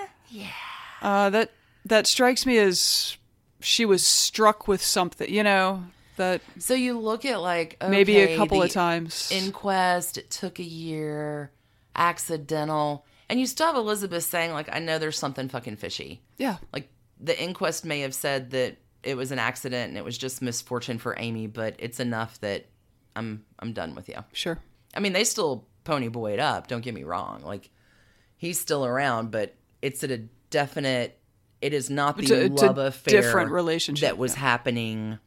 Uh, 1.01 1.30
that 1.30 1.51
that 1.86 2.07
strikes 2.07 2.45
me 2.45 2.57
as 2.57 3.17
she 3.61 3.86
was 3.86 4.05
struck 4.05 4.67
with 4.67 4.82
something. 4.84 5.32
You 5.34 5.43
know 5.43 5.84
that 6.17 6.41
So 6.57 6.73
you 6.73 6.99
look 6.99 7.25
at, 7.25 7.41
like, 7.41 7.77
maybe 7.88 8.17
a 8.17 8.36
couple 8.38 8.61
of 8.61 8.71
times. 8.71 9.30
Inquest, 9.32 10.17
it 10.17 10.30
took 10.30 10.59
a 10.59 10.63
year, 10.63 11.51
accidental. 11.95 13.05
And 13.30 13.39
you 13.39 13.45
still 13.45 13.67
have 13.67 13.75
Elizabeth 13.75 14.23
saying, 14.23 14.51
like, 14.51 14.69
I 14.73 14.80
know 14.80 14.97
there's 14.97 15.17
something 15.17 15.49
fucking 15.49 15.75
fishy. 15.77 16.21
yeah, 16.38 16.57
like 16.73 16.89
the 17.19 17.41
inquest 17.41 17.86
may 17.86 17.99
have 17.99 18.13
said 18.15 18.51
that 18.51 18.77
it 19.03 19.15
was 19.15 19.32
an 19.32 19.39
accident 19.39 19.89
and 19.89 19.97
it 19.97 20.03
was 20.05 20.17
just 20.17 20.41
misfortune 20.41 20.97
for 20.97 21.15
Amy, 21.17 21.47
but 21.47 21.75
it's 21.77 21.99
enough 21.99 22.39
that 22.41 22.65
I'm 23.15 23.43
I'm 23.59 23.73
done 23.73 23.93
with 23.95 24.07
you. 24.09 24.23
sure. 24.34 24.59
I 24.95 24.99
mean, 24.99 25.13
they 25.13 25.23
still 25.23 25.67
pony 25.84 26.07
boy 26.07 26.34
it 26.34 26.39
up. 26.39 26.67
Don't 26.67 26.82
get 26.82 26.93
me 26.93 27.03
wrong. 27.03 27.41
Like 27.43 27.69
he's 28.38 28.59
still 28.59 28.86
around, 28.86 29.32
but 29.32 29.53
it's 29.82 30.03
at 30.03 30.11
a 30.11 30.19
definite. 30.49 31.19
It 31.61 31.73
is 31.73 31.89
not 31.89 32.17
the 32.17 32.23
It's 32.23 32.32
a- 32.32 32.45
it's 32.45 32.61
a 32.61 32.65
love 32.67 32.77
affair 32.77 33.21
different 33.21 33.51
relationship, 33.51 34.01
that 34.07 34.17
was 34.17 34.36
happening 34.36 35.19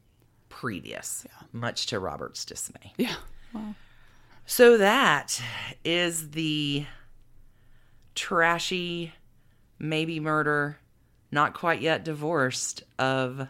previous, 0.49 1.25
much 1.51 1.85
to 1.87 1.99
Robert's 1.99 2.43
dismay. 2.45 2.93
Yeah. 2.97 3.15
So 4.45 4.77
that 4.77 5.41
is 5.85 6.31
the 6.31 6.85
trashy, 8.15 9.13
maybe 9.79 10.19
murder, 10.19 10.77
not 11.31 11.53
quite 11.53 11.81
yet 11.81 12.03
divorced 12.03 12.83
of 12.99 13.47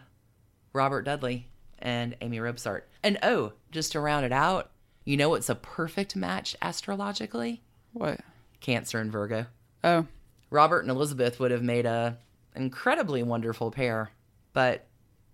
Robert 0.72 1.02
Dudley 1.02 1.48
and 1.78 2.16
Amy 2.20 2.38
Robsart. 2.38 2.82
And 3.02 3.18
oh, 3.22 3.52
just 3.70 3.92
to 3.92 4.00
round 4.00 4.24
it 4.24 4.32
out, 4.32 4.70
you 5.04 5.16
know 5.16 5.30
what's 5.30 5.50
a 5.50 5.54
perfect 5.54 6.16
match 6.16 6.56
astrologically? 6.62 7.62
What? 7.92 8.20
Cancer 8.60 8.98
and 9.00 9.12
Virgo. 9.12 9.46
Oh, 9.82 10.06
Robert 10.50 10.80
and 10.80 10.90
Elizabeth 10.90 11.40
would 11.40 11.50
have 11.50 11.62
made 11.62 11.86
a 11.86 12.18
incredibly 12.54 13.22
wonderful 13.22 13.70
pair. 13.70 14.10
But 14.52 14.86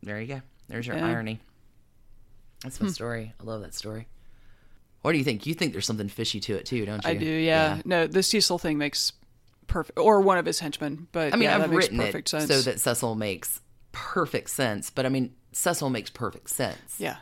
there 0.02 0.20
you 0.20 0.26
go. 0.26 0.42
There's 0.68 0.86
your 0.86 0.96
Yeah. 0.96 1.02
Hmm. 1.04 1.10
irony. 1.10 1.40
That's 2.62 2.80
my 2.80 2.88
story. 2.88 3.32
I 3.40 3.44
love 3.44 3.62
that 3.62 3.74
story. 3.74 4.06
What 5.02 5.12
do 5.12 5.18
you 5.18 5.24
think? 5.24 5.46
You 5.46 5.54
think 5.54 5.72
there's 5.72 5.86
something 5.86 6.08
fishy 6.08 6.40
to 6.40 6.54
it 6.56 6.66
too, 6.66 6.84
don't 6.84 7.02
you? 7.04 7.10
I 7.10 7.14
do, 7.14 7.24
yeah. 7.26 7.80
No, 7.84 8.06
the 8.06 8.22
Cecil 8.22 8.58
thing 8.58 8.76
makes 8.76 9.12
perfect, 9.66 9.98
or 9.98 10.20
one 10.20 10.36
of 10.36 10.44
his 10.44 10.60
henchmen. 10.60 11.08
But 11.12 11.32
I 11.32 11.36
mean, 11.36 11.44
yeah, 11.44 11.56
I've 11.56 11.70
written 11.70 11.98
it 12.00 12.06
perfect 12.06 12.28
sense. 12.28 12.46
so 12.48 12.60
that 12.60 12.80
Cecil 12.80 13.14
makes 13.14 13.60
perfect 13.92 14.50
sense. 14.50 14.90
But 14.90 15.06
I 15.06 15.08
mean, 15.08 15.34
Cecil 15.52 15.88
makes 15.88 16.10
perfect 16.10 16.50
sense. 16.50 16.96
yeah, 16.98 17.16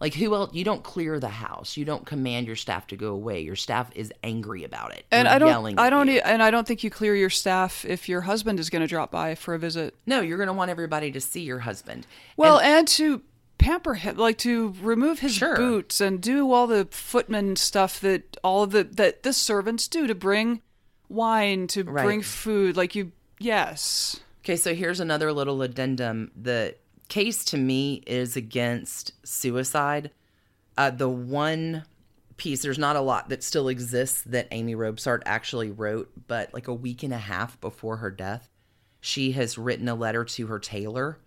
Like 0.00 0.14
who 0.14 0.34
else? 0.34 0.52
You 0.54 0.62
don't 0.64 0.82
clear 0.82 1.18
the 1.18 1.28
house. 1.28 1.76
You 1.76 1.84
don't 1.86 2.04
command 2.04 2.46
your 2.46 2.56
staff 2.56 2.86
to 2.88 2.96
go 2.96 3.12
away. 3.12 3.40
Your 3.40 3.56
staff 3.56 3.90
is 3.94 4.12
angry 4.22 4.62
about 4.64 4.92
it. 4.92 5.06
and 5.10 5.26
You're 5.26 5.34
I 5.34 5.38
don't, 5.38 5.48
yelling 5.48 5.78
I 5.78 5.88
don't, 5.90 6.08
e- 6.10 6.20
and 6.20 6.42
I 6.42 6.50
don't 6.50 6.66
think 6.66 6.84
you 6.84 6.90
clear 6.90 7.14
your 7.16 7.30
staff 7.30 7.84
if 7.86 8.08
your 8.08 8.20
husband 8.22 8.60
is 8.60 8.68
going 8.68 8.82
to 8.82 8.86
drop 8.88 9.10
by 9.10 9.34
for 9.34 9.54
a 9.54 9.58
visit. 9.58 9.94
No, 10.04 10.20
you're 10.20 10.36
going 10.36 10.48
to 10.48 10.52
want 10.52 10.70
everybody 10.70 11.10
to 11.12 11.20
see 11.20 11.40
your 11.40 11.60
husband. 11.60 12.06
Well, 12.36 12.58
and, 12.60 12.86
to 12.88 13.22
pamper 13.56 13.94
him, 13.94 14.18
like 14.18 14.36
to 14.38 14.74
remove 14.82 15.20
his 15.20 15.32
Sure. 15.34 15.56
boots 15.56 15.98
and 16.02 16.20
do 16.20 16.52
all 16.52 16.66
the 16.66 16.86
footman 16.90 17.56
stuff 17.56 17.98
that 18.00 18.36
all 18.44 18.62
of 18.64 18.72
the 18.72 18.84
that 18.84 19.22
the 19.22 19.32
servants 19.32 19.88
do 19.88 20.06
to 20.06 20.14
bring 20.14 20.60
wine, 21.08 21.66
to 21.68 21.84
Right. 21.84 22.04
bring 22.04 22.20
food. 22.22 22.76
Like 22.76 22.94
you, 22.94 23.12
yes, 23.38 24.20
Okay, 24.44 24.56
so 24.56 24.74
here's 24.76 25.00
another 25.00 25.32
little 25.32 25.60
addendum. 25.62 26.30
The 26.40 26.76
case 27.08 27.44
to 27.46 27.56
me 27.56 28.02
is 28.06 28.36
against 28.36 29.12
suicide. 29.26 30.10
Uh, 30.76 30.90
the 30.90 31.08
one 31.08 31.84
piece, 32.36 32.62
there's 32.62 32.78
not 32.78 32.96
a 32.96 33.00
lot 33.00 33.28
that 33.28 33.42
still 33.42 33.68
exists 33.68 34.22
that 34.22 34.48
Amy 34.50 34.74
Robsart 34.74 35.22
actually 35.24 35.70
wrote, 35.70 36.10
but 36.26 36.52
like 36.52 36.68
a 36.68 36.74
week 36.74 37.02
and 37.02 37.14
a 37.14 37.18
half 37.18 37.60
before 37.60 37.98
her 37.98 38.10
death, 38.10 38.50
she 39.00 39.32
has 39.32 39.56
written 39.56 39.88
a 39.88 39.94
letter 39.94 40.24
to 40.24 40.46
her 40.48 40.58
tailor 40.58 41.18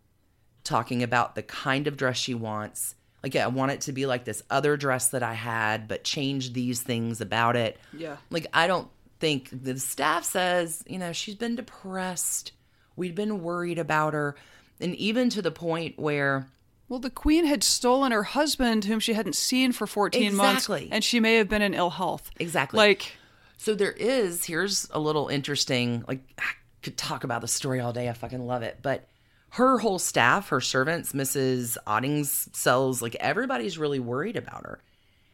talking 0.64 1.02
about 1.02 1.36
the 1.36 1.42
kind 1.42 1.88
of 1.88 1.98
dress 1.98 2.18
she 2.18 2.34
wants. 2.34 2.96
Like, 3.24 3.34
yeah, 3.34 3.46
I 3.46 3.48
want 3.48 3.72
it 3.72 3.82
to 3.82 3.92
be 3.92 4.06
like 4.06 4.24
this 4.24 4.44
other 4.50 4.78
dress 4.78 5.10
that 5.10 5.24
I 5.24 5.34
had, 5.34 5.88
but 5.88 6.04
change 6.04 6.54
these 6.54 6.82
things 6.82 7.22
about 7.22 7.56
it. 7.56 7.78
Yeah. 7.92 8.18
Like, 8.30 8.48
I 8.54 8.68
don't 8.68 8.88
think 9.20 9.50
the 9.52 9.78
staff 9.80 10.24
says, 10.24 10.84
you 10.88 10.98
know, 10.98 11.12
she's 11.12 11.36
been 11.36 11.56
depressed. 11.56 12.52
We'd 12.96 13.16
been 13.16 13.42
worried 13.42 13.80
about 13.80 14.14
her. 14.14 14.36
And 14.80 14.96
even 14.96 15.30
to 15.32 15.42
the 15.42 15.52
point 15.52 16.00
where, 16.00 16.48
Well, 16.88 17.00
the 17.00 17.10
queen 17.10 17.46
had 17.46 17.64
stolen 17.64 18.12
her 18.12 18.24
husband, 18.24 18.86
whom 18.86 19.00
she 19.00 19.14
hadn't 19.14 19.36
seen 19.36 19.72
for 19.72 19.86
14 19.86 20.24
Exactly. 20.24 20.82
months, 20.82 20.94
and 20.94 21.04
she 21.04 21.20
may 21.20 21.36
have 21.36 21.50
been 21.50 21.62
in 21.62 21.74
ill 21.74 21.90
health. 21.92 22.32
Exactly. 22.40 22.78
Like, 22.78 23.14
so 23.58 23.76
there 23.76 23.92
is, 23.92 24.46
here's 24.46 24.88
a 24.92 25.00
little 25.00 25.28
interesting, 25.28 26.04
like, 26.08 26.22
I 26.38 26.52
could 26.82 26.98
talk 26.98 27.24
about 27.24 27.42
the 27.42 27.48
story 27.48 27.80
all 27.80 27.92
day. 27.94 28.10
I 28.10 28.14
fucking 28.14 28.46
love 28.48 28.64
it. 28.64 28.80
But 28.82 29.08
her 29.52 29.80
whole 29.80 30.00
staff, 30.00 30.50
her 30.50 30.62
servants, 30.62 31.12
Mrs. 31.12 31.78
Odingsells, 31.86 33.02
like, 33.02 33.16
everybody's 33.16 33.78
really 33.78 34.00
worried 34.00 34.38
about 34.38 34.64
her. 34.64 34.82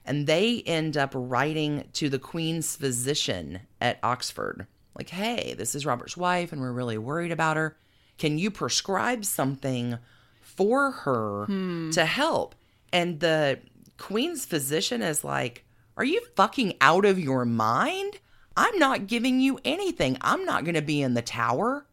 And 0.06 0.28
they 0.28 0.62
end 0.66 0.98
up 0.98 1.12
writing 1.14 1.88
to 1.94 2.10
the 2.10 2.20
Queen's 2.20 2.76
physician 2.76 3.62
at 3.82 4.00
Oxford, 4.04 4.68
like, 4.96 5.10
hey, 5.10 5.54
this 5.58 5.76
is 5.76 5.86
Robert's 5.86 6.16
wife, 6.18 6.52
and 6.52 6.62
we're 6.62 6.72
really 6.72 6.98
worried 6.98 7.32
about 7.32 7.58
her. 7.58 7.76
Can 8.18 8.38
you 8.38 8.52
prescribe 8.52 9.26
something 9.26 9.98
for 10.42 10.92
her 10.92 11.46
hmm. 11.46 11.90
to 11.92 12.06
help? 12.06 12.56
And 12.94 13.20
the 13.20 13.60
Queen's 13.98 14.46
physician 14.46 15.02
is 15.02 15.24
like, 15.24 15.66
are 15.98 16.06
you 16.06 16.22
fucking 16.36 16.76
out 16.82 17.06
of 17.06 17.20
your 17.20 17.46
mind? 17.46 18.20
I'm 18.58 18.78
not 18.78 19.08
giving 19.08 19.40
you 19.40 19.60
anything. 19.66 20.18
I'm 20.22 20.46
not 20.46 20.64
going 20.64 20.76
to 20.76 20.82
be 20.82 21.02
in 21.02 21.14
the 21.14 21.22
tower 21.22 21.86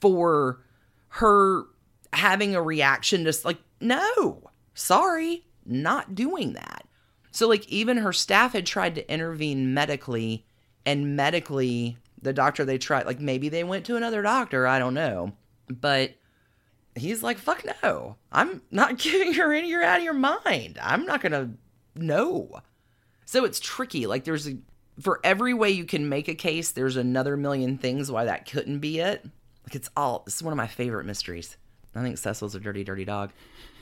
for 0.00 0.60
her 1.08 1.64
having 2.12 2.54
a 2.54 2.62
reaction 2.62 3.24
just 3.24 3.44
like 3.44 3.58
no 3.80 4.50
sorry 4.74 5.44
not 5.64 6.14
doing 6.14 6.52
that 6.52 6.86
so 7.30 7.48
like 7.48 7.66
even 7.68 7.96
her 7.96 8.12
staff 8.12 8.52
had 8.52 8.66
tried 8.66 8.94
to 8.94 9.12
intervene 9.12 9.72
medically 9.74 10.44
and 10.84 11.16
medically 11.16 11.96
the 12.20 12.32
doctor 12.32 12.64
they 12.64 12.78
tried 12.78 13.06
like 13.06 13.20
maybe 13.20 13.48
they 13.48 13.64
went 13.64 13.84
to 13.84 13.96
another 13.96 14.22
doctor 14.22 14.66
i 14.66 14.78
don't 14.78 14.94
know 14.94 15.32
but 15.68 16.14
he's 16.94 17.22
like 17.22 17.38
fuck 17.38 17.64
no. 17.82 18.16
I'm 18.32 18.62
not 18.70 18.98
giving 18.98 19.34
her 19.34 19.52
any 19.52 19.68
you're 19.68 19.82
out 19.82 19.98
of 19.98 20.04
your 20.04 20.14
mind. 20.14 20.78
I'm 20.80 21.04
not 21.06 21.20
gonna 21.20 21.50
no. 21.94 22.60
So 23.24 23.44
it's 23.44 23.60
tricky. 23.60 24.06
Like 24.06 24.24
there's 24.24 24.48
a 24.48 24.56
for 25.00 25.20
every 25.24 25.54
way 25.54 25.70
you 25.70 25.84
can 25.84 26.08
make 26.08 26.28
a 26.28 26.34
case 26.34 26.70
there's 26.70 26.96
another 26.96 27.36
million 27.36 27.78
things 27.78 28.10
why 28.10 28.24
that 28.24 28.48
couldn't 28.48 28.78
be 28.78 29.00
it. 29.00 29.24
Like 29.64 29.74
it's 29.74 29.90
all 29.96 30.22
this 30.24 30.36
is 30.36 30.42
one 30.42 30.52
of 30.52 30.56
my 30.56 30.66
favorite 30.66 31.06
mysteries. 31.06 31.56
I 31.94 32.02
think 32.02 32.18
cecil's 32.18 32.54
a 32.54 32.60
dirty 32.60 32.84
dirty 32.84 33.04
dog. 33.04 33.30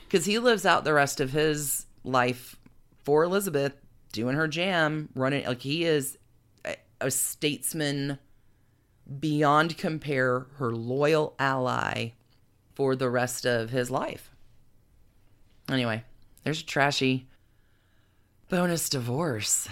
Because 0.05 0.25
he 0.25 0.39
lives 0.39 0.65
out 0.65 0.83
the 0.83 0.93
rest 0.93 1.19
of 1.19 1.31
his 1.31 1.85
life 2.03 2.55
for 3.03 3.23
elizabeth 3.23 3.73
doing 4.11 4.35
her 4.35 4.47
jam 4.47 5.09
running 5.15 5.45
like 5.45 5.61
he 5.61 5.83
is 5.85 6.17
a, 6.65 6.75
a 7.01 7.09
statesman 7.09 8.19
beyond 9.19 9.77
compare 9.77 10.47
her 10.57 10.71
loyal 10.71 11.35
ally 11.39 12.09
for 12.73 12.95
the 12.95 13.09
rest 13.09 13.45
of 13.45 13.69
his 13.69 13.89
life. 13.91 14.31
Anyway 15.69 16.03
there's 16.43 16.61
a 16.61 16.65
trashy 16.65 17.27
bonus 18.49 18.89
divorce. 18.89 19.67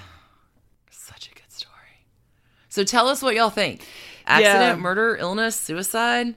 Such 0.90 1.28
a 1.28 1.36
good 1.36 1.52
story. 1.52 2.06
So 2.70 2.84
tell 2.84 3.08
us 3.08 3.22
what 3.22 3.36
y'all 3.36 3.50
think. 3.50 3.86
Accident 4.26 4.78
Yeah. 4.78 4.82
murder 4.82 5.18
illness 5.18 5.56
suicide? 5.56 6.36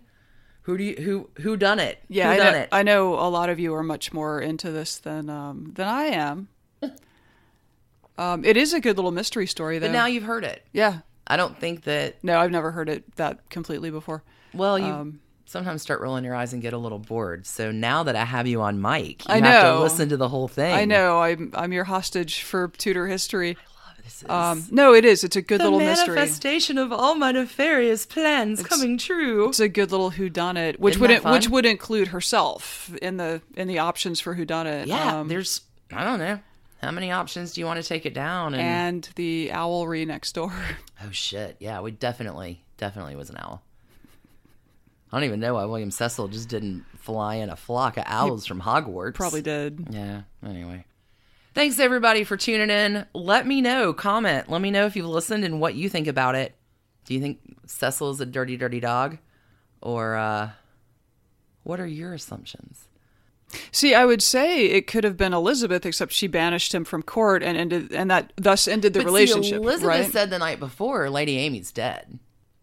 Who 0.63 0.79
do 0.79 0.85
you 0.85 0.97
who 0.97 1.31
who 1.43 1.57
done 1.57 1.79
it? 1.79 2.03
Yeah, 2.09 2.35
who 2.35 2.41
I 2.41 2.51
know, 2.53 2.59
it? 2.59 2.69
I 2.73 2.83
know 2.83 3.15
a 3.15 3.29
lot 3.29 3.51
of 3.51 3.59
you 3.61 3.75
are 3.75 3.83
much 3.83 4.13
more 4.13 4.41
into 4.41 4.71
this 4.71 4.97
than 4.99 5.29
um, 5.29 5.73
than 5.75 5.87
I 5.87 6.05
am. 6.05 6.49
um, 8.19 8.45
it 8.45 8.57
is 8.57 8.73
a 8.73 8.81
good 8.81 8.97
little 8.97 9.11
mystery 9.11 9.47
story, 9.47 9.79
though. 9.79 9.89
but 9.89 9.93
now 9.93 10.07
you've 10.07 10.25
heard 10.25 10.43
it. 10.43 10.65
Yeah, 10.73 11.01
i 11.27 11.37
don't 11.37 11.59
think 11.59 11.85
that 11.85 12.23
no, 12.23 12.39
I've 12.39 12.51
never 12.51 12.71
heard 12.71 12.89
it 12.89 13.17
that 13.17 13.49
completely 13.51 13.91
before. 13.91 14.23
well 14.53 14.79
you 14.79 14.87
Um, 14.87 15.21
sometimes 15.47 15.83
start 15.83 16.01
rolling 16.01 16.25
your 16.25 16.35
eyes 16.35 16.53
and 16.53 16.63
get 16.63 16.73
a 16.73 16.79
little 16.79 16.99
bored 16.99 17.47
so 17.47 17.71
now 17.71 18.03
that 18.03 18.17
i 18.17 18.25
have 18.25 18.47
you 18.47 18.61
on 18.63 18.81
mic 18.81 19.27
you 19.29 19.35
I 19.35 19.41
have 19.41 19.63
to 19.65 19.73
know. 19.75 19.83
listen 19.83 20.09
to 20.09 20.17
the 20.17 20.29
whole 20.29 20.49
thing 20.49 20.75
I 20.75 20.85
know 20.85 21.21
I'm 21.21 21.51
I'm 21.55 21.73
your 21.73 21.85
hostage 21.85 22.43
for 22.43 22.69
Tudor 22.69 23.07
history. 23.07 23.57
Um, 24.29 24.67
no, 24.71 24.93
it 24.93 25.07
is. 25.07 25.25
It's 25.25 25.35
a 25.37 25.41
good 25.41 25.61
the 25.61 25.65
little 25.65 25.79
mystery. 25.79 26.15
manifestation 26.15 26.77
of 26.77 26.93
all 26.93 27.15
my 27.15 27.33
nefarious 27.33 28.05
plans 28.05 28.63
coming 28.63 28.99
true 28.99 29.49
It's 29.49 29.61
a 29.61 29.69
good 29.69 29.91
little 29.91 30.11
whodunit, 30.11 30.79
which 30.79 30.97
Isn't 30.97 31.25
would 31.25 31.33
which 31.33 31.49
would 31.49 31.65
include 31.65 32.09
herself 32.09 32.95
in 33.01 33.17
the 33.17 33.41
in 33.57 33.67
the 33.67 33.79
options 33.79 34.21
for 34.21 34.37
whodunit. 34.37 34.87
yeah 34.87 35.21
um, 35.21 35.29
there's 35.29 35.63
i 35.93 36.05
don't 36.05 36.19
know 36.19 36.39
how 36.85 36.91
many 36.91 37.11
options 37.11 37.53
do 37.53 37.61
you 37.61 37.67
want 37.67 37.83
to 37.83 37.89
take 37.89 38.07
it 38.07 38.15
down 38.15 38.55
and 38.55 38.63
and 38.63 39.09
the 39.17 39.51
owlry 39.53 40.07
next 40.07 40.33
door. 40.33 40.53
Oh 41.05 41.11
shit! 41.11 41.57
Yeah, 41.59 41.81
we 41.81 41.91
definitely, 41.91 42.65
definitely 42.79 43.15
was 43.15 43.29
an 43.29 43.37
owl. 43.39 43.63
I 45.13 45.19
don't 45.19 45.25
even 45.25 45.41
know 45.41 45.55
why 45.55 45.65
William 45.67 45.91
Cecil 45.91 46.29
just 46.29 46.49
didn't 46.49 46.85
fly 46.97 47.35
in 47.37 47.51
a 47.51 47.57
flock 47.57 47.97
of 47.99 48.05
owls 48.07 48.47
from 48.47 48.61
Hogwarts. 48.61 49.15
Probably 49.15 49.43
did. 49.43 49.87
Yeah. 49.91 50.23
Anyway, 50.47 50.87
thanks 51.53 51.79
everybody 51.79 52.25
for 52.25 52.37
tuning 52.37 52.71
in. 52.71 53.05
Let 53.13 53.47
me 53.47 53.61
know, 53.61 53.93
comment. 53.93 54.49
Let 54.49 54.63
me 54.63 54.71
know 54.71 54.87
if 54.87 54.97
you've 54.97 55.07
listened 55.07 55.45
and 55.45 55.61
what 55.61 55.75
you 55.75 55.89
think 55.89 56.07
about 56.07 56.37
it. 56.37 56.55
Do 57.05 57.13
you 57.13 57.21
think 57.21 57.39
Cecil 57.67 58.11
is 58.11 58.21
a 58.21 58.27
dirty, 58.27 58.57
dirty 58.57 58.81
dog, 58.81 59.19
or 59.83 60.17
uh, 60.17 60.51
what 61.65 61.81
are 61.81 61.87
your 61.87 62.15
assumptions? 62.15 62.85
See, 63.73 63.95
I 63.95 64.05
would 64.05 64.23
say 64.23 64.67
it 64.67 64.87
could 64.87 65.05
have 65.05 65.17
been 65.17 65.33
Elizabeth, 65.35 65.85
except 65.87 66.13
she 66.13 66.27
banished 66.27 66.75
him 66.75 66.85
from 66.85 67.03
court 67.03 67.43
and 67.43 67.57
ended, 67.57 67.93
and 67.93 68.11
that 68.11 68.33
thus 68.37 68.67
ended 68.69 68.93
the 68.95 69.01
But 69.01 69.03
see, 69.05 69.07
relationship. 69.07 69.57
Elizabeth 69.59 69.89
right? 69.89 70.13
said 70.13 70.31
the 70.31 70.39
night 70.39 70.59
before, 70.61 71.09
Lady 71.11 71.39
Amy's 71.39 71.73
dead. 71.73 72.19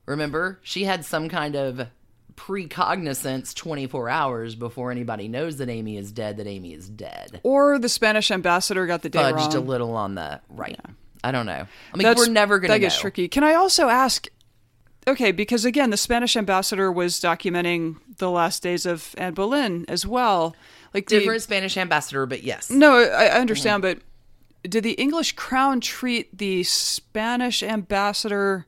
Remember? 0.05 0.59
She 0.63 0.84
had 0.84 1.05
some 1.05 1.30
kind 1.30 1.55
of 1.55 1.88
precognizance 2.35 3.53
24 3.53 4.09
hours 4.09 4.55
before 4.55 4.91
anybody 4.91 5.27
knows 5.27 5.57
that 5.57 5.69
Amy 5.69 5.97
is 5.97 6.11
dead, 6.11 6.38
that 6.38 6.47
Amy 6.47 6.73
is 6.73 6.89
dead. 6.89 7.39
or 7.43 7.77
the 7.80 7.89
Spanish 7.89 8.31
ambassador 8.31 8.85
got 8.85 9.01
the 9.01 9.09
date 9.09 9.19
Fudged 9.19 9.35
wrong. 9.53 9.55
a 9.55 9.59
little 9.59 9.95
on 9.95 10.15
the 10.15 10.41
right. 10.49 10.80
I 11.23 11.31
don't 11.31 11.45
know. 11.45 11.68
I 11.93 11.97
mean, 11.97 12.03
That's- 12.03 12.18
we're 12.18 12.31
never 12.34 12.57
going 12.59 12.69
to 12.69 12.73
That 12.73 12.80
know. 12.80 12.85
gets 12.88 12.99
tricky. 12.99 13.27
Can 13.27 13.43
I 13.43 13.53
also 13.53 13.89
ask? 13.89 14.27
Okay, 15.07 15.31
because 15.31 15.65
again, 15.65 15.89
the 15.91 15.97
Spanish 15.97 16.35
ambassador 16.35 16.91
was 16.91 17.19
documenting 17.19 17.97
the 18.18 18.30
last 18.30 18.61
days 18.63 18.85
of 18.85 19.13
Anne 19.18 19.34
Boleyn 19.34 19.85
as 19.88 20.05
well. 20.05 20.55
Like 20.93 21.07
the- 21.07 21.19
Different 21.19 21.41
Spanish 21.41 21.77
ambassador, 21.77 22.26
but 22.26 22.43
yes. 22.43 22.69
No, 22.69 22.95
I, 22.99 23.26
I 23.27 23.39
understand, 23.39 23.81
but 23.81 23.99
did 24.63 24.84
the 24.84 24.91
English 24.93 25.34
crown 25.34 25.80
treat 25.81 26.38
the 26.38 26.63
Spanish 26.63 27.63
ambassador, 27.63 28.65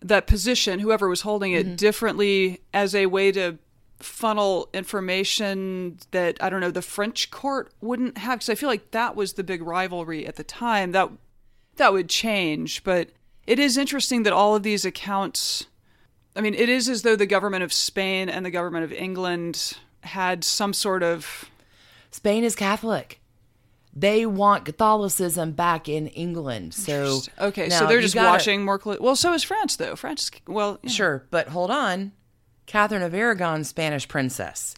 that 0.00 0.26
position, 0.26 0.78
whoever 0.80 1.08
was 1.08 1.22
holding 1.22 1.52
it, 1.52 1.66
Mm-hmm. 1.66 1.74
differently 1.76 2.60
as 2.72 2.94
a 2.94 3.06
way 3.06 3.32
to 3.32 3.58
funnel 3.98 4.68
information 4.74 5.98
that 6.10 6.36
I 6.42 6.50
don't 6.50 6.60
know 6.60 6.70
the 6.70 6.82
French 6.82 7.30
court 7.30 7.72
wouldn't 7.80 8.18
have? 8.18 8.38
Because 8.38 8.50
I 8.50 8.54
feel 8.54 8.68
like 8.68 8.90
that 8.92 9.16
was 9.16 9.32
the 9.34 9.44
big 9.44 9.62
rivalry 9.62 10.26
at 10.26 10.36
the 10.36 10.44
time. 10.44 10.92
That 10.92 11.10
that 11.76 11.92
would 11.92 12.08
change, 12.08 12.84
but 12.84 13.10
it 13.46 13.58
is 13.58 13.76
interesting 13.76 14.22
that 14.22 14.32
all 14.32 14.54
of 14.54 14.62
these 14.62 14.84
accounts 14.84 15.66
I 16.34 16.42
mean, 16.42 16.54
it 16.54 16.68
is 16.68 16.88
as 16.90 17.00
though 17.02 17.16
the 17.16 17.24
government 17.26 17.64
of 17.64 17.72
Spain 17.72 18.28
and 18.28 18.44
the 18.44 18.50
government 18.50 18.84
of 18.84 18.92
England 18.92 19.78
had 20.02 20.44
some 20.44 20.72
sort 20.74 21.02
of. 21.02 21.46
Spain 22.10 22.44
is 22.44 22.54
Catholic. 22.54 23.20
They 23.94 24.26
want 24.26 24.66
Catholicism 24.66 25.52
back 25.52 25.88
in 25.88 26.08
England. 26.08 26.74
So 26.74 27.20
Okay, 27.40 27.70
so 27.70 27.86
they're 27.86 28.02
just 28.02 28.14
gotta- 28.14 28.28
watching 28.28 28.64
more. 28.64 28.78
Clo- 28.78 28.98
well, 29.00 29.16
so 29.16 29.32
is 29.32 29.42
France, 29.42 29.76
though. 29.76 29.96
France, 29.96 30.30
well, 30.46 30.78
yeah. 30.82 30.90
Sure, 30.90 31.26
but 31.30 31.48
hold 31.48 31.70
on. 31.70 32.12
Catherine 32.66 33.02
of 33.02 33.14
Aragon, 33.14 33.64
Spanish 33.64 34.06
princess. 34.06 34.74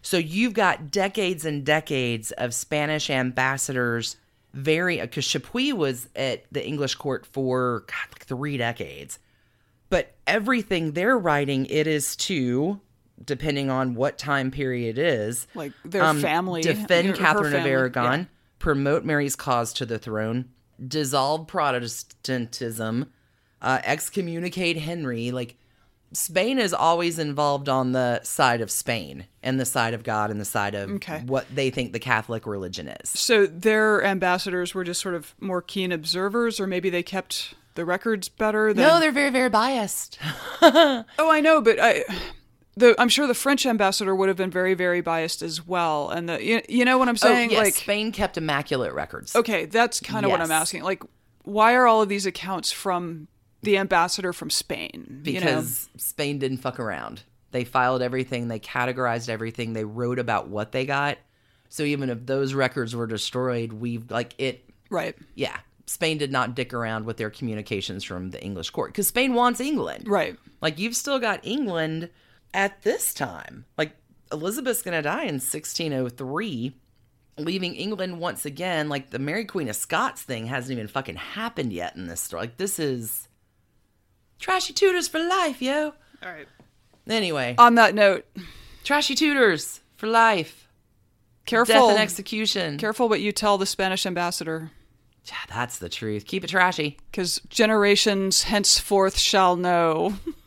So 0.00 0.16
you've 0.16 0.54
got 0.54 0.90
decades 0.90 1.44
and 1.44 1.64
decades 1.66 2.32
of 2.32 2.54
Spanish 2.54 3.10
ambassadors. 3.10 4.16
Very 4.54 5.00
because 5.00 5.24
Chapuis 5.26 5.72
was 5.72 6.08
at 6.14 6.44
the 6.52 6.66
English 6.66 6.94
court 6.96 7.24
for 7.26 7.84
God, 7.86 7.96
like 8.12 8.24
three 8.26 8.56
decades, 8.58 9.18
but 9.88 10.14
everything 10.26 10.92
they're 10.92 11.16
writing 11.18 11.64
it 11.66 11.86
is 11.86 12.16
to, 12.16 12.78
depending 13.24 13.70
on 13.70 13.94
what 13.94 14.18
time 14.18 14.50
period 14.50 14.98
it 14.98 15.02
is, 15.02 15.46
Like 15.54 15.72
their 15.84 16.04
um, 16.04 16.20
family, 16.20 16.62
defend 16.62 17.08
her 17.08 17.14
Catherine 17.14 17.46
of 17.46 17.60
family, 17.60 17.70
Aragon, 17.70 18.20
yeah. 18.20 18.26
promote 18.58 19.04
Mary's 19.04 19.36
cause 19.36 19.72
to 19.74 19.86
the 19.86 19.98
throne, 19.98 20.50
dissolve 20.86 21.46
Protestantism, 21.46 23.12
uh, 23.60 23.80
excommunicate 23.84 24.76
Henry. 24.78 25.30
Like 25.30 25.56
Spain 26.12 26.58
is 26.58 26.74
always 26.74 27.18
involved 27.18 27.68
on 27.68 27.92
the 27.92 28.20
side 28.22 28.60
of 28.60 28.70
Spain 28.70 29.26
and 29.42 29.58
the 29.58 29.64
side 29.64 29.94
of 29.94 30.02
God 30.02 30.30
and 30.30 30.40
the 30.40 30.44
side 30.44 30.74
of 30.74 30.90
Okay. 30.90 31.22
what 31.26 31.46
they 31.54 31.70
think 31.70 31.92
the 31.92 31.98
Catholic 31.98 32.46
religion 32.46 32.88
is. 32.88 33.08
So 33.08 33.46
their 33.46 34.04
ambassadors 34.04 34.74
were 34.74 34.84
just 34.84 35.00
sort 35.00 35.14
of 35.14 35.34
more 35.40 35.62
keen 35.62 35.90
observers, 35.92 36.60
or 36.60 36.66
maybe 36.66 36.90
they 36.90 37.02
kept 37.02 37.54
the 37.74 37.84
records 37.84 38.28
better. 38.28 38.74
Than... 38.74 38.86
No, 38.86 39.00
they're 39.00 39.12
very, 39.12 39.30
very 39.30 39.48
biased. 39.48 40.18
Oh, 40.64 41.30
I 41.30 41.40
know, 41.40 41.60
but 41.60 41.78
I, 41.80 42.04
the 42.76 42.94
I'm 43.00 43.08
sure 43.08 43.26
the 43.26 43.34
French 43.34 43.66
ambassador 43.66 44.14
would 44.14 44.28
have 44.28 44.36
been 44.36 44.50
very, 44.50 44.74
very 44.74 45.00
biased 45.00 45.42
as 45.42 45.66
well. 45.66 46.08
And 46.10 46.28
the 46.28 46.42
you, 46.44 46.62
you 46.68 46.84
know 46.84 46.98
what 46.98 47.08
I'm 47.08 47.14
Oh, 47.16 47.26
saying? 47.28 47.50
yes, 47.50 47.58
Like, 47.64 47.74
Spain 47.74 48.12
kept 48.12 48.36
immaculate 48.38 48.92
records. 48.94 49.36
okay, 49.36 49.66
that's 49.66 50.00
kind 50.00 50.24
of 50.24 50.30
what 50.30 50.40
I'm 50.40 50.50
asking. 50.50 50.82
Like, 50.82 51.02
why 51.44 51.74
are 51.74 51.86
all 51.86 52.02
of 52.02 52.08
these 52.08 52.24
accounts 52.26 52.72
from 52.72 53.28
the 53.62 53.76
ambassador 53.78 54.32
from 54.32 54.48
Spain? 54.50 55.22
you 55.24 55.34
know? 55.34 55.40
because 55.40 55.88
Spain 55.96 56.38
didn't 56.38 56.58
fuck 56.58 56.80
around. 56.80 57.22
They 57.50 57.64
filed 57.64 58.00
everything, 58.00 58.48
they 58.48 58.58
categorized 58.60 59.28
everything, 59.28 59.74
they 59.74 59.84
wrote 59.84 60.18
about 60.18 60.48
what 60.48 60.72
they 60.72 60.86
got. 60.86 61.18
So 61.68 61.82
even 61.82 62.08
if 62.08 62.24
those 62.26 62.54
records 62.54 62.96
were 62.96 63.06
destroyed, 63.06 63.72
we've 63.74 64.10
like 64.10 64.34
it 64.38 64.64
right, 64.88 65.14
yeah, 65.34 65.58
Spain 65.86 66.16
did 66.16 66.32
not 66.32 66.54
dick 66.54 66.72
around 66.72 67.04
with 67.04 67.18
their 67.18 67.28
communications 67.30 68.04
from 68.04 68.30
the 68.30 68.42
English 68.42 68.70
court 68.70 68.94
cuz 68.94 69.08
Spain 69.08 69.34
wants 69.34 69.60
England. 69.60 70.08
right. 70.08 70.38
Like 70.62 70.78
you've 70.78 70.96
still 70.96 71.18
got 71.18 71.40
England 71.46 72.08
at 72.54 72.82
this 72.82 73.14
time. 73.14 73.64
Like 73.78 73.96
Elizabeth's 74.30 74.82
going 74.82 74.96
to 74.96 75.02
die 75.02 75.22
in 75.24 75.34
1603, 75.40 76.74
leaving 77.38 77.74
England 77.74 78.18
once 78.20 78.44
again. 78.44 78.88
Like 78.88 79.10
the 79.10 79.18
Mary 79.18 79.44
Queen 79.44 79.68
of 79.68 79.76
Scots 79.76 80.22
thing 80.22 80.46
hasn't 80.46 80.72
even 80.72 80.88
fucking 80.88 81.16
happened 81.16 81.72
yet 81.72 81.96
in 81.96 82.06
this 82.06 82.20
story. 82.20 82.42
Like 82.42 82.56
this 82.56 82.78
is 82.78 83.28
trashy 84.38 84.72
Tudors 84.72 85.08
for 85.08 85.18
life, 85.18 85.60
yo. 85.62 85.92
All 86.22 86.32
right. 86.32 86.46
Anyway, 87.08 87.54
On 87.58 87.74
that 87.76 87.94
note, 87.94 88.24
trashy 88.84 89.14
Tudors 89.14 89.80
for 89.96 90.06
life. 90.06 90.68
careful, 91.46 91.74
Death 91.74 91.90
and 91.90 91.98
execution. 91.98 92.78
careful 92.78 93.08
what 93.08 93.20
you 93.20 93.32
tell 93.32 93.58
the 93.58 93.66
Spanish 93.66 94.06
ambassador, 94.06 94.70
Yeah, 95.24 95.34
that's 95.48 95.78
the 95.78 95.88
truth. 95.88 96.24
Keep 96.26 96.44
it 96.44 96.50
trashy. 96.50 96.98
because 97.10 97.40
generations 97.48 98.44
henceforth 98.44 99.18
shall 99.18 99.56
know 99.56 100.14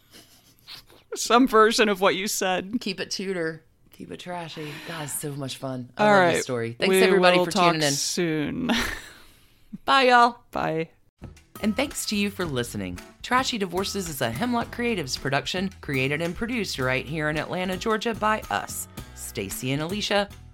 some 1.16 1.48
version 1.48 1.90
of 1.90 2.02
what 2.02 2.16
you 2.16 2.28
said. 2.28 2.78
Keep 2.80 3.00
it 3.00 3.12
Tudor. 3.12 3.64
Keep 3.92 4.12
it 4.12 4.20
trashy. 4.20 4.72
God, 4.88 5.04
it's 5.04 5.20
so 5.20 5.32
much 5.32 5.58
fun. 5.58 5.90
I 5.98 6.04
All 6.04 6.12
love 6.12 6.20
right, 6.20 6.34
this 6.34 6.44
story. 6.44 6.76
Thanks 6.78 6.92
we 6.92 7.02
everybody 7.02 7.44
for 7.44 7.52
talk 7.52 7.72
tuning 7.74 7.88
in. 7.88 7.94
Soon. 7.94 8.72
Bye, 9.86 10.04
y'all. 10.04 10.40
Bye. 10.52 10.90
And 11.62 11.76
thanks 11.76 12.06
to 12.08 12.16
you 12.16 12.30
for 12.30 12.46
listening. 12.46 13.00
Trashy 13.24 13.58
Divorces 13.58 14.10
is 14.10 14.22
a 14.22 14.30
Hemlock 14.30 14.76
Creatives 14.76 15.20
production, 15.20 15.70
created 15.82 16.22
and 16.22 16.36
produced 16.36 16.78
right 16.80 17.06
here 17.06 17.30
in 17.30 17.38
Atlanta, 17.38 17.78
Georgia 17.78 18.14
by 18.14 18.42
us, 18.52 18.88
Stacy 19.16 19.72
and 19.72 19.82
Alicia, 19.82 20.28